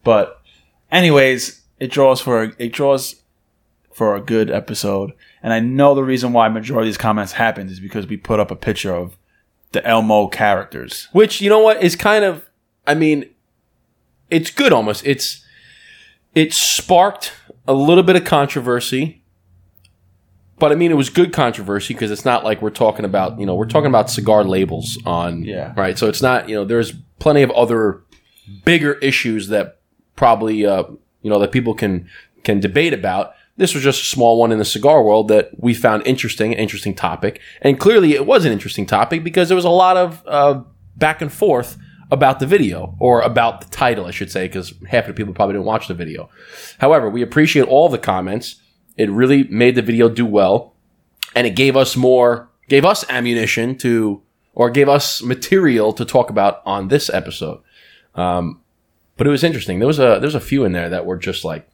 But 0.03 0.41
anyways, 0.91 1.61
it 1.79 1.91
draws 1.91 2.21
for 2.23 2.43
a, 2.45 2.53
it 2.59 2.73
draws 2.73 3.17
for 3.93 4.17
a 4.17 4.21
good 4.21 4.51
episode, 4.51 5.13
and 5.43 5.53
I 5.53 5.61
know 5.61 5.95
the 5.95 6.03
reason 6.03 6.33
why 6.33 6.49
majority 6.49 6.89
of 6.89 6.95
these 6.95 6.99
comments 6.99 7.33
happened 7.33 7.71
is 7.71 7.81
because 7.81 8.07
we 8.07 8.17
put 8.17 8.41
up 8.41 8.51
a 8.51 8.57
picture 8.57 8.95
of 8.95 9.17
the 9.73 9.87
Elmo 9.87 10.29
characters. 10.29 11.09
Which 11.13 11.41
you 11.43 11.51
know 11.51 11.61
what 11.61 11.83
is 11.83 11.97
kind 11.97 12.25
of, 12.25 12.49
I 12.87 12.95
mean, 12.95 13.27
it's 14.31 14.51
good 14.51 14.73
almost. 14.73 15.07
It's 15.07 15.45
it 16.35 16.53
sparked 16.55 17.33
a 17.67 17.73
little 17.75 18.03
bit 18.03 18.17
of 18.17 18.25
controversy, 18.25 19.23
but 20.59 20.73
I 20.73 20.75
mean 20.75 20.91
it 20.91 20.97
was 20.97 21.09
good 21.11 21.33
controversy 21.33 21.95
because 21.95 22.11
it's 22.11 22.25
not 22.25 22.45
like 22.45 22.63
we're 22.63 22.71
talking 22.71 23.05
about 23.05 23.39
you 23.41 23.47
know 23.47 23.55
we're 23.55 23.67
talking 23.67 23.89
about 23.89 24.11
cigar 24.11 24.45
labels 24.45 24.99
on 25.07 25.45
Yeah. 25.45 25.73
right. 25.77 25.99
So 25.99 26.09
it's 26.09 26.23
not 26.23 26.49
you 26.49 26.55
know 26.55 26.65
there's 26.65 26.93
plenty 27.19 27.43
of 27.43 27.51
other 27.53 28.03
bigger 28.65 28.95
issues 28.95 29.49
that 29.49 29.81
probably 30.17 30.65
uh, 30.67 30.85
you 31.23 31.31
know 31.31 31.39
that 31.39 31.53
people 31.53 31.75
can 31.75 32.09
can 32.45 32.61
debate 32.61 32.93
about. 32.93 33.33
This 33.57 33.73
was 33.73 33.85
just 33.85 34.03
a 34.03 34.07
small 34.07 34.39
one 34.39 34.51
in 34.51 34.59
the 34.59 34.65
cigar 34.65 35.03
world 35.05 35.29
that 35.29 35.51
we 35.57 35.75
found 35.75 36.05
interesting, 36.07 36.53
interesting 36.53 36.93
topic, 36.95 37.41
and 37.63 37.79
clearly 37.79 38.15
it 38.15 38.27
was 38.27 38.45
an 38.45 38.53
interesting 38.53 38.85
topic 38.85 39.23
because 39.23 39.49
there 39.49 39.55
was 39.57 39.65
a 39.65 39.71
lot 39.71 39.97
of 39.97 40.23
uh, 40.27 40.61
back 40.97 41.23
and 41.23 41.33
forth 41.33 41.79
about 42.15 42.39
the 42.39 42.47
video 42.47 42.97
or 42.99 43.21
about 43.21 43.61
the 43.61 43.69
title, 43.69 44.07
I 44.07 44.11
should 44.11 44.31
say, 44.31 44.47
because 44.47 44.73
half 44.89 45.05
of 45.05 45.09
the 45.09 45.15
people 45.15 45.35
probably 45.35 45.55
didn't 45.55 45.67
watch 45.67 45.89
the 45.89 45.95
video. 45.95 46.31
However, 46.79 47.11
we 47.11 47.21
appreciate 47.21 47.69
all 47.69 47.91
the 47.91 47.99
comments. 47.99 48.57
It 48.97 49.11
really 49.11 49.45
made 49.45 49.75
the 49.75 49.83
video 49.83 50.09
do 50.09 50.25
well, 50.25 50.75
and 51.35 51.47
it 51.47 51.57
gave 51.57 51.77
us 51.77 51.97
more, 51.97 52.49
gave 52.69 52.85
us 52.85 53.05
ammunition 53.11 53.77
to, 53.79 54.23
or 54.55 54.71
gave 54.71 54.89
us 54.89 55.23
material 55.23 55.93
to 55.93 56.05
talk 56.05 56.31
about 56.31 56.63
on 56.65 56.89
this 56.89 57.11
episode. 57.11 57.61
Um, 58.15 58.61
but 59.17 59.27
it 59.27 59.31
was 59.31 59.45
interesting. 59.45 59.79
There 59.79 59.89
was 59.89 59.99
a 59.99 60.19
there's 60.21 60.35
a 60.35 60.41
few 60.41 60.65
in 60.65 60.73
there 60.73 60.89
that 60.89 61.07
were 61.07 61.17
just 61.17 61.45
like, 61.45 61.69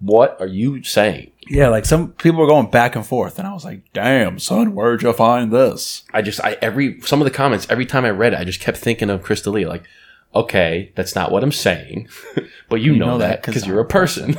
"What 0.00 0.40
are 0.40 0.46
you 0.46 0.82
saying?" 0.82 1.32
Yeah, 1.48 1.68
like 1.68 1.86
some 1.86 2.12
people 2.12 2.40
were 2.40 2.46
going 2.46 2.70
back 2.70 2.94
and 2.94 3.06
forth, 3.06 3.38
and 3.38 3.48
I 3.48 3.52
was 3.52 3.64
like, 3.64 3.82
"Damn, 3.92 4.38
son, 4.38 4.74
where'd 4.74 5.02
you 5.02 5.12
find 5.12 5.52
this?" 5.52 6.04
I 6.12 6.22
just 6.22 6.40
I 6.44 6.56
every 6.60 7.00
some 7.02 7.20
of 7.20 7.24
the 7.24 7.30
comments 7.30 7.66
every 7.70 7.86
time 7.86 8.04
I 8.04 8.10
read 8.10 8.32
it, 8.34 8.38
I 8.38 8.44
just 8.44 8.60
kept 8.60 8.78
thinking 8.78 9.10
of 9.10 9.22
Crystal 9.22 9.52
Lee. 9.52 9.66
Like, 9.66 9.84
okay, 10.34 10.92
that's 10.94 11.14
not 11.14 11.32
what 11.32 11.42
I'm 11.42 11.52
saying, 11.52 12.08
but 12.68 12.80
you, 12.80 12.96
know, 12.96 13.06
know 13.06 13.18
that 13.18 13.28
that 13.28 13.42
'cause 13.42 13.54
because 13.54 13.66
you're 13.68 13.80
a 13.80 13.86
person. 13.86 14.36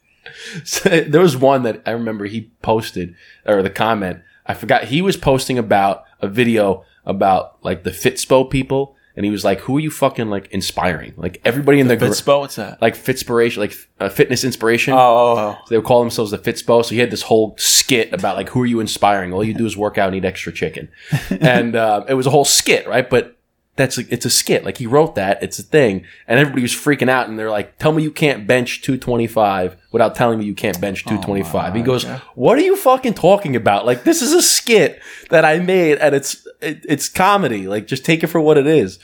so, 0.64 0.88
there 0.88 1.20
was 1.20 1.36
one 1.36 1.62
that 1.64 1.82
I 1.86 1.90
remember 1.90 2.24
he 2.26 2.50
posted 2.62 3.14
or 3.46 3.62
the 3.62 3.70
comment. 3.70 4.20
I 4.46 4.54
forgot 4.54 4.84
he 4.84 5.02
was 5.02 5.16
posting 5.18 5.58
about 5.58 6.04
a 6.20 6.28
video 6.28 6.84
about 7.04 7.62
like 7.62 7.84
the 7.84 7.90
Fitspo 7.90 8.48
people, 8.48 8.96
and 9.18 9.24
he 9.24 9.32
was 9.32 9.44
like, 9.44 9.58
"Who 9.62 9.76
are 9.76 9.80
you 9.80 9.90
fucking 9.90 10.30
like 10.30 10.46
inspiring? 10.52 11.12
Like 11.16 11.40
everybody 11.44 11.80
in 11.80 11.88
the, 11.88 11.96
gr- 11.96 12.04
Fitspo, 12.04 12.38
what's 12.38 12.54
that? 12.54 12.80
like 12.80 12.94
Fitspiration, 12.94 13.56
like 13.56 13.74
uh, 13.98 14.08
fitness 14.08 14.44
inspiration." 14.44 14.94
Oh, 14.94 14.96
oh, 14.96 15.38
oh. 15.38 15.58
They 15.68 15.76
would 15.76 15.84
call 15.84 15.98
themselves 15.98 16.30
the 16.30 16.38
Fitspo. 16.38 16.84
So 16.84 16.90
he 16.90 17.00
had 17.00 17.10
this 17.10 17.22
whole 17.22 17.56
skit 17.58 18.12
about 18.12 18.36
like 18.36 18.48
who 18.50 18.62
are 18.62 18.66
you 18.66 18.78
inspiring? 18.78 19.32
All 19.32 19.42
you 19.42 19.54
do 19.54 19.66
is 19.66 19.76
work 19.76 19.98
out 19.98 20.06
and 20.06 20.16
eat 20.16 20.24
extra 20.24 20.52
chicken, 20.52 20.88
and 21.30 21.74
uh, 21.74 22.04
it 22.08 22.14
was 22.14 22.28
a 22.28 22.30
whole 22.30 22.44
skit, 22.44 22.86
right? 22.86 23.10
But 23.10 23.37
that's 23.78 23.96
like, 23.96 24.12
it's 24.12 24.26
a 24.26 24.30
skit. 24.30 24.64
Like 24.64 24.76
he 24.76 24.86
wrote 24.86 25.14
that, 25.14 25.42
it's 25.42 25.58
a 25.58 25.62
thing, 25.62 26.04
and 26.26 26.38
everybody 26.38 26.62
was 26.62 26.72
freaking 26.72 27.08
out, 27.08 27.28
and 27.28 27.38
they're 27.38 27.50
like, 27.50 27.78
"Tell 27.78 27.92
me 27.92 28.02
you 28.02 28.10
can't 28.10 28.46
bench 28.46 28.82
225 28.82 29.76
without 29.92 30.14
telling 30.14 30.38
me 30.40 30.44
you 30.44 30.54
can't 30.54 30.78
bench 30.80 31.04
225." 31.04 31.74
he 31.74 31.82
goes, 31.82 32.04
"What 32.34 32.58
are 32.58 32.62
you 32.62 32.76
fucking 32.76 33.14
talking 33.14 33.56
about? 33.56 33.86
Like 33.86 34.04
this 34.04 34.20
is 34.20 34.32
a 34.34 34.42
skit 34.42 35.00
that 35.30 35.44
I 35.44 35.60
made, 35.60 35.98
and 35.98 36.14
it's 36.14 36.46
it, 36.60 36.84
it's 36.86 37.08
comedy. 37.08 37.66
Like 37.66 37.86
just 37.86 38.04
take 38.04 38.22
it 38.22 38.26
for 38.26 38.40
what 38.40 38.58
it 38.58 38.66
is." 38.66 38.98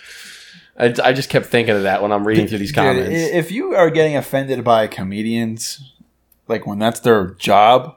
I, 0.76 0.92
I 1.02 1.12
just 1.12 1.30
kept 1.30 1.46
thinking 1.46 1.76
of 1.76 1.84
that 1.84 2.02
when 2.02 2.10
I'm 2.10 2.26
reading 2.26 2.48
through 2.48 2.58
these 2.58 2.72
comments. 2.72 3.08
if 3.10 3.52
you 3.52 3.74
are 3.74 3.90
getting 3.90 4.16
offended 4.16 4.64
by 4.64 4.88
comedians, 4.88 5.92
like 6.48 6.66
when 6.66 6.80
that's 6.80 7.00
their 7.00 7.34
job, 7.34 7.96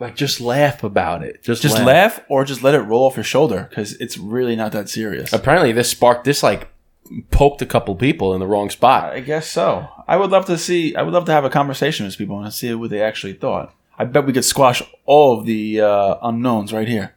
like 0.00 0.16
just 0.16 0.40
laugh 0.40 0.82
about 0.82 1.22
it. 1.22 1.42
Just 1.42 1.62
just 1.62 1.78
laugh 1.78 2.20
or 2.28 2.44
just 2.44 2.62
let 2.62 2.74
it 2.74 2.80
roll 2.80 3.04
off 3.04 3.16
your 3.16 3.24
shoulder 3.24 3.66
because 3.68 3.92
it's 4.00 4.16
really 4.18 4.56
not 4.56 4.72
that 4.72 4.88
serious. 4.88 5.32
apparently 5.32 5.70
this 5.72 5.88
sparked 5.90 6.24
this 6.24 6.42
like 6.42 6.68
poked 7.30 7.60
a 7.62 7.66
couple 7.66 7.94
people 7.96 8.32
in 8.34 8.40
the 8.40 8.46
wrong 8.46 8.70
spot 8.70 9.12
I 9.12 9.20
guess 9.20 9.48
so. 9.48 9.86
I 10.08 10.16
would 10.16 10.30
love 10.30 10.46
to 10.46 10.56
see. 10.58 10.94
I 10.96 11.02
would 11.02 11.12
love 11.14 11.24
to 11.26 11.32
have 11.32 11.44
a 11.44 11.50
conversation 11.50 12.06
with 12.06 12.16
people 12.18 12.40
and 12.42 12.52
see 12.52 12.72
what 12.74 12.90
they 12.90 13.02
actually 13.02 13.34
thought. 13.34 13.74
I 13.98 14.04
bet 14.06 14.24
we 14.26 14.32
could 14.32 14.44
squash 14.44 14.82
all 15.04 15.38
of 15.38 15.44
the 15.46 15.80
uh, 15.80 16.16
unknowns 16.22 16.72
right 16.72 16.88
here. 16.88 17.14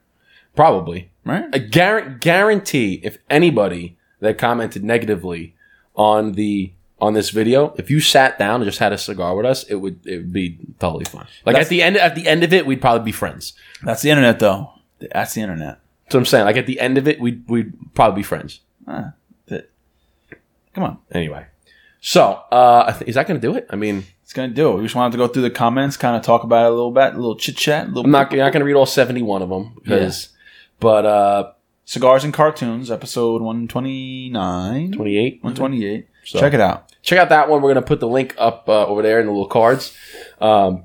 probably 0.55 1.09
Right? 1.25 1.45
i 1.53 1.59
guar- 1.59 2.19
guarantee 2.19 2.99
if 3.01 3.17
anybody 3.29 3.95
that 4.19 4.37
commented 4.37 4.83
negatively 4.83 5.55
on 5.95 6.33
the 6.33 6.73
on 7.03 7.13
this 7.13 7.29
video 7.31 7.73
if 7.77 7.89
you 7.91 7.99
sat 7.99 8.39
down 8.39 8.55
and 8.61 8.65
just 8.65 8.79
had 8.79 8.93
a 8.93 8.97
cigar 8.97 9.35
with 9.35 9.45
us 9.45 9.63
it 9.65 9.75
would 9.75 9.97
it 10.05 10.17
would 10.17 10.33
be 10.33 10.57
totally 10.79 11.05
fine 11.05 11.27
like 11.45 11.53
That's- 11.53 11.65
at 11.67 11.69
the 11.69 11.81
end 11.83 11.97
at 11.97 12.15
the 12.15 12.27
end 12.27 12.43
of 12.43 12.51
it 12.53 12.65
we'd 12.65 12.81
probably 12.81 13.03
be 13.05 13.11
friends 13.11 13.53
That's 13.83 14.01
the 14.01 14.09
internet, 14.09 14.39
though. 14.39 14.71
That's 15.11 15.33
the 15.33 15.41
internet. 15.41 15.79
that's 16.05 16.13
what 16.15 16.19
i'm 16.21 16.25
saying 16.25 16.45
like 16.45 16.57
at 16.57 16.65
the 16.65 16.79
end 16.79 16.97
of 16.97 17.07
it 17.07 17.19
we'd, 17.19 17.47
we'd 17.49 17.73
probably 17.93 18.17
be 18.21 18.23
friends 18.23 18.61
that- 18.87 19.69
Come 20.73 20.83
on, 20.83 20.97
anyway 21.11 21.45
so 21.99 22.23
uh 22.51 22.85
I 22.87 22.91
th- 22.97 23.07
is 23.09 23.15
that 23.15 23.27
gonna 23.27 23.39
do 23.39 23.55
it 23.55 23.67
i 23.69 23.75
mean 23.75 24.05
it's 24.23 24.31
gonna 24.33 24.47
do 24.53 24.71
it. 24.71 24.77
We 24.77 24.83
just 24.83 24.95
wanted 24.95 25.11
to 25.11 25.17
go 25.17 25.27
through 25.27 25.41
the 25.43 25.51
comments, 25.63 25.97
kind 25.97 26.15
of 26.15 26.21
talk 26.23 26.43
about 26.45 26.65
it 26.65 26.69
a 26.69 26.75
little 26.79 26.91
bit, 26.91 27.13
a 27.13 27.17
little 27.17 27.35
chit 27.35 27.57
chat, 27.57 27.85
a 27.85 27.87
little. 27.89 28.05
i'm 28.05 28.11
not, 28.11 28.31
you're 28.31 28.43
not 28.43 28.53
gonna 28.53 28.65
read 28.65 28.73
all 28.75 28.85
71 28.85 29.41
of 29.41 29.49
them 29.49 29.73
because 29.83 30.29
but 30.79 31.05
uh 31.05 31.51
Cigars 31.85 32.23
and 32.23 32.33
Cartoons, 32.33 32.89
episode 32.89 33.41
129. 33.41 34.91
28 34.93 35.43
128. 35.43 36.07
So- 36.23 36.39
Check 36.39 36.53
it 36.53 36.61
out. 36.61 36.92
Check 37.03 37.19
out 37.19 37.29
that 37.29 37.49
one. 37.49 37.61
We're 37.61 37.73
going 37.73 37.83
to 37.83 37.87
put 37.87 37.99
the 37.99 38.07
link 38.07 38.33
up 38.37 38.67
uh, 38.67 38.87
over 38.87 39.01
there 39.01 39.19
in 39.19 39.27
the 39.27 39.31
little 39.31 39.47
cards. 39.47 39.95
Um, 40.41 40.83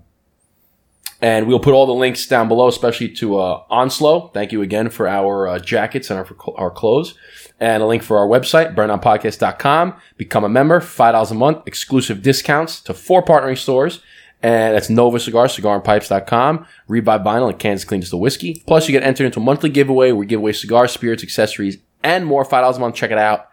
and 1.21 1.49
we'll 1.49 1.59
put 1.61 1.75
all 1.75 1.87
the 1.87 1.95
links 1.95 2.27
down 2.27 2.47
below, 2.47 2.69
especially 2.69 3.09
to 3.15 3.39
uh, 3.39 3.63
Onslow. 3.71 4.29
Thank 4.35 4.53
you 4.53 4.63
again 4.63 4.91
for 4.91 5.09
our 5.09 5.49
uh, 5.49 5.59
jackets 5.59 6.11
and 6.11 6.19
our, 6.19 6.29
our 6.57 6.71
clothes. 6.71 7.15
And 7.59 7.83
a 7.83 7.87
link 7.87 8.05
for 8.05 8.19
our 8.19 8.27
website, 8.29 8.77
burndownpodcast.com. 8.77 9.97
Become 10.17 10.45
a 10.45 10.49
member, 10.49 10.81
$5 10.81 11.31
a 11.31 11.35
month, 11.35 11.67
exclusive 11.67 12.23
discounts 12.23 12.81
to 12.83 12.95
four 12.95 13.25
partnering 13.25 13.59
stores. 13.59 14.01
And 14.41 14.77
that's 14.77 14.89
Nova 14.89 15.19
Cigars, 15.19 15.57
cigarandpipes.com, 15.57 16.67
Revive 16.87 17.23
Vinyl, 17.23 17.51
and 17.51 17.59
Kansas 17.59 17.85
Clean 17.85 18.03
Still 18.03 18.21
Whiskey. 18.21 18.63
Plus, 18.67 18.87
you 18.87 18.93
get 18.93 19.03
entered 19.03 19.25
into 19.25 19.41
a 19.41 19.43
monthly 19.43 19.71
giveaway 19.71 20.13
where 20.13 20.21
we 20.21 20.27
give 20.27 20.39
away 20.39 20.53
cigars, 20.53 20.93
spirits, 20.93 21.25
accessories, 21.25 21.79
and 22.05 22.25
more. 22.25 22.45
$5 22.45 22.77
a 22.77 22.79
month. 22.79 22.95
Check 22.95 23.11
it 23.11 23.19
out. 23.19 23.48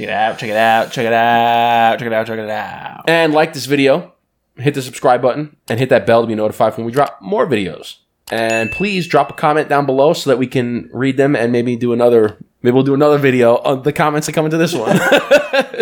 Check 0.00 0.08
it 0.08 0.12
out. 0.12 0.38
Check 0.38 0.48
it 0.50 0.56
out. 0.56 0.92
Check 0.92 1.06
it 1.06 1.12
out. 1.12 1.98
Check 1.98 2.06
it 2.06 2.12
out. 2.14 2.26
Check 2.26 2.38
it 2.38 2.50
out. 2.50 3.04
and 3.06 3.34
like 3.34 3.52
this 3.52 3.66
video, 3.66 4.14
hit 4.56 4.72
the 4.72 4.80
subscribe 4.80 5.20
button, 5.20 5.56
and 5.68 5.78
hit 5.78 5.90
that 5.90 6.06
bell 6.06 6.22
to 6.22 6.26
be 6.26 6.34
notified 6.34 6.74
when 6.76 6.86
we 6.86 6.92
drop 6.92 7.20
more 7.20 7.46
videos. 7.46 7.96
And 8.32 8.70
please 8.70 9.06
drop 9.06 9.30
a 9.30 9.34
comment 9.34 9.68
down 9.68 9.84
below 9.84 10.12
so 10.14 10.30
that 10.30 10.38
we 10.38 10.46
can 10.46 10.88
read 10.92 11.16
them 11.16 11.36
and 11.36 11.52
maybe 11.52 11.76
do 11.76 11.92
another. 11.92 12.38
Maybe 12.62 12.74
we'll 12.74 12.84
do 12.84 12.94
another 12.94 13.18
video 13.18 13.56
on 13.58 13.82
the 13.82 13.92
comments 13.92 14.26
that 14.26 14.32
come 14.32 14.44
into 14.46 14.56
this 14.56 14.72
one. 14.72 14.98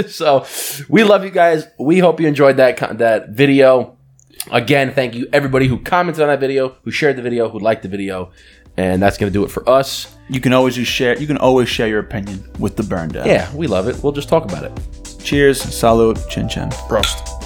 so 0.09 0.47
we 0.89 1.05
love 1.05 1.25
you 1.25 1.31
guys. 1.31 1.69
We 1.79 1.99
hope 2.01 2.21
you 2.21 2.27
enjoyed 2.27 2.57
that 2.57 2.99
that 2.99 3.31
video. 3.31 3.97
Again, 4.51 4.95
thank 4.95 5.15
you 5.15 5.29
everybody 5.33 5.69
who 5.69 5.79
commented 5.79 6.23
on 6.23 6.29
that 6.29 6.41
video, 6.41 6.77
who 6.83 6.91
shared 6.91 7.17
the 7.17 7.23
video, 7.23 7.51
who 7.51 7.59
liked 7.59 7.83
the 7.83 7.89
video, 7.89 8.33
and 8.79 9.03
that's 9.03 9.19
gonna 9.19 9.31
do 9.31 9.45
it 9.45 9.51
for 9.51 9.69
us. 9.69 10.17
You 10.31 10.41
can 10.41 10.53
always 10.53 10.77
just 10.77 10.91
share. 10.91 11.19
You 11.19 11.27
can 11.27 11.37
always 11.39 11.69
share 11.69 11.89
your 11.89 12.01
opinion 12.01 12.43
with 12.59 12.77
the 12.77 12.83
burn 12.83 13.09
down. 13.11 13.27
Yeah, 13.27 13.53
we 13.55 13.67
love 13.67 13.89
it. 13.89 14.03
We'll 14.03 14.13
just 14.13 14.29
talk 14.29 14.45
about 14.45 14.65
it. 14.65 15.19
Cheers. 15.23 15.61
Salute. 15.61 16.19
Chin 16.31 16.49
chin. 16.49 16.71
Prost. 16.71 17.38